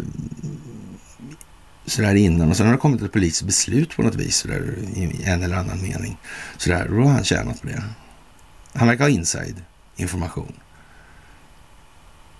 [1.86, 5.24] sådär innan och sen har det kommit ett politiskt beslut på något vis sådär, i
[5.24, 6.18] en eller annan mening.
[6.58, 7.84] Sådär, och då har han tjänat på det.
[8.74, 9.62] Han verkar ha inside
[9.96, 10.54] information.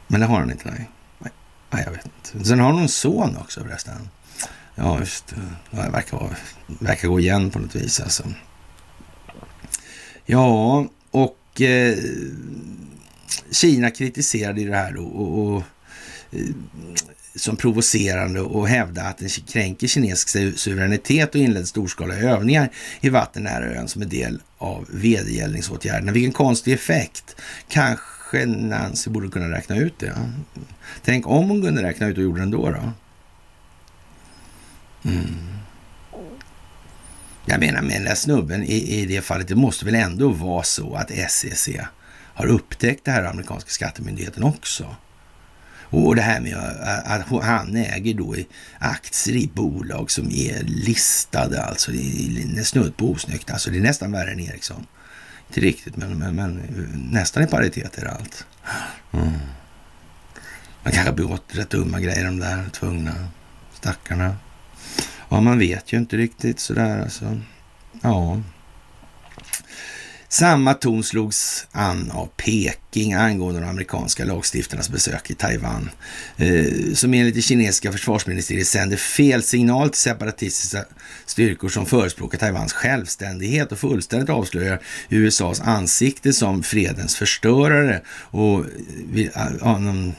[0.08, 0.90] Men det har han inte, nej.
[1.70, 2.48] Nej, jag vet inte.
[2.48, 4.10] Sen har han en son också förresten.
[4.76, 5.36] Ja, just det.
[5.72, 6.38] Det verkar,
[6.68, 8.24] verkar gå igen på något vis alltså.
[10.26, 11.98] Ja, och eh,
[13.52, 15.64] Kina kritiserade ju det här då och, och
[16.36, 16.56] Eh,
[17.36, 22.70] som provocerande och hävda att den kränker kinesisk suveränitet och inledde storskaliga övningar
[23.02, 26.12] i vatten nära ön som en del av vedergällningsåtgärderna.
[26.12, 27.36] Vilken konstig effekt.
[27.68, 30.16] Kanske Nancy borde kunna räkna ut det.
[31.04, 32.92] Tänk om hon kunde räkna ut och gjorde det ändå då.
[35.10, 35.54] Mm.
[37.46, 40.64] Jag menar med den där snubben i, i det fallet, det måste väl ändå vara
[40.64, 41.70] så att SEC
[42.34, 44.96] har upptäckt det här amerikanska skattemyndigheten också.
[45.94, 46.58] Och det här med
[47.06, 48.36] att han äger då
[48.80, 53.52] aktier i bolag som är listade, alltså det är snudd på osnyggt.
[53.52, 54.86] Alltså det är nästan värre än Ericsson.
[55.48, 56.62] Inte riktigt, men, men, men
[57.12, 58.46] nästan i paritet är det allt.
[59.12, 59.32] Mm.
[60.84, 63.14] Man kanske har begått rätt dumma grejer de där tvungna
[63.74, 64.36] stackarna.
[65.30, 67.40] Ja, man vet ju inte riktigt sådär alltså.
[68.02, 68.42] Ja.
[70.34, 75.90] Samma ton slogs an av Peking angående de amerikanska lagstiftarnas besök i Taiwan,
[76.38, 80.86] eh, som enligt det kinesiska försvarsministeriet sänder fel signal till separatistiska
[81.26, 88.60] styrkor som förespråkar Taiwans självständighet och fullständigt avslöjar USAs ansikte som fredens förstörare och
[89.16, 89.48] eh,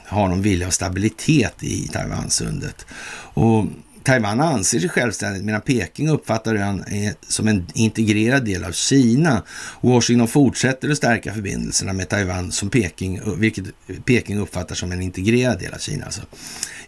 [0.07, 2.87] har någon vilja av stabilitet i Taiwansundet.
[3.35, 3.67] Och
[4.05, 6.85] Taiwan anser sig självständigt medan Peking uppfattar ön
[7.29, 9.43] som en integrerad del av Kina.
[9.81, 13.65] Washington fortsätter att stärka förbindelserna med Taiwan som Peking, vilket
[14.05, 16.05] Peking uppfattar som en integrerad del av Kina.
[16.05, 16.23] Alltså.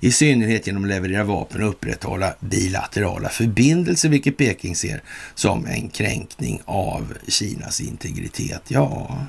[0.00, 5.02] I synnerhet genom att leverera vapen och upprätthålla bilaterala förbindelser, vilket Peking ser
[5.34, 8.62] som en kränkning av Kinas integritet.
[8.68, 9.26] Ja,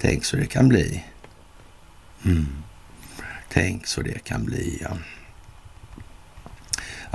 [0.00, 1.04] tänk så det kan bli.
[2.24, 2.46] Mm.
[3.52, 4.96] Tänk så det kan bli, ja.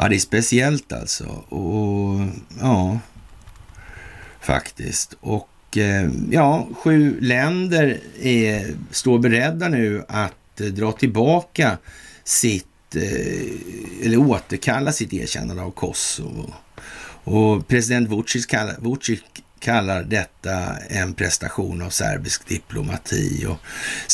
[0.02, 1.26] Ja, det är speciellt alltså.
[1.50, 2.28] Och
[2.60, 3.00] ja,
[4.40, 5.18] faktiskt.
[5.20, 11.78] Och eh, ja, sju länder är, står beredda nu att eh, dra tillbaka
[12.24, 16.54] sitt, eh, eller återkalla sitt erkännande av Kosovo.
[17.24, 19.20] Och president Vucic, kallar, Vucic
[19.62, 23.46] kallar detta en prestation av serbisk diplomati.
[23.50, 23.58] Och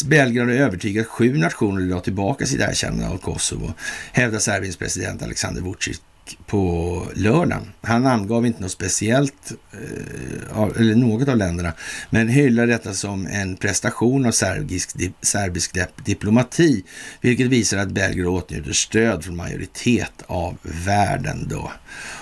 [0.05, 3.73] Belgrad har övertygat sju nationer att dra tillbaka sitt erkännande av Kosovo,
[4.11, 6.01] hävdar Serbiens president Alexander Vucic
[6.45, 7.71] på lördagen.
[7.81, 11.73] Han angav inte något speciellt, eh, eller något av länderna,
[12.09, 16.83] men hyllar detta som en prestation av serbisk, serbisk diplomati,
[17.21, 21.71] vilket visar att Belgrad åtnjuter stöd från majoritet av världen då.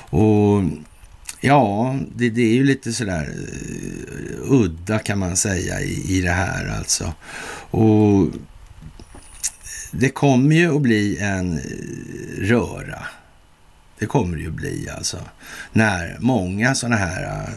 [0.09, 0.63] Och
[1.45, 6.31] Ja, det, det, är ju lite sådär eh, udda kan man säga i, i det
[6.31, 7.13] här alltså.
[7.71, 8.27] Och
[9.91, 11.63] det kommer ju att bli en eh,
[12.39, 13.03] röra.
[13.99, 15.19] Det kommer det ju att bli alltså.
[15.71, 17.53] När många sådana här uh,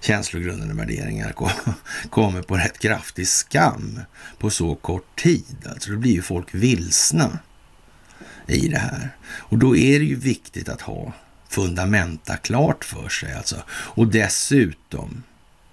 [0.00, 1.34] känslogrundande värderingar
[2.10, 4.00] kommer på rätt kraftig skam
[4.38, 5.66] på så kort tid.
[5.66, 7.38] Alltså då blir ju folk vilsna
[8.46, 9.10] i det här.
[9.38, 11.12] Och då är det ju viktigt att ha
[11.52, 13.34] fundamenta klart för sig.
[13.34, 13.56] Alltså.
[13.70, 15.22] Och dessutom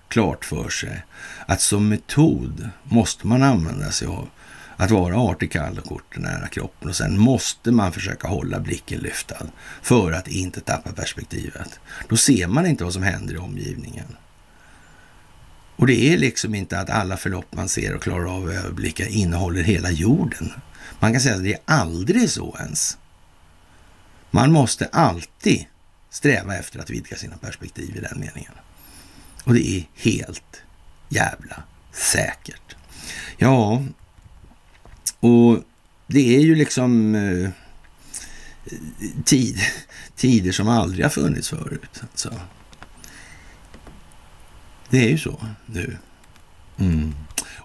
[0.07, 1.05] klart för sig
[1.45, 4.29] att som metod måste man använda sig av
[4.77, 8.99] att vara artig, kall och kort nära kroppen och sen måste man försöka hålla blicken
[8.99, 9.45] lyftad
[9.81, 11.79] för att inte tappa perspektivet.
[12.09, 14.15] Då ser man inte vad som händer i omgivningen.
[15.75, 19.07] Och det är liksom inte att alla förlopp man ser och klarar av att överblicka
[19.07, 20.51] innehåller hela jorden.
[20.99, 22.97] Man kan säga att det är aldrig så ens.
[24.31, 25.65] Man måste alltid
[26.09, 28.53] sträva efter att vidga sina perspektiv i den meningen.
[29.43, 30.61] Och det är helt
[31.09, 32.75] jävla säkert.
[33.37, 33.83] Ja,
[35.19, 35.63] och
[36.07, 37.49] det är ju liksom eh,
[39.25, 39.59] tid,
[40.15, 42.01] tider som aldrig har funnits förut.
[42.01, 42.33] Alltså.
[44.89, 45.97] Det är ju så nu.
[46.79, 47.15] Mm.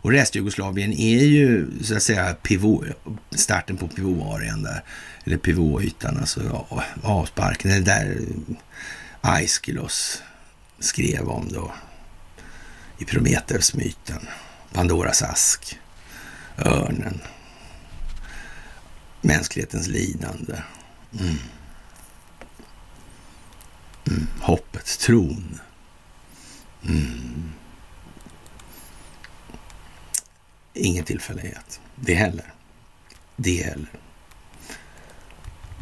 [0.05, 2.85] Och Restjugoslavien är ju så att säga pivot,
[3.31, 4.83] starten på pivotarean där.
[5.25, 6.67] Eller pivotytan, alltså
[7.03, 7.71] avsparken.
[7.71, 8.19] Det där
[9.21, 10.23] Aiskylos
[10.79, 11.75] skrev om då
[12.99, 14.29] i Prometheus-myten.
[14.73, 15.79] Pandoras ask,
[16.59, 17.21] örnen,
[19.21, 20.57] mänsklighetens lidande.
[21.21, 21.37] Mm.
[24.07, 24.27] Mm.
[24.41, 25.61] Hoppet, tron.
[26.83, 27.53] Mm.
[30.75, 31.81] Ingen tillfällighet.
[31.97, 32.53] Det heller.
[33.37, 33.89] Det heller.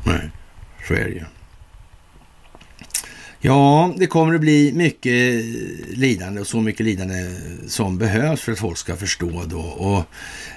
[0.07, 0.31] Nej,
[0.89, 1.25] så är det ju.
[3.45, 5.45] Ja, det kommer att bli mycket
[5.99, 7.15] lidande och så mycket lidande
[7.67, 9.61] som behövs för att folk ska förstå då.
[9.61, 10.05] Och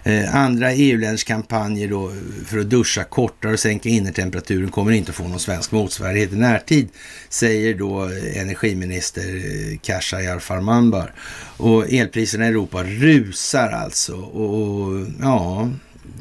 [0.10, 2.12] eh, andra EU-länders kampanjer då
[2.46, 6.36] för att duscha kortare och sänka innertemperaturen kommer inte att få någon svensk motsvarighet i
[6.36, 6.90] närtid,
[7.30, 11.14] säger då energiminister eh, Khashayar Farmanbar.
[11.58, 14.16] Och elpriserna i Europa rusar alltså.
[14.16, 15.70] Och ja,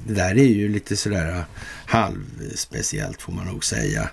[0.07, 1.45] det där är ju lite sådär
[1.87, 4.09] halvspeciellt får man nog säga.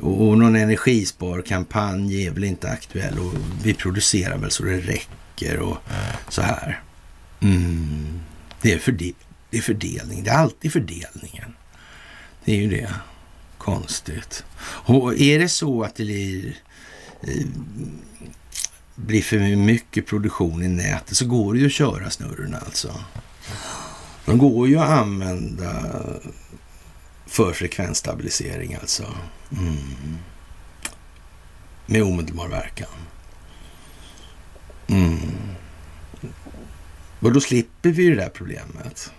[0.00, 5.78] Och någon energisparkampanj är väl inte aktuell och vi producerar väl så det räcker och
[6.28, 6.82] så här.
[7.40, 8.20] Mm.
[8.62, 9.14] Det, är fördel
[9.50, 10.24] det är fördelning.
[10.24, 11.54] Det är alltid fördelningen.
[12.44, 12.94] Det är ju det.
[13.58, 14.44] Konstigt.
[14.62, 16.56] Och är det så att det blir,
[17.22, 17.46] eh,
[18.94, 23.04] blir för mycket produktion i nätet så går det ju att köra snurren alltså.
[24.26, 25.94] De går ju att använda
[27.30, 29.14] för frekvensstabilisering alltså.
[29.52, 30.18] Mm.
[31.86, 32.88] Med omedelbar verkan.
[34.86, 35.18] Mm.
[37.20, 39.12] Och då slipper vi det där problemet.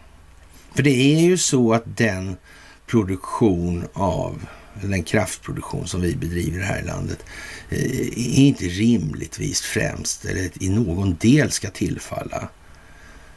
[0.76, 2.38] För det är ju så att den
[2.88, 4.46] produktion av,
[4.82, 7.26] den kraftproduktion som vi bedriver här i landet,
[7.70, 12.50] eh, är inte rimligtvis främst, eller i någon del ska tillfalla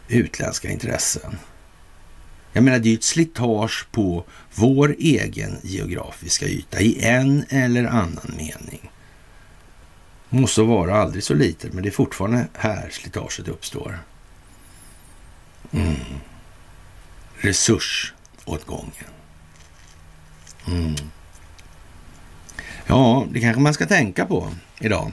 [0.09, 1.37] utländska intressen.
[2.55, 4.25] Jag menar, det är ju ett slitage på
[4.55, 8.91] vår egen geografiska yta i en eller annan mening.
[10.29, 13.99] Måste vara aldrig så litet, men det är fortfarande här slitaget uppstår.
[15.73, 15.95] Mm.
[17.37, 18.93] Resursåtgången.
[20.67, 20.95] Mm.
[22.87, 24.51] Ja, det kanske man ska tänka på
[24.81, 25.13] idag.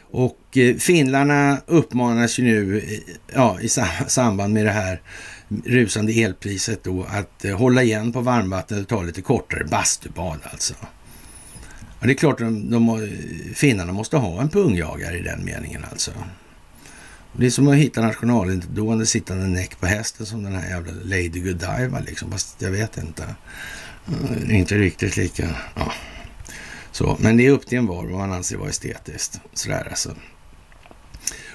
[0.00, 3.68] Och eh, finnarna uppmanas ju nu eh, ja, i
[4.08, 5.00] samband med det här
[5.64, 10.74] rusande elpriset då att eh, hålla igen på varmvattnet och ta lite kortare bastubad alltså.
[12.00, 13.08] Ja, det är klart att de, de,
[13.54, 16.10] finnarna måste ha en pungjagare i den meningen alltså.
[17.36, 21.28] Det är som att hitta nationalidående sittande näck på hästen som den här jävla Lady
[21.28, 22.30] Godiva liksom.
[22.30, 23.24] Fast jag vet inte.
[24.08, 25.56] Mm, inte riktigt lika...
[25.74, 25.92] Ja.
[26.92, 29.40] Så, men det är upp till en var vad man anser vara estetiskt.
[29.54, 30.14] Sådär alltså.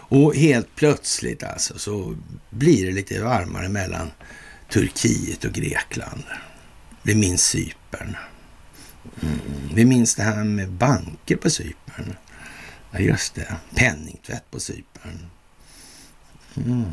[0.09, 2.15] Och helt plötsligt alltså så
[2.49, 4.11] blir det lite varmare mellan
[4.69, 6.23] Turkiet och Grekland.
[7.03, 8.15] Vi minns Cypern.
[9.21, 9.39] Mm.
[9.73, 12.15] Vi minns det här med banker på Cypern.
[12.91, 13.55] Ja, just det.
[13.75, 15.29] Penningtvätt på Cypern.
[16.55, 16.85] Mm.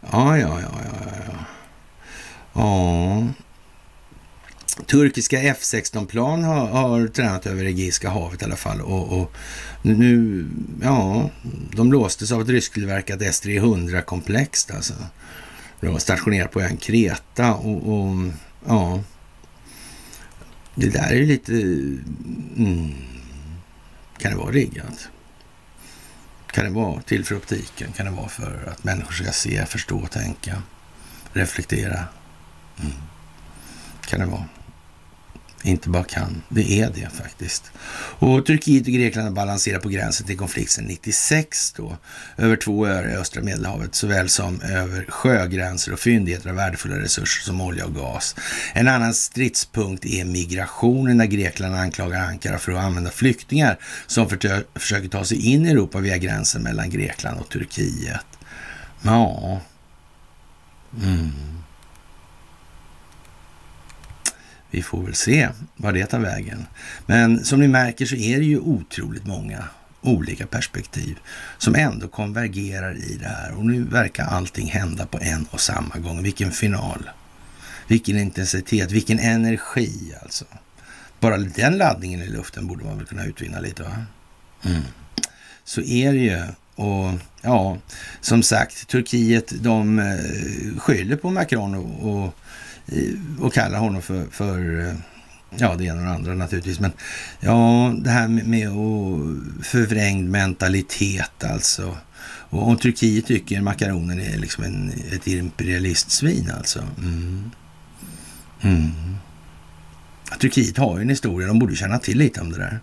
[0.00, 1.44] Ja, ja, ja, ja, ja.
[2.52, 3.26] Ja,
[4.86, 8.80] turkiska F16-plan har, har tränat över Egeiska havet i alla fall.
[8.80, 9.32] Och, och,
[9.82, 10.46] nu,
[10.82, 11.30] ja,
[11.72, 14.70] de låstes av ett rysktillverkat S-300-komplex.
[14.74, 14.94] Alltså.
[15.80, 18.16] De var stationerade på en Kreta och, och,
[18.66, 19.02] ja,
[20.74, 22.94] det där är ju lite, mm,
[24.18, 25.08] kan det vara riggat?
[26.46, 27.92] Kan det vara till för optiken?
[27.92, 30.62] Kan det vara för att människor ska se, förstå, tänka,
[31.32, 32.04] reflektera?
[32.80, 32.92] Mm.
[34.06, 34.44] Kan det vara?
[35.62, 37.70] Inte bara kan, det är det faktiskt.
[38.18, 41.96] Och Turkiet och Grekland balanserar på gränsen till konflikt sedan 96 då.
[42.36, 47.44] Över två öar i östra medelhavet såväl som över sjögränser och fyndigheter av värdefulla resurser
[47.44, 48.36] som olja och gas.
[48.72, 54.28] En annan stridspunkt är migrationen där Grekland anklagar Ankara för att använda flyktingar som
[54.74, 58.20] försöker ta sig in i Europa via gränsen mellan Grekland och Turkiet.
[59.02, 59.60] Ja.
[61.02, 61.57] Mm.
[64.70, 66.66] Vi får väl se vad det tar vägen.
[67.06, 69.64] Men som ni märker så är det ju otroligt många
[70.00, 71.18] olika perspektiv
[71.58, 73.52] som ändå konvergerar i det här.
[73.52, 76.22] Och nu verkar allting hända på en och samma gång.
[76.22, 77.10] Vilken final!
[77.86, 80.44] Vilken intensitet, vilken energi alltså.
[81.20, 84.04] Bara den laddningen i luften borde man väl kunna utvinna lite va?
[84.64, 84.82] Mm.
[85.64, 86.42] Så är det ju.
[86.74, 87.12] Och
[87.42, 87.78] ja,
[88.20, 92.34] som sagt, Turkiet de eh, skyller på Macron och, och
[92.92, 94.94] Eh, och kallar honom för, för eh,
[95.56, 96.80] ja, det ena och det andra naturligtvis.
[96.80, 96.92] Men
[97.40, 98.68] ja, det här med, med
[99.62, 101.96] förvrängd mentalitet alltså.
[102.50, 106.82] Och om Turkiet tycker makaronen är liksom en, ett imperialistsvin alltså.
[106.98, 107.50] Mm.
[108.60, 108.90] Mm.
[110.40, 112.80] Turkiet har ju en historia, de borde känna till lite om det där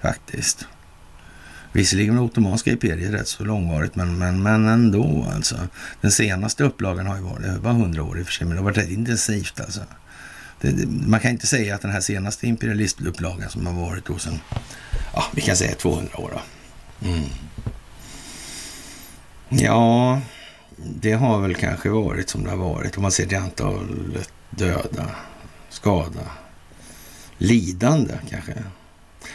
[0.00, 0.66] faktiskt.
[1.76, 5.56] Visserligen var Ottomanska imperiet rätt så långvarigt, men, men, men ändå alltså.
[6.00, 8.56] Den senaste upplagan har ju varit, det var hundra år i och för sig, men
[8.56, 9.80] det har varit rätt intensivt alltså.
[10.60, 14.18] Det, det, man kan inte säga att den här senaste imperialistupplagan som har varit då
[14.18, 14.40] sen,
[15.14, 16.40] ja, vi kan säga 200 år då.
[17.08, 17.24] Mm.
[19.48, 20.20] Ja,
[20.76, 22.96] det har väl kanske varit som det har varit.
[22.96, 25.10] Om man ser till antalet döda,
[25.70, 26.30] skada,
[27.38, 28.54] lidande kanske.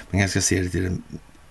[0.10, 0.98] Man kanske ska se det till det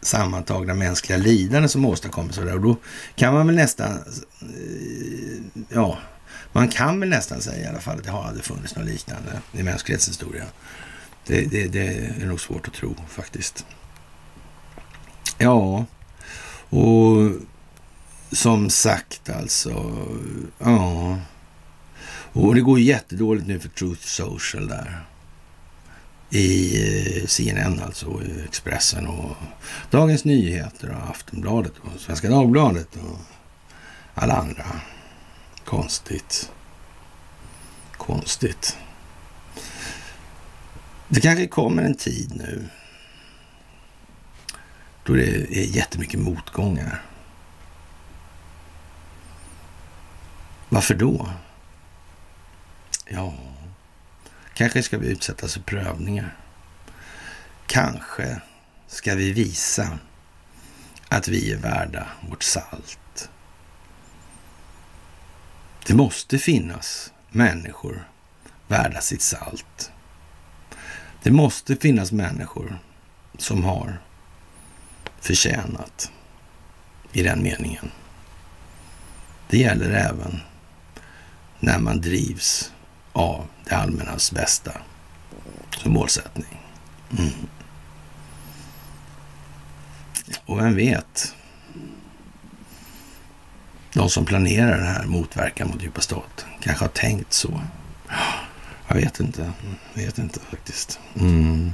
[0.03, 2.53] sammantagna mänskliga lidande som åstadkoms av det.
[2.53, 2.77] Och då
[3.15, 3.93] kan man väl nästan,
[4.41, 5.99] eh, ja,
[6.53, 9.41] man kan väl nästan säga i alla fall att det har aldrig funnits något liknande
[9.53, 10.45] i mänsklighetens historia.
[11.27, 11.87] Det, det, det
[12.23, 13.67] är nog svårt att tro faktiskt.
[15.39, 15.85] Ja,
[16.71, 17.33] och
[18.33, 20.07] som sagt alltså,
[20.59, 21.19] ja.
[22.33, 25.05] Och det går jättedåligt nu för Truth Social där.
[26.31, 26.77] I
[27.23, 29.37] eh, CNN alltså, i Expressen och
[29.91, 33.19] Dagens Nyheter och Aftonbladet och Svenska Dagbladet och
[34.15, 34.65] alla andra.
[35.65, 36.53] Konstigt.
[37.93, 38.77] Konstigt.
[41.09, 42.69] Det kanske kommer en tid nu
[45.05, 47.03] då det är jättemycket motgångar.
[50.69, 51.31] Varför då?
[53.05, 53.35] Ja,
[54.61, 56.37] kanske ska vi utsättas för prövningar.
[57.67, 58.41] Kanske
[58.87, 59.99] ska vi visa
[61.09, 63.31] att vi är värda vårt salt.
[65.87, 68.09] Det måste finnas människor
[68.69, 69.93] värda sitt salt.
[71.23, 72.79] Det måste finnas människor
[73.39, 74.03] som har
[75.21, 76.13] förtjänat
[77.13, 77.91] i den meningen.
[79.49, 80.41] Det gäller även
[81.59, 82.73] när man drivs
[83.13, 84.73] av det allmännas bästa
[85.77, 86.61] som målsättning.
[87.19, 87.33] Mm.
[90.47, 91.35] Och vem vet?
[93.93, 97.61] De som planerar den här motverkan mot djupa staten kanske har tänkt så.
[98.89, 99.53] Jag vet inte.
[99.95, 100.99] Jag vet inte faktiskt.
[101.15, 101.71] Mm.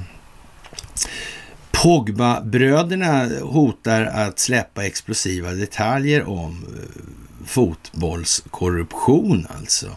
[1.71, 9.91] Pogba-bröderna hotar att släppa explosiva detaljer om eh, fotbollskorruption alltså.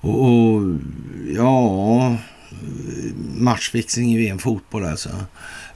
[0.00, 0.62] Och, och
[1.36, 2.16] ja,
[3.36, 5.10] matchfixing i VM fotboll alltså.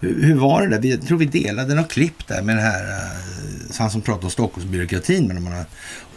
[0.00, 0.80] Hur, hur var det där?
[0.80, 4.24] Vi, jag tror vi delade något klipp där med den här, eh, han som pratade
[4.24, 5.64] om Stockholmsbyråkratin, men man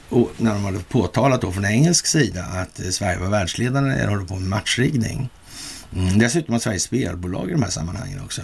[0.09, 3.97] och när de hade påtalat då från engelsk sida att eh, Sverige var världsledande när
[3.97, 5.29] det håller på med matchriggning.
[5.95, 6.19] Mm.
[6.19, 8.41] Dessutom har Sveriges spelbolag i de här sammanhangen också,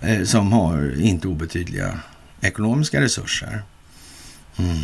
[0.00, 1.98] eh, som har inte obetydliga
[2.40, 3.62] ekonomiska resurser.
[4.56, 4.74] Mm.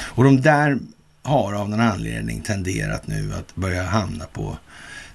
[0.00, 0.78] Och de där
[1.28, 4.58] har av någon anledning tenderat nu att börja hamna på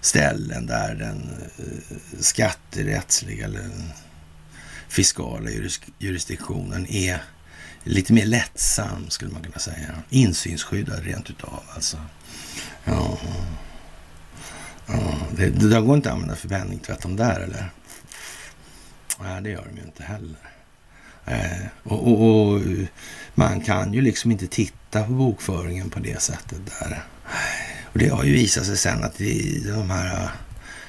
[0.01, 3.69] ställen där den eh, skatterättsliga eller
[4.87, 5.49] fiskala
[5.99, 7.21] jurisdiktionen är
[7.83, 10.03] lite mer lättsam skulle man kunna säga.
[10.09, 11.97] Insynsskyddad rent utav alltså.
[12.83, 13.17] Ja.
[14.87, 17.71] ja det, det går inte att använda för penningtvätt de där eller?
[19.19, 20.52] Nej, det gör de ju inte heller.
[21.25, 22.61] Eh, och, och, och,
[23.35, 27.03] man kan ju liksom inte titta på bokföringen på det sättet där.
[27.93, 30.29] Och det har ju visat sig sen att vi, de här eh,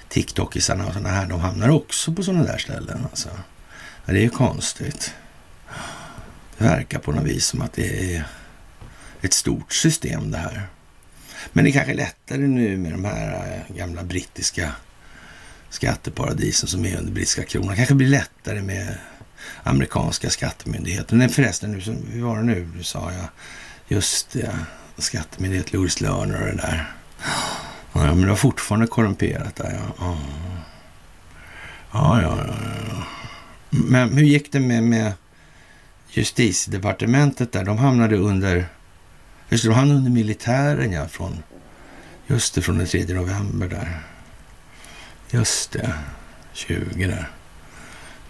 [0.09, 3.07] TikTokisarna och sådana här, de hamnar också på sådana där ställen.
[3.11, 3.29] Alltså.
[4.07, 5.15] Ja, det är ju konstigt.
[6.59, 8.25] Det verkar på något vis som att det är
[9.23, 10.69] ett stort system det här.
[11.53, 14.73] Men det är kanske lättare nu med de här eh, gamla brittiska
[15.71, 17.71] skatteparadisen som är under brittiska kronan.
[17.71, 18.99] Det kanske blir lättare med
[19.63, 21.19] amerikanska skattemyndigheten.
[21.19, 22.69] Nej förresten, nu, hur var det nu?
[22.77, 23.29] Du sa jag.
[23.89, 24.59] Just det,
[24.99, 26.93] skattemyndighet, Louis Lerner och det där.
[27.93, 30.17] Ja, men det var fortfarande korrumperat där, ja.
[31.93, 32.47] Ja, ja, ja.
[32.89, 33.07] ja.
[33.71, 35.13] Men hur gick det med, med
[36.09, 37.65] justitiedepartementet där?
[37.65, 38.67] De hamnade under...
[39.49, 41.09] Just det, de hamnade under militären, ja.
[41.09, 41.43] Från,
[42.27, 44.01] just det, från den 3 november där.
[45.31, 45.95] Just det.
[46.53, 47.31] 20 där.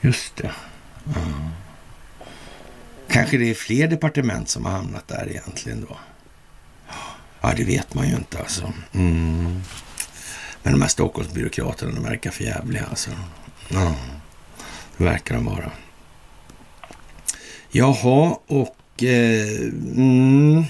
[0.01, 0.51] Just det.
[1.07, 1.49] Mm.
[3.09, 5.97] Kanske det är fler departement som har hamnat där egentligen då.
[7.41, 8.73] Ja, det vet man ju inte alltså.
[8.93, 9.61] Mm.
[10.63, 13.11] Men de här Stockholmsbyråkraterna, de verkar för jävliga alltså.
[13.69, 13.97] Ja,
[14.97, 15.71] det verkar de vara.
[17.71, 19.03] Jaha, och...
[19.03, 19.61] Eh,
[19.97, 20.65] mm,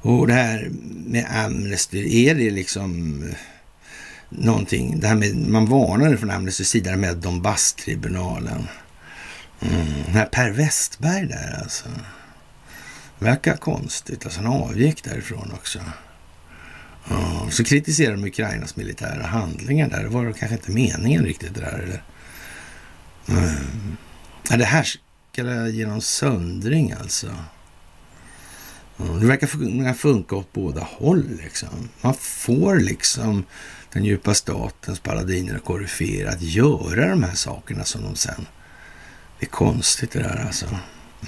[0.00, 0.70] och det här
[1.06, 3.36] med Amnesty, är det liksom eh,
[4.28, 8.68] någonting, det här med, man varnade från Amnestys sida med Donbass-tribunalen.
[9.64, 11.88] Mm, här Per Westberg där alltså.
[13.18, 14.24] Verkar konstigt.
[14.24, 15.78] Alltså han avgick därifrån också.
[17.10, 17.50] Mm.
[17.50, 20.02] så kritiserar de Ukrainas militära handlingar där.
[20.02, 21.78] Det var kanske inte meningen riktigt det där.
[21.78, 22.02] Eller?
[23.28, 23.96] Mm.
[24.50, 24.82] Ja, det här
[25.32, 27.26] ska söndring alltså.
[28.98, 29.20] Mm.
[29.20, 31.88] det verkar funka åt båda håll liksom.
[32.00, 33.44] Man får liksom
[33.92, 38.46] den djupa statens paladiner och koryféer att göra de här sakerna som de sen
[39.44, 40.66] det är konstigt det där alltså.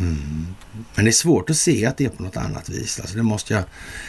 [0.01, 0.55] Mm.
[0.95, 3.01] Men det är svårt att se att det är på något annat vis.
[3.01, 3.65] Alltså, det måste jag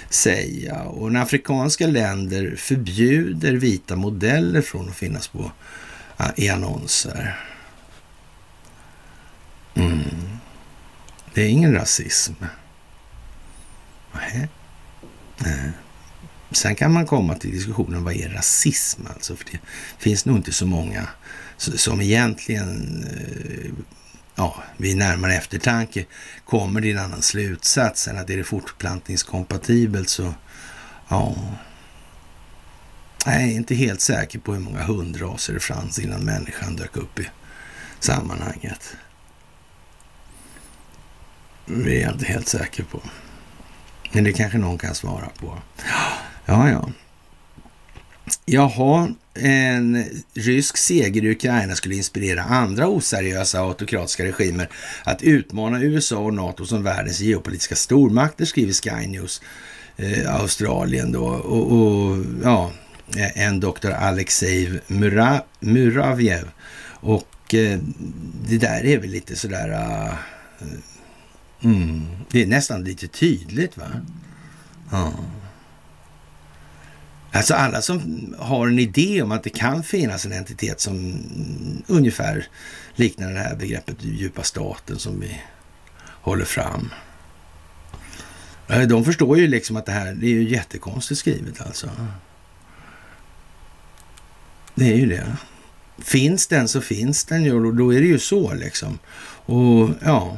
[0.10, 0.84] säga.
[0.84, 5.52] Och när afrikanska länder förbjuder vita modeller från att finnas på
[6.20, 7.40] eh, i annonser.
[9.76, 10.40] Mm.
[11.34, 12.34] Det är ingen rasism.
[14.14, 14.48] Nej.
[15.38, 15.72] Nej.
[16.52, 19.36] Sen kan man komma till diskussionen vad är rasism alltså?
[19.36, 19.60] För det
[19.98, 21.08] finns nog inte så många
[21.58, 23.72] som egentligen eh,
[24.38, 26.06] ja, vid närmare eftertanke
[26.46, 30.34] kommer till en annan slutsats än att är det fortplantningskompatibelt så
[31.08, 31.36] ja.
[33.26, 37.20] Jag är inte helt säker på hur många hundraser det fanns innan människan dök upp
[37.20, 37.30] i
[38.00, 38.96] sammanhanget.
[41.66, 43.02] Det är jag inte helt säker på.
[44.12, 45.58] Men det kanske någon kan svara på.
[46.46, 46.90] Ja, ja.
[48.46, 49.10] Jaha,
[49.42, 54.70] en rysk seger i Ukraina skulle inspirera andra oseriösa autokratiska regimer
[55.04, 59.42] att utmana USA och NATO som världens geopolitiska stormakter, skriver Sky News.
[59.98, 61.26] Eh, Australien då.
[61.26, 62.72] Och, och, ja,
[63.18, 66.50] eh, en doktor Alexej Mura, Muravjev.
[66.90, 67.80] Och eh,
[68.48, 69.70] det där är väl lite sådär...
[69.70, 70.14] Uh,
[71.64, 73.88] mm, det är nästan lite tydligt va?
[74.92, 75.14] Ja.
[77.38, 81.20] Alltså alla som har en idé om att det kan finnas en entitet som
[81.88, 82.48] ungefär
[82.96, 85.42] liknar det här begreppet djupa staten som vi
[86.02, 86.90] håller fram.
[88.68, 91.90] Eh, de förstår ju liksom att det här det är ju jättekonstigt skrivet alltså.
[94.76, 95.36] Det är ju det.
[95.98, 99.00] Finns den så finns den ju och då är det ju så liksom.
[99.46, 100.38] Och ja,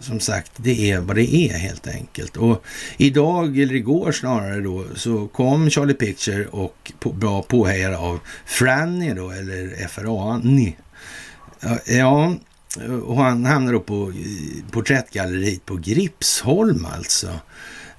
[0.00, 2.36] som sagt, det är vad det är helt enkelt.
[2.36, 2.64] Och
[2.96, 9.14] idag, eller igår snarare då, så kom Charlie Picture och på, bra påhejad av Franny
[9.14, 10.76] då, eller FRA-Ni.
[11.86, 12.34] Ja,
[13.04, 14.12] och han hamnar då på
[14.70, 17.28] porträttgalleriet på Gripsholm alltså.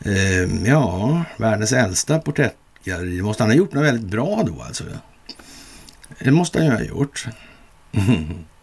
[0.06, 3.18] Ehm, ja, världens äldsta porträttgalleri.
[3.18, 4.84] Det måste han ha gjort något väldigt bra då alltså.
[6.19, 7.28] Det måste han ju ha gjort.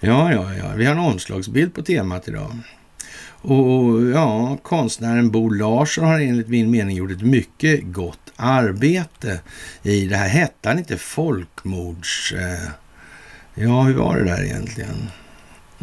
[0.00, 0.72] Ja, ja, ja.
[0.74, 2.58] Vi har en omslagsbild på temat idag.
[3.48, 9.40] Och ja, konstnären Bo Larsson har enligt min mening gjort ett mycket gott arbete
[9.82, 10.28] i det här.
[10.28, 12.32] Hette han inte folkmords...
[12.32, 12.68] Eh,
[13.54, 15.10] ja, hur var det där egentligen?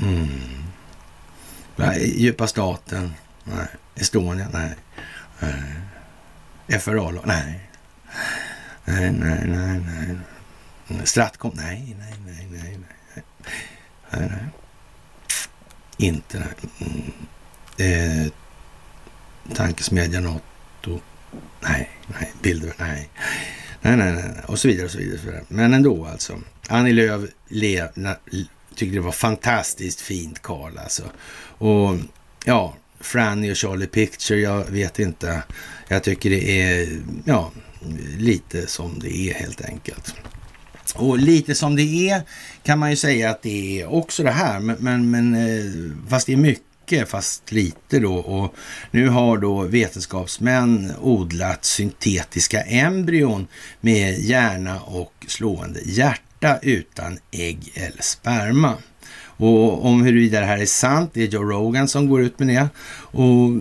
[0.02, 0.28] Mm.
[1.76, 3.14] Nej, djupa staten?
[3.44, 3.68] Nej.
[3.96, 4.48] Estonia?
[4.54, 4.76] Nej.
[5.40, 5.48] Eh,
[6.68, 6.80] nej.
[6.80, 7.12] FRA?
[7.26, 7.70] Nej.
[8.86, 10.18] Nej, nej, nej, nej.
[11.04, 11.52] Stratcom?
[11.56, 12.80] Nej, nej, nej, nej
[14.20, 14.30] nej.
[14.32, 14.50] Nej.
[15.98, 16.48] Inte nej.
[16.80, 17.12] Mm.
[17.78, 18.32] Eh,
[19.56, 21.00] tankesmedjan Otto.
[21.60, 22.34] Nej, nej.
[22.42, 22.74] Bilder.
[22.78, 23.10] Nej.
[23.82, 24.32] Nej, nej, nej.
[24.46, 25.14] Och så vidare och så vidare.
[25.14, 25.44] Och så vidare.
[25.48, 26.40] Men ändå alltså.
[26.68, 28.16] Annie Lööf le, na,
[28.76, 31.04] tyckte det var fantastiskt fint Karl alltså.
[31.58, 31.98] Och
[32.46, 35.44] ja, Franny och Charlie Picture, jag vet inte.
[35.88, 37.52] Jag tycker det är, ja,
[38.18, 40.16] lite som det är helt enkelt.
[40.96, 42.22] Och lite som det är
[42.64, 46.28] kan man ju säga att det är också det här, men, men, men eh, fast
[46.28, 48.16] det är mycket, fast lite då.
[48.16, 48.56] Och
[48.92, 53.48] nu har då vetenskapsmän odlat syntetiska embryon
[53.82, 58.74] med hjärna och slående hjärta utan ägg eller sperma.
[59.38, 62.48] Och om huruvida det här är sant, det är Joe Rogan som går ut med
[62.48, 62.70] det.
[62.96, 63.52] Och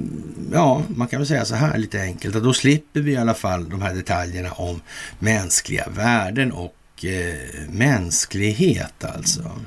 [0.52, 3.34] ja, man kan väl säga så här lite enkelt, att då slipper vi i alla
[3.34, 4.80] fall de här detaljerna om
[5.18, 6.74] mänskliga värden och
[7.04, 9.60] eh, mänsklighet alltså.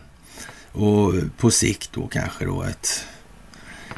[0.72, 3.06] Och på sikt då kanske då ett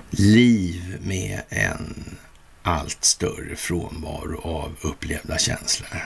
[0.10, 2.18] liv med en
[2.64, 6.04] allt större frånvaro av upplevda känslor.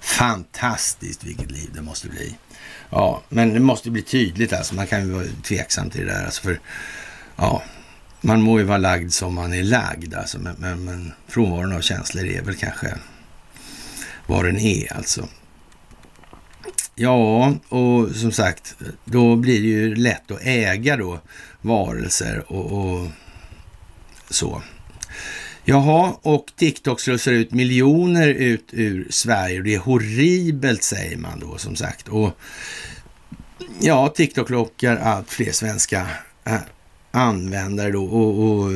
[0.00, 2.34] Fantastiskt vilket liv det måste bli.
[2.90, 4.74] Ja, men det måste bli tydligt alltså.
[4.74, 6.24] Man kan ju vara tveksam till det där.
[6.24, 6.60] Alltså för,
[7.36, 7.62] ja,
[8.20, 10.38] man må ju vara lagd som man är lagd alltså.
[10.38, 12.94] Men, men, men frånvaron av känslor är väl kanske
[14.26, 15.28] vad den är alltså.
[16.94, 18.74] Ja, och som sagt,
[19.04, 21.20] då blir det ju lätt att äga då
[21.60, 23.08] varelser och, och
[24.30, 24.62] så.
[25.64, 31.58] Jaha, och TikTok slussar ut miljoner ut ur Sverige det är horribelt säger man då
[31.58, 32.08] som sagt.
[32.08, 32.38] Och
[33.80, 36.06] ja, TikTok lockar allt fler svenska
[37.12, 38.72] användare då och, och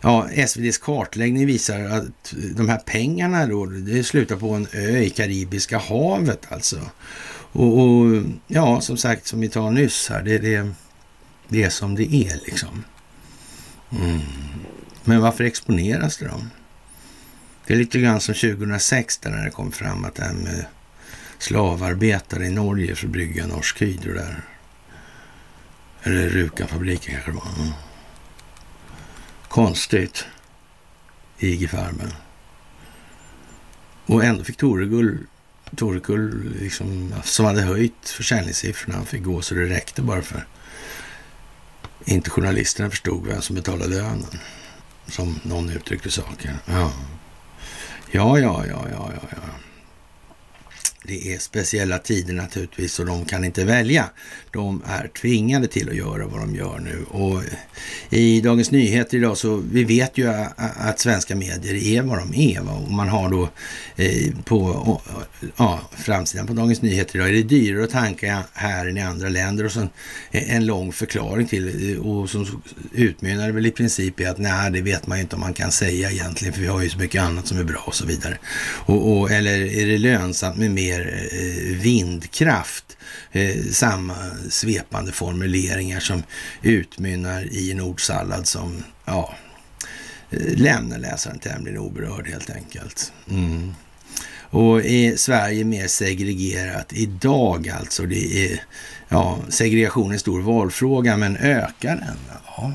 [0.00, 5.10] ja, SVDs kartläggning visar att de här pengarna då, det slutar på en ö i
[5.10, 6.80] Karibiska havet alltså.
[7.52, 10.70] Och, och ja, som sagt, som vi tar nyss här, det, det,
[11.48, 12.84] det är som det är liksom.
[13.92, 14.20] Mm.
[15.04, 16.40] Men varför exponeras det då?
[17.66, 20.64] Det är lite grann som 2006 när det kom fram att det här med
[21.38, 24.53] slavarbetare i Norge för att brygga norsk hydro där.
[26.06, 27.62] Eller Ruka-fabriken kanske det var.
[27.62, 27.72] Mm.
[29.48, 30.24] Konstigt.
[31.38, 32.12] IG Farben.
[34.06, 35.18] Och ändå fick Torekull,
[35.76, 40.46] Torekull liksom, som hade höjt försäljningssiffrorna, han fick gå så det räckte bara för
[42.04, 44.38] inte journalisterna förstod vem som betalade lönen.
[45.06, 46.56] Som någon uttryckte saken.
[46.66, 46.92] Ja,
[48.10, 49.36] ja, ja, ja, ja, ja.
[51.06, 54.10] Det är speciella tider naturligtvis och de kan inte välja.
[54.52, 57.04] De är tvingade till att göra vad de gör nu.
[57.08, 57.42] Och
[58.10, 62.70] i Dagens Nyheter idag så vi vet ju att svenska medier är vad de är.
[62.70, 63.48] Och man har då
[63.96, 65.00] eh, på
[65.56, 69.28] ja, framsidan på Dagens Nyheter idag är det dyrare att tanka här än i andra
[69.28, 69.88] länder och sen
[70.30, 72.62] en lång förklaring till eh, och som
[72.92, 75.72] utmynnar väl i princip i att nej, det vet man ju inte om man kan
[75.72, 78.38] säga egentligen för vi har ju så mycket annat som är bra och så vidare.
[78.86, 82.96] Och, och eller är det lönsamt med mer mer eh, vindkraft.
[83.32, 84.14] Eh, samma
[84.50, 86.22] svepande formuleringar som
[86.62, 89.34] utmynnar i en ordsallad som ja,
[90.30, 93.12] eh, lämnar läsaren tämligen oberörd helt enkelt.
[93.30, 93.74] Mm.
[94.50, 98.06] Och är Sverige mer segregerat idag alltså?
[98.06, 98.60] Det är,
[99.08, 102.16] ja, segregation är en stor valfråga, men ökar den?
[102.56, 102.72] Ja.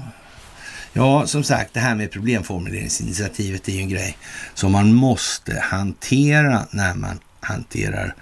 [0.93, 4.17] ja, som sagt, det här med problemformuleringsinitiativet är ju en grej
[4.53, 8.15] som man måste hantera när man hanterar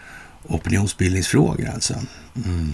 [0.44, 1.94] opinionsbildningsfrågor alltså.
[2.46, 2.74] Mm.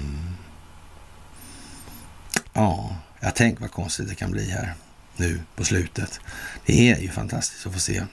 [2.53, 4.73] Ja, jag tänker vad konstigt det kan bli här
[5.17, 6.19] nu på slutet.
[6.65, 8.03] Det är ju fantastiskt att få se.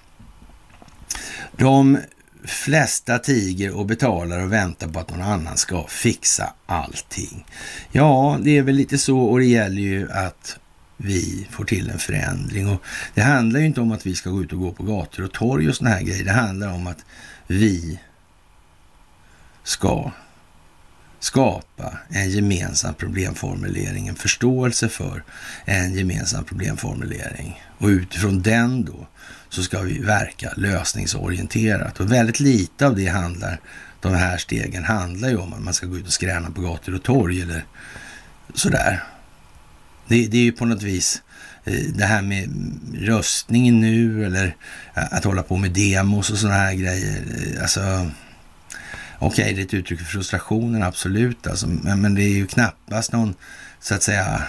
[1.57, 1.99] De
[2.45, 7.47] flesta tiger och betalar och väntar på att någon annan ska fixa allting.
[7.93, 10.59] Ja, det är väl lite så och det gäller ju att
[10.97, 12.69] vi får till en förändring.
[12.69, 12.83] Och
[13.15, 15.33] Det handlar ju inte om att vi ska gå ut och gå på gator och
[15.33, 16.25] torg och såna här grejer.
[16.25, 17.05] Det handlar om att
[17.47, 18.01] vi
[19.65, 20.11] ska
[21.21, 25.25] skapa en gemensam problemformulering, en förståelse för
[25.65, 27.63] en gemensam problemformulering.
[27.79, 29.07] Och utifrån den då
[29.49, 32.01] så ska vi verka lösningsorienterat.
[32.01, 33.61] Och väldigt lite av det handlar,
[34.01, 36.95] de här stegen handlar ju om att man ska gå ut och skräna på gator
[36.95, 37.65] och torg eller
[38.55, 39.03] sådär.
[40.09, 41.23] Det, det är ju på något vis
[41.65, 42.51] eh, det här med
[42.95, 44.57] röstningen nu eller
[44.95, 47.23] eh, att hålla på med demos och sådana här grejer.
[47.57, 48.11] Eh, alltså,
[49.23, 51.47] Okej, okay, det är ett uttryck för frustrationen, absolut.
[51.47, 53.35] Alltså, men, men det är ju knappast någon,
[53.81, 54.43] så att säga,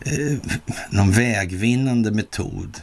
[0.00, 0.38] eh,
[0.90, 2.82] någon vägvinnande metod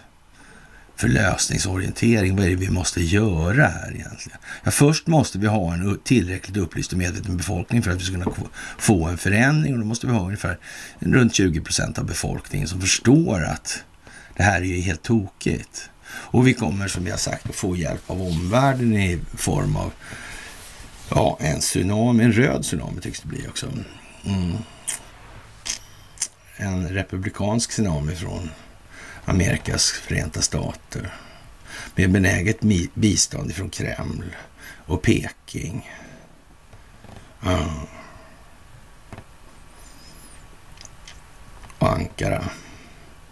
[0.95, 2.35] för lösningsorientering.
[2.35, 4.39] Vad är det vi måste göra här egentligen?
[4.64, 8.14] Ja, först måste vi ha en tillräckligt upplyst och medveten befolkning för att vi ska
[8.14, 8.35] kunna
[8.77, 9.73] få en förändring.
[9.73, 10.60] Och då måste vi ha ungefär
[10.99, 13.84] runt 20 procent av befolkningen som förstår att
[14.38, 15.89] det här är ju helt tokigt.
[16.07, 19.91] Och vi kommer, som vi har sagt, att få hjälp av omvärlden i form av
[21.10, 23.68] Ja, en tsunami, en röd tsunami tycks det bli också.
[24.26, 24.57] Mm.
[26.57, 28.49] En republikansk tsunami från
[29.26, 31.14] Amerikas förenta stater.
[31.95, 32.60] Med benäget
[32.94, 34.36] bistånd från Kreml
[34.86, 35.91] och Peking.
[37.44, 37.69] Ja.
[41.80, 42.49] Och Ankara.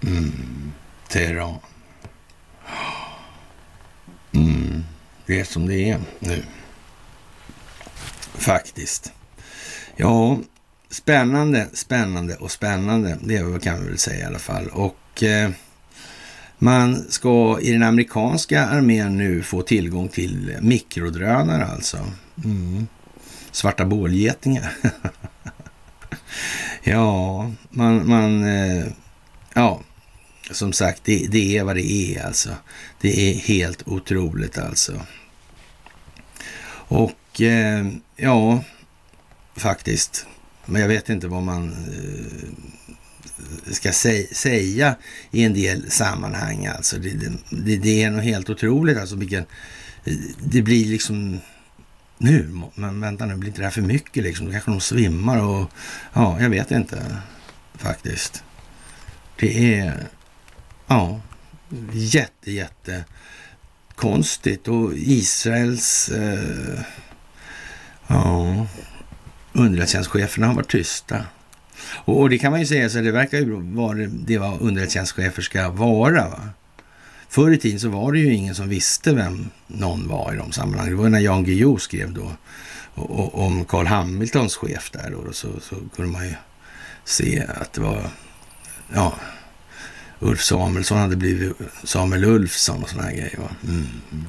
[0.03, 0.71] Mm.
[1.07, 1.55] Teheran.
[4.31, 4.83] Mm.
[5.25, 6.43] Det är som det är nu.
[8.35, 9.11] Faktiskt.
[9.95, 10.39] Ja,
[10.89, 13.17] spännande, spännande och spännande.
[13.21, 14.67] Det kan vi väl säga i alla fall.
[14.67, 15.49] Och eh,
[16.57, 21.97] man ska i den amerikanska armén nu få tillgång till mikrodrönare alltså.
[22.43, 22.87] Mm.
[23.51, 24.73] Svarta bålgetingar.
[26.83, 28.85] ja, man, man eh,
[29.53, 29.81] ja,
[30.51, 32.49] som sagt, det, det, är vad det är alltså.
[33.01, 35.01] Det är helt otroligt alltså.
[36.87, 37.11] Och
[37.41, 38.63] eh, ja,
[39.55, 40.25] faktiskt.
[40.65, 44.95] Men jag vet inte vad man eh, ska sä säga
[45.31, 46.65] i en del sammanhang.
[46.65, 47.09] Alltså det,
[47.49, 49.45] det, det är nog helt otroligt alltså vilken...
[50.39, 51.39] Det blir liksom...
[52.17, 54.45] Nu, men vänta nu, blir inte det här för mycket liksom?
[54.45, 55.71] Då kanske de svimmar och...
[56.13, 57.17] Ja, jag vet inte
[57.75, 58.43] faktiskt.
[59.39, 60.07] Det är...
[60.87, 61.21] Ja,
[61.91, 63.05] jätte, jätte
[63.95, 66.09] konstigt och Israels...
[66.09, 66.79] Eh,
[68.13, 68.67] Ja,
[69.53, 71.25] underrättelsetjänstcheferna har varit tysta.
[72.05, 75.41] Och, och, det kan man ju säga, så det verkar ju vara det vad underrättelsetjänstchefer
[75.41, 76.29] ska vara.
[76.29, 76.49] Va?
[77.29, 80.51] Förr i tiden så var det ju ingen som visste vem någon var i de
[80.51, 80.95] sammanhangen.
[80.95, 82.31] Det var när Jan Guillou skrev då
[82.95, 86.33] och, och, om Carl Hamiltons chef där då, så, så kunde man ju
[87.05, 88.09] se att det var,
[88.93, 89.15] ja,
[90.19, 93.37] Ulf Samuelsson hade blivit Samuel Ulfsson och sådana här grejer.
[93.37, 93.49] Va?
[93.63, 93.87] Mm.
[94.11, 94.25] mm.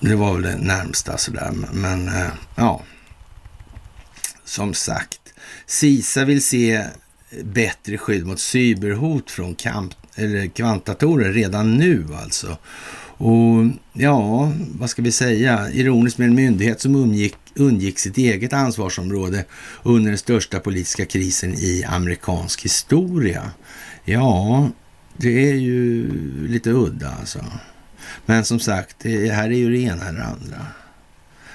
[0.00, 2.82] Det var väl det närmsta sådär, men eh, ja.
[4.44, 5.20] som sagt.
[5.66, 6.84] Sisa vill se
[7.42, 12.56] bättre skydd mot cyberhot från kamp, eller kvantdatorer redan nu alltså.
[13.16, 15.70] Och ja, vad ska vi säga?
[15.72, 19.44] Ironiskt med en myndighet som umgick, undgick sitt eget ansvarsområde
[19.82, 23.50] under den största politiska krisen i amerikansk historia.
[24.04, 24.68] Ja,
[25.16, 26.08] det är ju
[26.48, 27.44] lite udda alltså.
[28.26, 30.66] Men som sagt, det här är ju det ena eller det andra.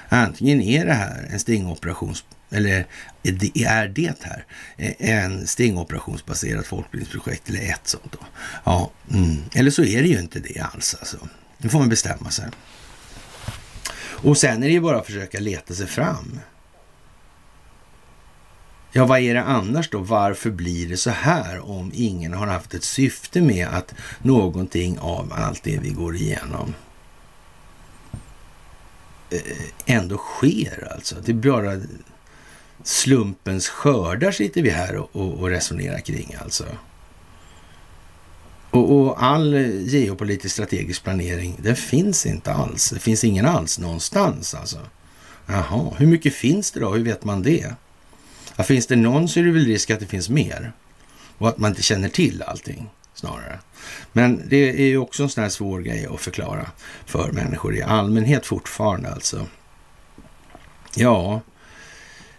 [0.08, 2.14] Antingen är det här en stingoperation,
[2.50, 2.86] eller
[3.22, 4.44] är det här
[4.98, 8.18] en stingoperationsbaserat folkbildningsprojekt eller ett sånt då?
[8.64, 9.36] Ja, mm.
[9.54, 11.28] eller så är det ju inte det alls alltså.
[11.58, 12.46] Nu får man bestämma sig.
[14.00, 16.40] Och sen är det ju bara att försöka leta sig fram.
[18.92, 19.98] Ja, vad är det annars då?
[19.98, 25.32] Varför blir det så här om ingen har haft ett syfte med att någonting av
[25.32, 26.74] allt det vi går igenom
[29.30, 29.40] eh,
[29.86, 31.16] ändå sker alltså?
[31.24, 31.80] Det är bara
[32.84, 36.64] slumpens skördar sitter vi här och, och, och resonerar kring alltså.
[38.70, 39.54] Och, och, all
[39.86, 42.90] geopolitisk strategisk planering, den finns inte alls.
[42.90, 44.78] Det finns ingen alls någonstans alltså.
[45.46, 46.90] Jaha, hur mycket finns det då?
[46.90, 47.74] Hur vet man det?
[48.60, 50.72] Ja, finns det någon så är det väl risk att det finns mer.
[51.38, 53.58] Och att man inte känner till allting snarare.
[54.12, 56.66] Men det är ju också en sån här svår grej att förklara
[57.06, 59.46] för människor i allmänhet fortfarande alltså.
[60.94, 61.40] Ja,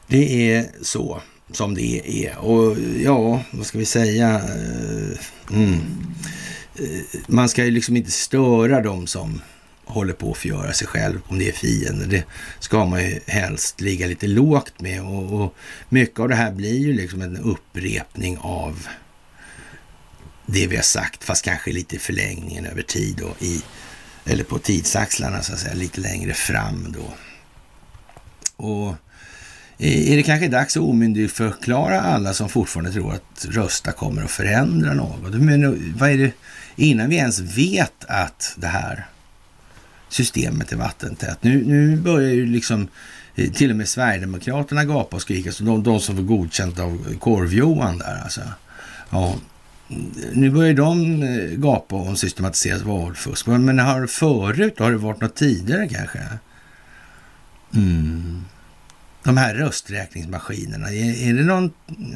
[0.07, 1.21] det är så
[1.51, 2.37] som det är.
[2.37, 4.35] Och ja, vad ska vi säga?
[4.35, 5.79] Eh, mm.
[6.75, 9.41] Eh, man ska ju liksom inte störa dem som
[9.91, 12.05] håller på att förgöra sig själv, om det är fiender.
[12.05, 12.23] Det
[12.59, 15.01] ska man ju helst ligga lite lågt med.
[15.01, 15.55] Och, och
[15.89, 18.87] mycket av det här blir ju liksom en upprepning av
[20.45, 23.61] det vi har sagt, fast kanske lite i förlängningen över tid och i,
[24.25, 27.13] eller på tidsaxlarna så att säga, lite längre fram då.
[28.55, 28.95] Och
[29.77, 34.93] är det kanske dags att omyndigförklara alla som fortfarande tror att rösta kommer att förändra
[34.93, 35.33] något?
[35.33, 36.31] Men vad är det,
[36.75, 39.05] innan vi ens vet att det här
[40.13, 41.37] systemet är vattentätt.
[41.41, 42.87] Nu, nu börjar ju liksom
[43.35, 47.15] eh, till och med Sverigedemokraterna gapa och skrika, så de, de som får godkänt av
[47.19, 48.41] Korv-Johan där alltså.
[49.09, 49.35] Ja,
[50.33, 53.47] nu börjar de eh, gapa om systematiserat valfusk.
[53.47, 56.19] Men har det förut, har det varit något tidigare kanske?
[57.73, 58.45] Mm
[59.23, 61.71] de här rösträkningsmaskinerna, är, är det någon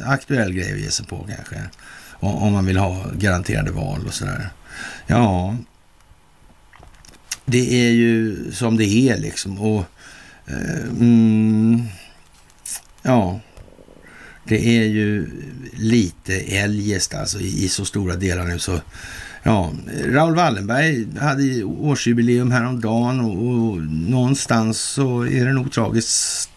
[0.05, 1.61] aktuell grej att ge sig på kanske?
[2.11, 4.49] Om, om man vill ha garanterade val och sådär.
[5.07, 5.55] Ja,
[7.45, 9.59] det är ju som det är liksom.
[9.59, 9.85] Och
[10.47, 11.83] eh, mm,
[13.01, 13.39] ja,
[14.43, 15.29] det är ju
[15.73, 18.79] lite eljest alltså i, i, så stora delar nu så
[19.47, 19.71] Ja,
[20.05, 26.49] Raoul Wallenberg hade årsjubileum häromdagen och, och någonstans så är det nog tragiskt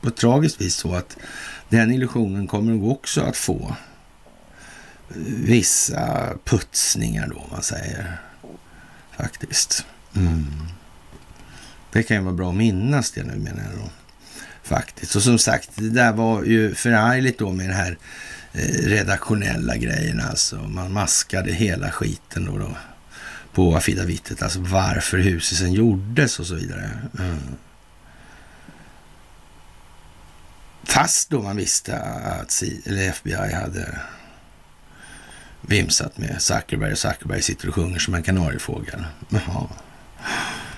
[0.00, 1.16] på ett tragiskt vis så att
[1.68, 3.76] den illusionen kommer också att få
[5.26, 8.20] vissa putsningar då, om man säger.
[9.16, 9.86] Faktiskt.
[10.16, 10.46] Mm.
[11.92, 13.90] Det kan ju vara bra att minnas det nu menar jag då.
[14.62, 15.16] Faktiskt.
[15.16, 17.98] Och som sagt, det där var ju förargligt då med den här
[18.52, 20.56] eh, redaktionella grejen alltså.
[20.56, 22.76] Man maskade hela skiten då, då
[23.52, 26.90] på affidavittet, alltså varför huset sen gjordes och så vidare.
[27.18, 27.38] Mm.
[30.84, 33.98] Fast då man visste att FBI hade
[35.60, 39.04] vimsat med Zuckerberg och Zuckerberg sitter och sjunger som en kanariefågel.
[39.28, 39.68] Jaha.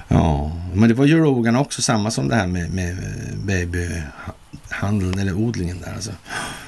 [0.09, 5.19] Ja, men det var ju Rogan också, samma som det här med, med eh, babyhandeln
[5.19, 6.12] eller odlingen där alltså.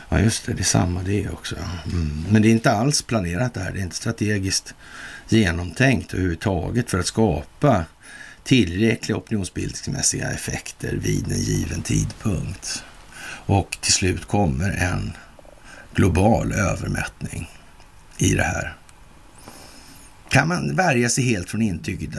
[0.09, 1.57] Ja, just det, det är samma det också.
[1.93, 2.25] Mm.
[2.31, 3.73] Men det är inte alls planerat det här.
[3.73, 4.75] Det är inte strategiskt
[5.29, 7.85] genomtänkt överhuvudtaget för att skapa
[8.45, 12.85] tillräckliga opinionsbildningsmässiga effekter vid en given tidpunkt.
[13.47, 15.13] Och till slut kommer en
[15.95, 17.51] global övermättning
[18.19, 18.77] i det här.
[20.29, 22.11] Kan man värja sig helt från intrycket,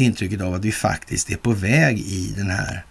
[0.00, 2.84] intrycket av att vi faktiskt är på väg i den här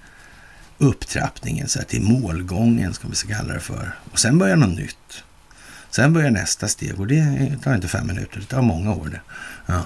[0.77, 3.95] upptrappningen, så här till målgången ska vi kalla det för.
[4.11, 5.23] Och sen börjar något nytt.
[5.89, 9.09] Sen börjar nästa steg och det tar inte fem minuter, det tar många år.
[9.09, 9.21] Det.
[9.65, 9.83] Ja.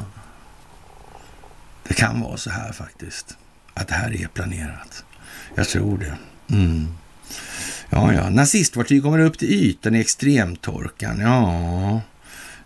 [1.87, 3.37] det kan vara så här faktiskt,
[3.73, 5.05] att det här är planerat.
[5.55, 6.17] Jag tror det.
[6.55, 6.87] Mm.
[7.89, 8.29] Ja, ja.
[8.29, 11.19] Nazistfartyg kommer upp till ytan i extremtorkan.
[11.19, 12.01] Ja,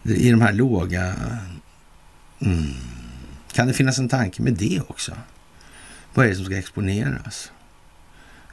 [0.03, 1.15] i de här låga...
[2.39, 2.73] Mm.
[3.51, 5.17] Kan det finnas en tanke med det också?
[6.13, 7.51] Vad är det som ska exponeras?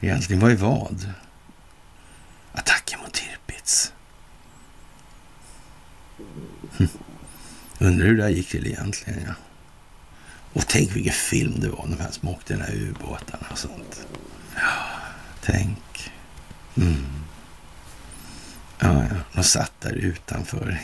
[0.00, 1.12] Egentligen, vad är vad?
[2.52, 3.92] Attacken mot Tirpitz.
[6.78, 6.88] Hm.
[7.78, 9.34] Undrar hur det gick till egentligen, ja.
[10.52, 14.06] Och tänk vilken film det var, de här som åkte den här ubåtarna och sånt.
[14.54, 14.86] Ja,
[15.40, 16.12] tänk.
[16.76, 17.06] Mm.
[18.78, 20.80] Ja, ja, de satt där utanför.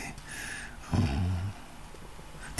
[0.91, 0.97] Ja.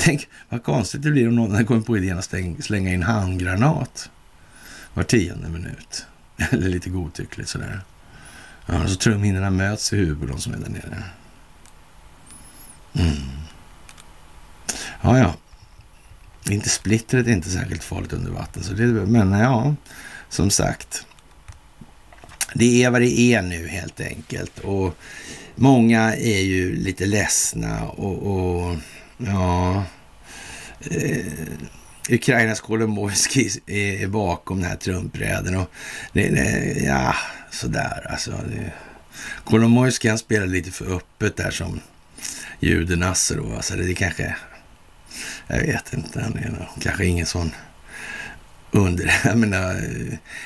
[0.03, 4.10] Tänk vad konstigt det blir om någon kommer på idén att slänga in handgranat
[4.94, 6.06] var tionde minut.
[6.52, 7.82] Eller lite godtyckligt sådär.
[8.65, 11.03] Ja, så trumhinnorna möts i huvudet, de som är där nere.
[12.94, 13.15] Mm.
[15.02, 15.36] Ja, ja.
[16.49, 18.64] Inte splittret är inte särskilt farligt under vatten.
[18.64, 19.76] Så det, men ja,
[20.30, 21.06] som sagt.
[22.53, 24.60] Det är vad det är nu helt enkelt.
[24.60, 24.98] Och
[25.56, 28.78] många är ju lite ledsna och, och
[29.26, 29.84] ja...
[30.91, 31.26] Eh,
[32.10, 35.72] Ukrainas Kolomojskij är bakom den här Trumpräden Och
[36.14, 37.15] det, det, ja,
[37.52, 38.39] sådär alltså.
[39.43, 41.80] Kolomojskij han spelar lite för öppet där som
[42.60, 43.56] judenasse då.
[43.56, 44.35] Alltså det, det kanske,
[45.48, 47.52] jag vet inte, han är nog, kanske ingen sån
[48.72, 49.76] under, jag menar,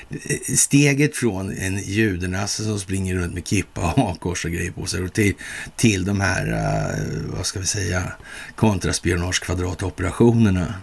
[0.09, 0.17] eh,
[0.55, 5.03] steget från en judenasse som springer runt med kippa och hakkors och grejer på sig
[5.03, 5.33] och till,
[5.75, 6.95] till de här, eh,
[7.37, 8.11] vad ska vi säga,
[8.55, 10.73] kontraspionagekvadratoperationerna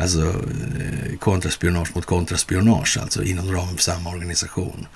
[0.00, 4.86] Alltså eh, kontraspionage mot kontraspionage, alltså inom ramen för samma organisation.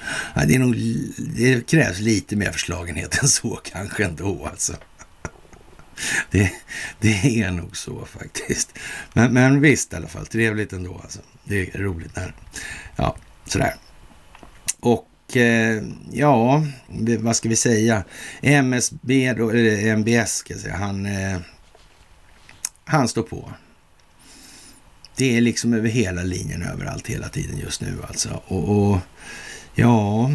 [0.46, 0.76] Det, är nog,
[1.16, 4.48] det krävs lite mer förslagenhet än så kanske ändå.
[4.50, 4.72] Alltså.
[6.30, 6.52] Det,
[7.00, 8.78] det är nog så faktiskt.
[9.12, 11.00] Men, men visst i alla fall, trevligt ändå.
[11.02, 11.20] Alltså.
[11.44, 12.34] Det är roligt när,
[12.96, 13.74] ja, sådär.
[14.80, 15.82] Och eh,
[16.12, 16.66] ja,
[17.18, 18.04] vad ska vi säga?
[18.42, 21.38] MSB, då, eller MBS ska jag säga, han, eh,
[22.84, 23.52] han står på.
[25.16, 28.42] Det är liksom över hela linjen överallt hela tiden just nu alltså.
[28.46, 28.98] Och, och
[29.74, 30.30] ja,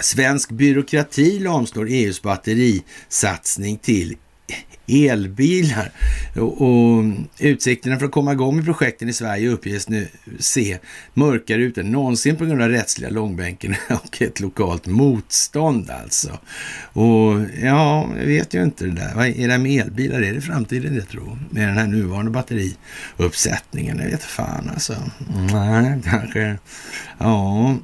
[0.00, 4.16] svensk byråkrati lamslår EUs batterisatsning till
[4.86, 5.92] elbilar.
[6.36, 7.04] Och, och
[7.38, 10.08] utsikterna för att komma igång med projekten i Sverige uppges nu
[10.38, 10.78] se
[11.14, 16.38] mörkare ut än någonsin på grund av rättsliga långbänken och ett lokalt motstånd alltså.
[16.92, 19.12] Och ja, jag vet ju inte det där.
[19.14, 20.22] Vad är det med elbilar?
[20.22, 21.38] Är det framtiden det tror?
[21.50, 23.98] Med den här nuvarande batteriuppsättningen?
[23.98, 24.94] Jag vet fan alltså.
[25.52, 26.58] Nej, kanske.
[27.18, 27.76] Ja,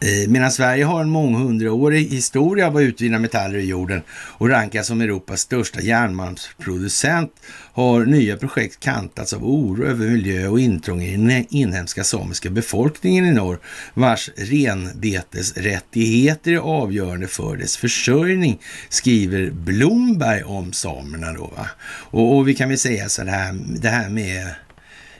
[0.00, 4.86] Eh, medan Sverige har en månghundraårig historia av att utvinna metaller i jorden och rankas
[4.86, 7.32] som Europas största järnmalmsproducent
[7.72, 13.26] har nya projekt kantats av oro över miljö och intrång i den inhemska samiska befolkningen
[13.26, 13.58] i norr,
[13.94, 21.32] vars renbetesrättigheter är avgörande för dess försörjning, skriver Blomberg om samerna.
[21.32, 21.66] Då, va?
[22.10, 24.54] Och, och vi kan väl säga så här, det här med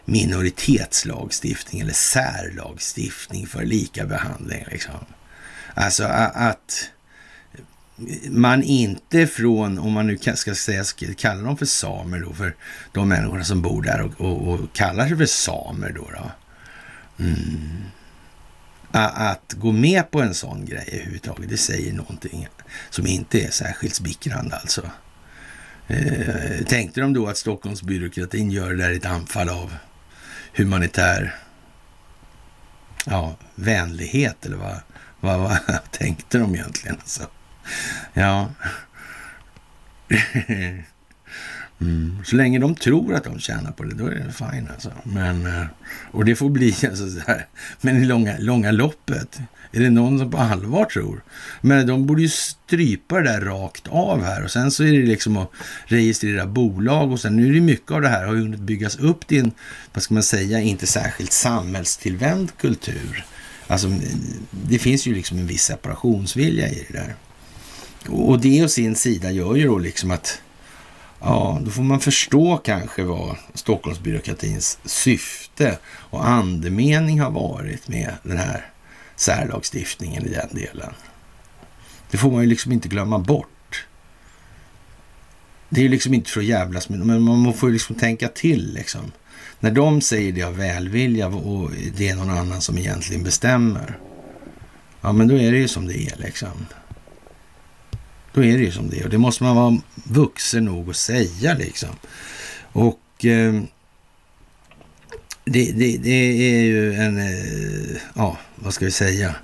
[0.09, 4.65] minoritetslagstiftning eller särlagstiftning för lika behandling.
[4.71, 4.95] Liksom.
[5.75, 6.91] Alltså att
[8.31, 10.85] man inte från, om man nu ska säga,
[11.17, 12.57] kalla dem för samer då, för
[12.93, 16.11] de människorna som bor där och, och, och kallar sig för samer då.
[16.11, 16.31] då.
[17.25, 17.83] Mm.
[18.93, 22.49] Att gå med på en sån grej överhuvudtaget, det säger någonting
[22.91, 24.91] som inte är särskilt smickrande alltså.
[25.87, 29.73] Eh, tänkte de då att Stockholmsbyråkratin gör det där i ett anfall av
[30.59, 31.35] humanitär
[33.07, 34.81] ja, vänlighet eller vad,
[35.21, 35.59] vad, vad
[35.91, 36.97] tänkte de egentligen?
[37.01, 37.27] Alltså?
[38.13, 38.49] Ja.
[41.81, 42.19] Mm.
[42.25, 44.93] Så länge de tror att de tjänar på det, då är det fine alltså.
[45.03, 45.67] Men, eh,
[46.11, 47.47] och det får bli alltså så här.
[47.81, 49.41] Men i långa, långa loppet,
[49.73, 51.23] är det någon som på allvar tror?
[51.61, 55.07] Men de borde ju strypa det där rakt av här och sen så är det
[55.07, 55.51] liksom att
[55.87, 58.97] registrera bolag och sen nu är det mycket av det här har ju hunnit byggas
[58.97, 59.53] upp till en,
[59.93, 63.25] vad ska man säga, inte särskilt samhällstillvänd kultur.
[63.67, 63.89] Alltså
[64.51, 67.15] det finns ju liksom en viss separationsvilja i det där.
[68.09, 70.41] Och det å sin sida gör ju då liksom att
[71.21, 78.37] Ja, då får man förstå kanske vad Stockholmsbyråkratins syfte och andemening har varit med den
[78.37, 78.67] här
[79.19, 80.93] särlagstiftningen i den delen.
[82.11, 83.87] Det får man ju liksom inte glömma bort.
[85.69, 88.29] Det är ju liksom inte för att jävlas med, men man får ju liksom tänka
[88.29, 89.13] till liksom.
[89.61, 93.99] När de säger det av välvilja och det är någon annan som egentligen bestämmer.
[95.01, 96.67] Ja, men då är det ju som det är liksom.
[98.33, 100.97] Då är det ju som det är och det måste man vara vuxen nog att
[100.97, 101.97] säga liksom.
[102.63, 103.63] Och eh,
[105.49, 109.35] det, det, det, är ju en, eh, ja, vad ska vi säga?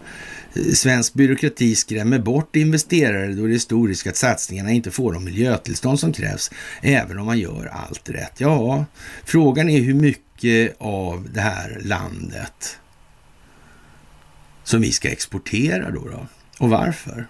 [0.75, 5.25] Svensk byråkrati skrämmer bort investerare då det är stor risk att satsningarna inte får de
[5.25, 6.51] miljötillstånd som krävs,
[6.83, 8.33] även om man gör allt rätt.
[8.41, 8.85] Ja,
[9.25, 12.79] frågan är hur mycket av det här landet
[14.65, 16.27] som vi ska exportera då, då
[16.59, 17.27] och varför.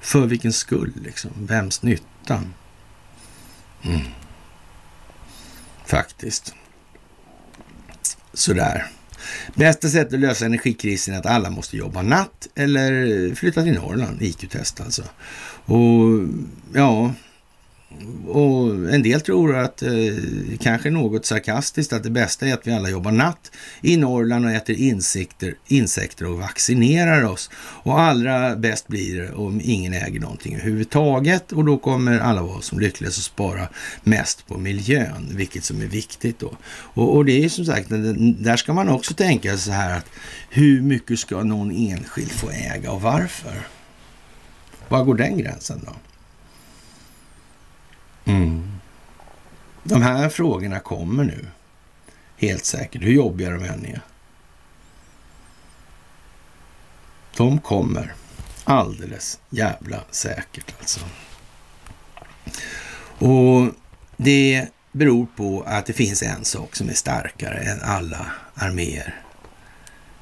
[0.00, 1.30] För vilken skull liksom?
[1.36, 2.42] Vems nytta?
[3.82, 4.00] Mm.
[5.86, 6.54] Faktiskt.
[8.32, 8.86] Sådär.
[9.54, 14.22] Bästa sättet att lösa energikrisen är att alla måste jobba natt eller flytta till Norrland.
[14.22, 15.02] IQ-test alltså.
[15.64, 16.28] Och
[16.74, 17.14] ja,
[18.26, 19.90] och en del tror att, eh,
[20.60, 23.50] kanske något sarkastiskt, att det bästa är att vi alla jobbar natt
[23.80, 27.50] i Norrland och äter insekter, insekter och vaccinerar oss.
[27.56, 32.60] Och allra bäst blir det om ingen äger någonting överhuvudtaget och då kommer alla vara
[32.60, 33.68] som lyckligast och spara
[34.02, 36.56] mest på miljön, vilket som är viktigt då.
[36.68, 37.88] Och, och det är som sagt,
[38.38, 40.06] där ska man också tänka så här att
[40.50, 43.66] hur mycket ska någon enskild få äga och varför?
[44.88, 45.92] Var går den gränsen då?
[48.26, 48.80] Mm.
[49.82, 51.46] De här frågorna kommer nu.
[52.36, 54.00] Helt säkert, hur jobbiga de än är.
[57.36, 58.14] De kommer
[58.64, 61.00] alldeles jävla säkert alltså.
[63.18, 63.70] Och
[64.16, 69.14] det beror på att det finns en sak som är starkare än alla arméer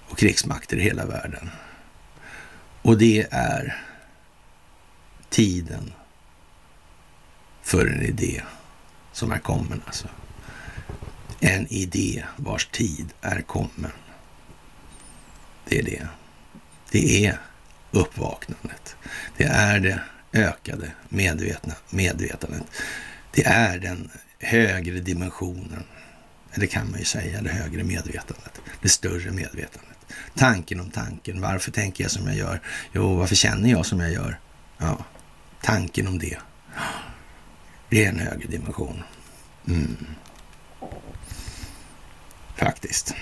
[0.08, 1.50] och krigsmakter i hela världen.
[2.82, 3.82] Och det är
[5.28, 5.92] tiden
[7.64, 8.42] för en idé
[9.12, 10.08] som är kommen alltså.
[11.40, 13.92] En idé vars tid är kommen.
[15.68, 16.08] Det är det.
[16.90, 17.38] Det är
[17.90, 18.96] uppvaknandet.
[19.36, 20.00] Det är det
[20.32, 22.62] ökade medvetna medvetandet.
[23.30, 25.84] Det är den högre dimensionen.
[26.52, 28.60] Eller kan man ju säga det högre medvetandet.
[28.82, 29.98] Det större medvetandet.
[30.34, 31.40] Tanken om tanken.
[31.40, 32.60] Varför tänker jag som jag gör?
[32.92, 34.38] Jo, varför känner jag som jag gör?
[34.78, 35.04] Ja,
[35.62, 36.38] tanken om det.
[37.94, 39.02] Det är en högre dimension.
[39.68, 39.96] Mm.
[42.56, 43.14] Faktiskt.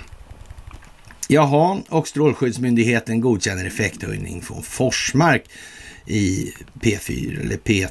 [1.29, 5.45] Jaha, och Strålskyddsmyndigheten godkänner effekthöjning från Forsmark
[6.07, 7.87] i P4, eller P,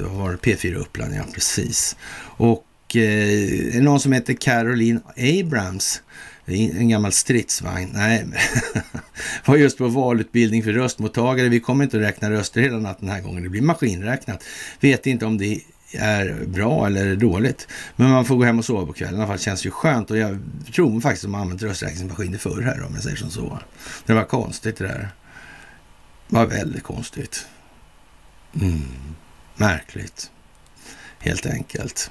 [0.00, 1.96] var P4 Uppland, ja precis.
[2.20, 6.02] Och eh, någon som heter Caroline Abrams,
[6.46, 8.26] en gammal stridsvagn, nej,
[9.44, 11.48] var just på valutbildning för röstmottagare.
[11.48, 14.44] Vi kommer inte att räkna röster hela natten den här gången, det blir maskinräknat.
[14.80, 15.60] Vet inte om det
[15.92, 17.68] är bra eller dåligt.
[17.96, 19.14] Men man får gå hem och sova på kvällen.
[19.14, 20.10] I alla fall känns ju skönt.
[20.10, 20.38] Och jag
[20.74, 23.58] tror faktiskt att de har använt rösträkningsmaskiner förr här om jag säger som så.
[24.06, 25.08] Det var konstigt det där.
[26.28, 27.46] Det var väldigt konstigt.
[28.60, 28.82] Mm.
[29.56, 30.30] Märkligt.
[31.18, 32.10] Helt enkelt.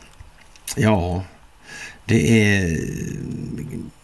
[0.76, 1.24] Ja,
[2.06, 2.80] det är...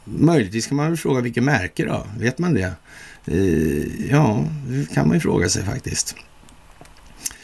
[0.06, 2.08] Möjligtvis kan man väl fråga vilket märke då?
[2.18, 2.74] Vet man det?
[3.26, 6.16] Eh, ja, det kan man ju fråga sig faktiskt.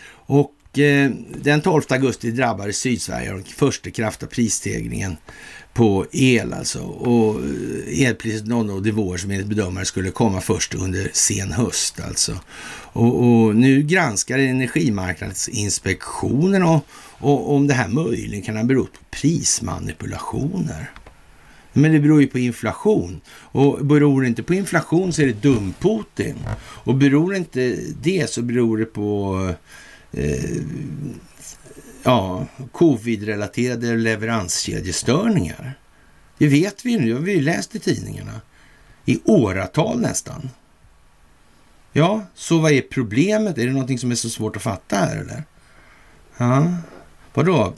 [0.09, 5.17] Och Eh, den 12 augusti drabbades Sydsverige av den första kraftiga prisstegringen
[5.73, 6.79] på el alltså.
[6.79, 12.39] Och eh, elpriset nådde nivåer som enligt bedömare skulle komma först under sen höst alltså.
[12.91, 16.85] Och, och nu granskar Energimarknadsinspektionen och,
[17.17, 20.91] och om det här möjligen kan ha berott på prismanipulationer.
[21.73, 23.21] Men det beror ju på inflation.
[23.31, 26.35] Och beror det inte på inflation så är det dum-Putin.
[26.59, 29.55] Och beror inte det så beror det på eh,
[30.11, 30.61] eh,
[32.03, 35.79] ja, covid-relaterade leveranskedjestörningar.
[36.37, 38.41] Det vet vi ju nu, Vi har vi ju läst i tidningarna.
[39.05, 40.49] I åratal nästan.
[41.93, 43.57] Ja, så vad är problemet?
[43.57, 45.43] Är det någonting som är så svårt att fatta här eller?
[46.37, 46.75] Ja,
[47.33, 47.73] vadå?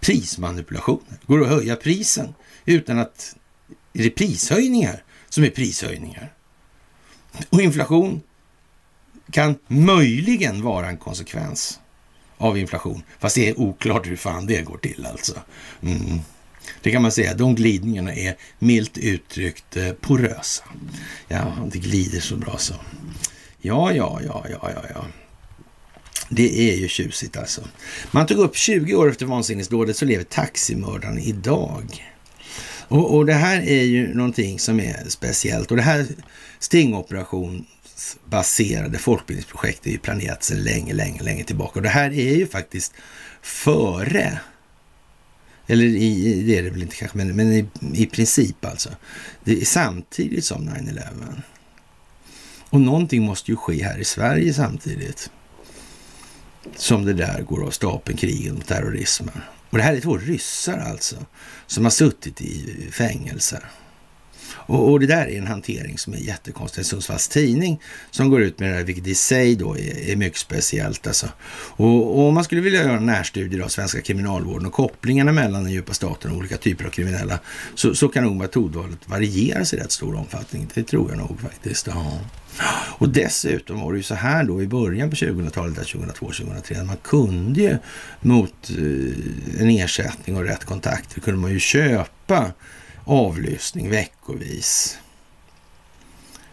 [0.00, 1.18] Prismanipulationer?
[1.26, 3.36] Går det att höja prisen utan att...
[3.92, 6.32] Är det prishöjningar som är prishöjningar?
[7.50, 8.22] Och inflation
[9.30, 11.80] kan möjligen vara en konsekvens
[12.38, 13.02] av inflation.
[13.18, 15.34] Fast det är oklart hur fan det går till alltså.
[15.82, 16.20] Mm.
[16.82, 20.64] Det kan man säga, de glidningarna är milt uttryckt eh, porösa.
[21.28, 22.74] Ja, det glider så bra så.
[23.60, 25.04] Ja, ja, ja, ja, ja, ja.
[26.28, 27.60] Det är ju tjusigt alltså.
[28.10, 32.04] Man tog upp 20 år efter vansinnesdådet så lever taximördaren idag.
[32.88, 35.70] Och, och, det här är ju någonting som är speciellt.
[35.70, 36.06] Och det här
[36.58, 37.66] stingoperation
[38.24, 41.78] baserade folkbildningsprojekt är ju planerat sedan länge, länge, länge tillbaka.
[41.78, 42.92] Och det här är ju faktiskt
[43.42, 44.40] före,
[45.66, 48.90] eller i, det är det väl inte kanske, men, men i, i princip alltså.
[49.44, 51.42] Det är samtidigt som 9-11.
[52.70, 55.30] Och någonting måste ju ske här i Sverige samtidigt.
[56.76, 59.40] Som det där går av stapeln, krigen mot terrorismen.
[59.70, 61.16] Och det här är två ryssar alltså,
[61.66, 63.64] som har suttit i fängelser.
[64.66, 66.80] Och, och, det där är en hantering som är jättekonstig.
[66.80, 67.80] En Sundsvalls tidning
[68.10, 71.06] som går ut med det här, vilket i sig då är, är mycket speciellt.
[71.06, 71.28] Alltså.
[71.76, 75.64] Och, och, om man skulle vilja göra en närstudie av svenska kriminalvården och kopplingarna mellan
[75.64, 77.38] den djupa staten och olika typer av kriminella
[77.74, 80.68] så, så kan nog metodvalet varieras i rätt stor omfattning.
[80.74, 81.86] Det tror jag nog faktiskt.
[81.86, 82.20] Ja.
[82.98, 86.96] Och dessutom var det ju så här då i början på 2000-talet, 2002, 2003, man
[86.96, 87.78] kunde ju
[88.20, 92.52] mot eh, en ersättning och rätt kontakter kunde man ju köpa
[93.04, 94.98] avlyssning veckovis.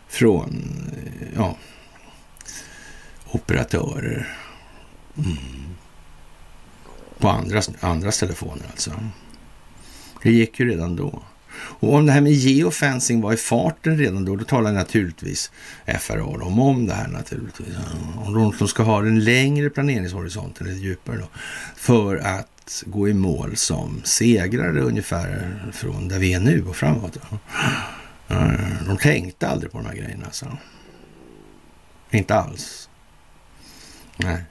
[0.08, 0.72] från
[1.36, 1.58] ja,
[3.32, 4.38] operatörer.
[5.18, 5.38] Mm.
[7.18, 8.92] På andras, andras telefoner alltså.
[10.24, 11.24] Det gick ju redan då.
[11.54, 15.52] Och om det här med geofencing var i farten redan då, då talar naturligtvis
[16.00, 17.76] FRA om, om det här naturligtvis.
[18.26, 21.28] Om de, de ska ha en längre planeringshorisont, eller djupare då,
[21.76, 22.48] för att
[22.86, 27.18] gå i mål som segrare ungefär från där vi är nu och framåt.
[28.28, 30.46] Eh, de tänkte aldrig på de här grejerna Så.
[32.12, 32.90] Inte alls.
[34.18, 34.44] Nej.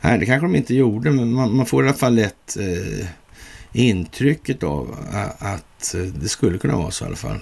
[0.00, 3.06] Nej, det kanske de inte gjorde, men man, man får i alla fall ett eh,
[3.72, 4.96] intrycket av
[5.38, 7.38] att eh, det skulle kunna vara så i alla fall.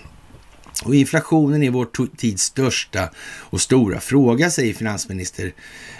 [0.85, 5.53] Och inflationen är vår tids största och stora fråga, säger finansminister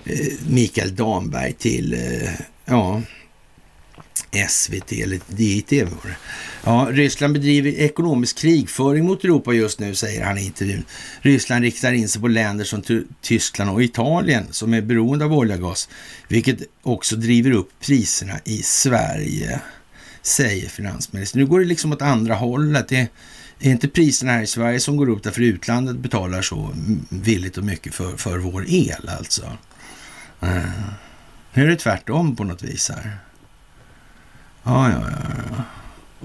[0.05, 2.31] eh, Mikael Damberg till eh,
[2.65, 3.03] ja,
[4.49, 6.17] SVT eller DITV var det.
[6.65, 10.85] Ja, Ryssland bedriver ekonomisk krigföring mot Europa just nu, säger han i intervjun.
[11.21, 12.83] Ryssland riktar in sig på länder som
[13.23, 15.89] Tyskland och Italien som är beroende av olja och gas,
[16.29, 19.61] vilket också driver upp priserna i Sverige
[20.27, 21.41] säger finansministern.
[21.41, 22.89] Nu går det liksom åt andra hållet.
[22.89, 23.09] Det
[23.61, 26.71] är inte priserna här i Sverige som går upp därför utlandet betalar så
[27.09, 29.53] villigt och mycket för, för vår el alltså.
[30.41, 30.63] Mm.
[31.55, 33.19] nu är det tvärtom på något vis här.
[34.65, 35.19] Ja, ja, ja.
[35.51, 35.65] ja.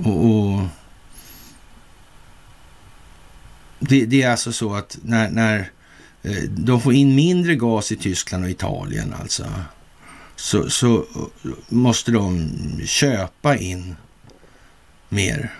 [0.03, 0.67] Och, och
[3.79, 5.71] det, det, är alltså så att när, när
[6.23, 9.45] eh, de får in mindre gas i Tyskland och Italien alltså
[10.35, 11.05] så, så
[11.69, 12.51] måste de
[12.85, 13.95] köpa in
[15.09, 15.53] mer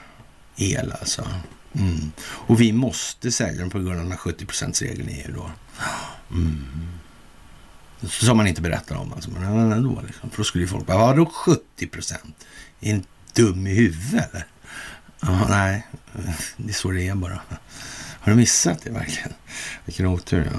[0.58, 1.28] el alltså.
[1.74, 2.12] Mm.
[2.22, 4.46] Och vi måste sälja dem på grund av den här 70
[4.86, 5.52] regeln i EU då.
[6.32, 6.66] Mm.
[8.02, 9.32] Som man inte berättar om alltså.
[9.32, 10.30] Men ändå liksom.
[10.30, 12.46] För då skulle ju folk bara, vadå 70 procent?
[12.82, 13.04] Är ni
[13.34, 14.46] dum i huvudet eller?
[15.22, 15.88] Ja, nej,
[16.58, 17.42] det är så det är bara.
[18.20, 19.34] Har du missat det verkligen?
[19.86, 20.50] Vilken otur.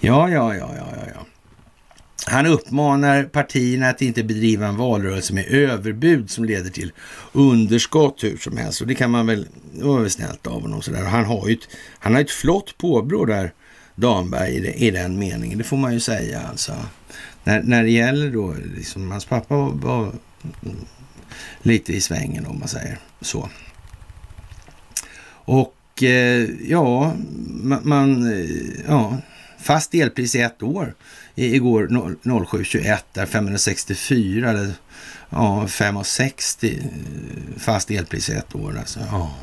[0.00, 1.06] Ja, ja, ja, ja, ja, ja.
[1.14, 1.26] ja.
[2.26, 6.92] Han uppmanar partierna att inte bedriva en valrörelse med överbud som leder till
[7.32, 8.80] underskott hur som helst.
[8.80, 11.04] Och det kan man väl, det var väl snällt av honom sådär.
[11.04, 11.68] Han har ju ett,
[11.98, 13.52] han har ett flott påbrå där,
[13.94, 15.58] Damberg, i, i den meningen.
[15.58, 16.72] Det får man ju säga alltså.
[17.44, 20.12] När, när det gäller då, liksom, hans pappa var, var
[21.62, 23.48] lite i svängen om man säger så.
[25.44, 27.14] Och eh, ja,
[27.82, 29.18] man, eh, ja,
[29.58, 30.94] fast elpris i ett år
[31.34, 34.72] igår 07.21 där 564 eller
[35.30, 39.00] ja, 560 eh, fast elpris i ett år alltså.
[39.10, 39.34] Ja.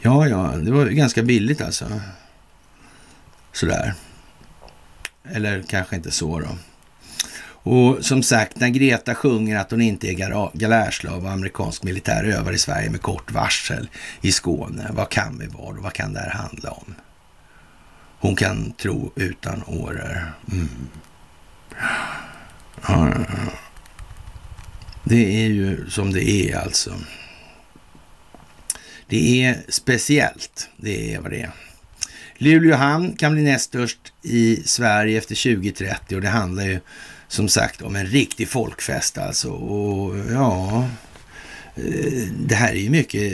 [0.00, 2.00] ja, ja, det var ganska billigt alltså.
[3.52, 3.94] Sådär.
[5.24, 6.48] Eller kanske inte så då.
[7.62, 12.52] Och som sagt, när Greta sjunger att hon inte är galärslav och amerikansk militär övar
[12.52, 13.88] i Sverige med kort varsel
[14.20, 16.94] i Skåne, vad kan vi vara och vad kan det här handla om?
[18.18, 20.32] Hon kan tro utan åror.
[20.52, 20.68] Mm.
[22.88, 23.14] Ja,
[25.04, 26.94] det är ju som det är alltså.
[29.06, 30.68] Det är speciellt.
[30.76, 31.50] Det är vad det är.
[32.34, 36.80] Luleå hamn kan bli näst störst i Sverige efter 2030 och det handlar ju
[37.30, 39.50] som sagt om en riktig folkfest alltså.
[39.50, 40.88] Och ja,
[41.74, 43.32] eh, det här är ju mycket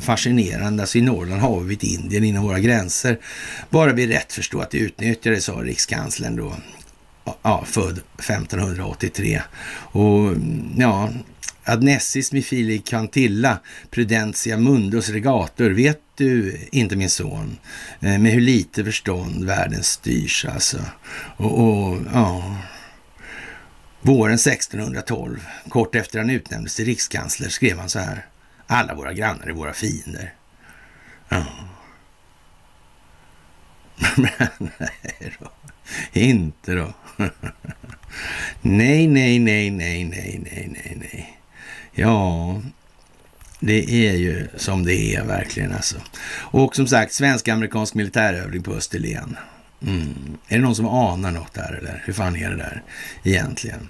[0.00, 0.82] fascinerande.
[0.82, 3.18] Alltså i Norrland har vi ett Indien inom våra gränser.
[3.70, 6.54] Bara vi rätt förstår att det utnyttjades, sa rikskanslern då.
[7.42, 9.42] Ja, född 1583.
[9.92, 10.34] Och
[10.76, 11.10] ja,
[11.64, 13.58] Adnessis mifili cantilla
[13.90, 15.70] prudentia mundus regator.
[15.70, 17.58] Vet du inte min son
[18.00, 20.78] eh, med hur lite förstånd världen styrs alltså.
[21.36, 22.56] Och, och ja,
[24.06, 28.26] Våren 1612, kort efter han utnämndes till rikskansler, skrev han så här.
[28.66, 30.34] Alla våra grannar är våra fiender.
[31.28, 31.46] Ja.
[34.16, 35.50] Men nej då.
[36.12, 36.92] Inte då.
[38.60, 41.38] nej, nej, nej, nej, nej, nej, nej, nej.
[41.92, 42.62] Ja,
[43.60, 45.96] det är ju som det är verkligen alltså.
[46.36, 49.36] Och som sagt, svensk-amerikansk militärövning på Österlen.
[49.86, 50.38] Mm.
[50.48, 52.82] Är det någon som anar något där eller hur fan är det där
[53.22, 53.88] egentligen?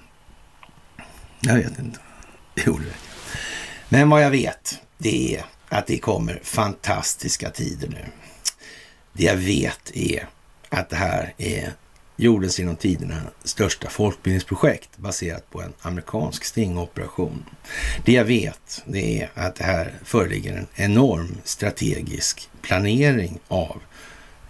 [1.47, 1.99] Jag vet inte.
[2.55, 3.39] Jo, det vet jag.
[3.89, 8.05] Men vad jag vet, det är att det kommer fantastiska tider nu.
[9.13, 10.29] Det jag vet är
[10.69, 11.73] att det här är
[12.17, 17.45] jordens genom tiderna största folkbildningsprojekt baserat på en amerikansk stingoperation.
[18.05, 23.83] Det jag vet, det är att det här föreligger en enorm strategisk planering av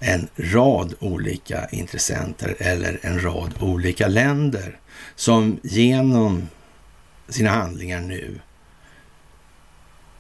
[0.01, 4.79] en rad olika intressenter eller en rad olika länder
[5.17, 6.49] som genom
[7.29, 8.41] sina handlingar nu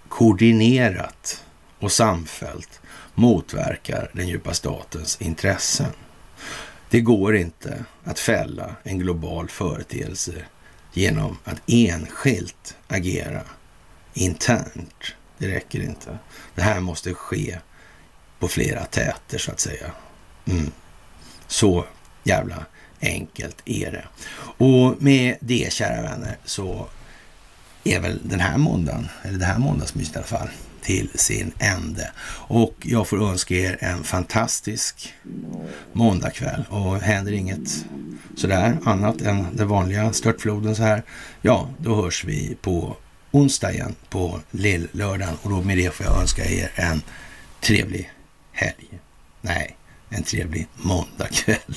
[0.08, 1.44] koordinerat
[1.78, 2.80] och samfällt
[3.14, 5.92] motverkar den djupa statens intressen.
[6.90, 10.44] Det går inte att fälla en global företeelse
[10.92, 13.42] genom att enskilt agera
[14.14, 15.14] internt.
[15.38, 16.18] Det räcker inte.
[16.54, 17.58] Det här måste ske
[18.38, 19.92] på flera täter så att säga.
[20.46, 20.70] Mm.
[21.46, 21.84] Så
[22.24, 22.66] jävla
[23.04, 24.04] enkelt är det.
[24.64, 26.86] Och med det, kära vänner, så
[27.84, 30.48] är väl den här måndagen, eller det här måndagsmyset i alla fall,
[30.82, 32.10] till sin ände.
[32.48, 35.14] Och jag får önska er en fantastisk
[35.92, 36.64] måndagkväll.
[36.68, 37.84] Och händer inget
[38.36, 41.02] sådär annat än den vanliga störtfloden så här,
[41.42, 42.96] ja, då hörs vi på
[43.30, 45.34] onsdag igen på lill-lördagen.
[45.42, 47.02] Och då med det får jag önska er en
[47.60, 48.10] trevlig
[48.52, 49.00] helg.
[49.40, 49.76] Nej,
[50.08, 51.74] en trevlig måndagkväll.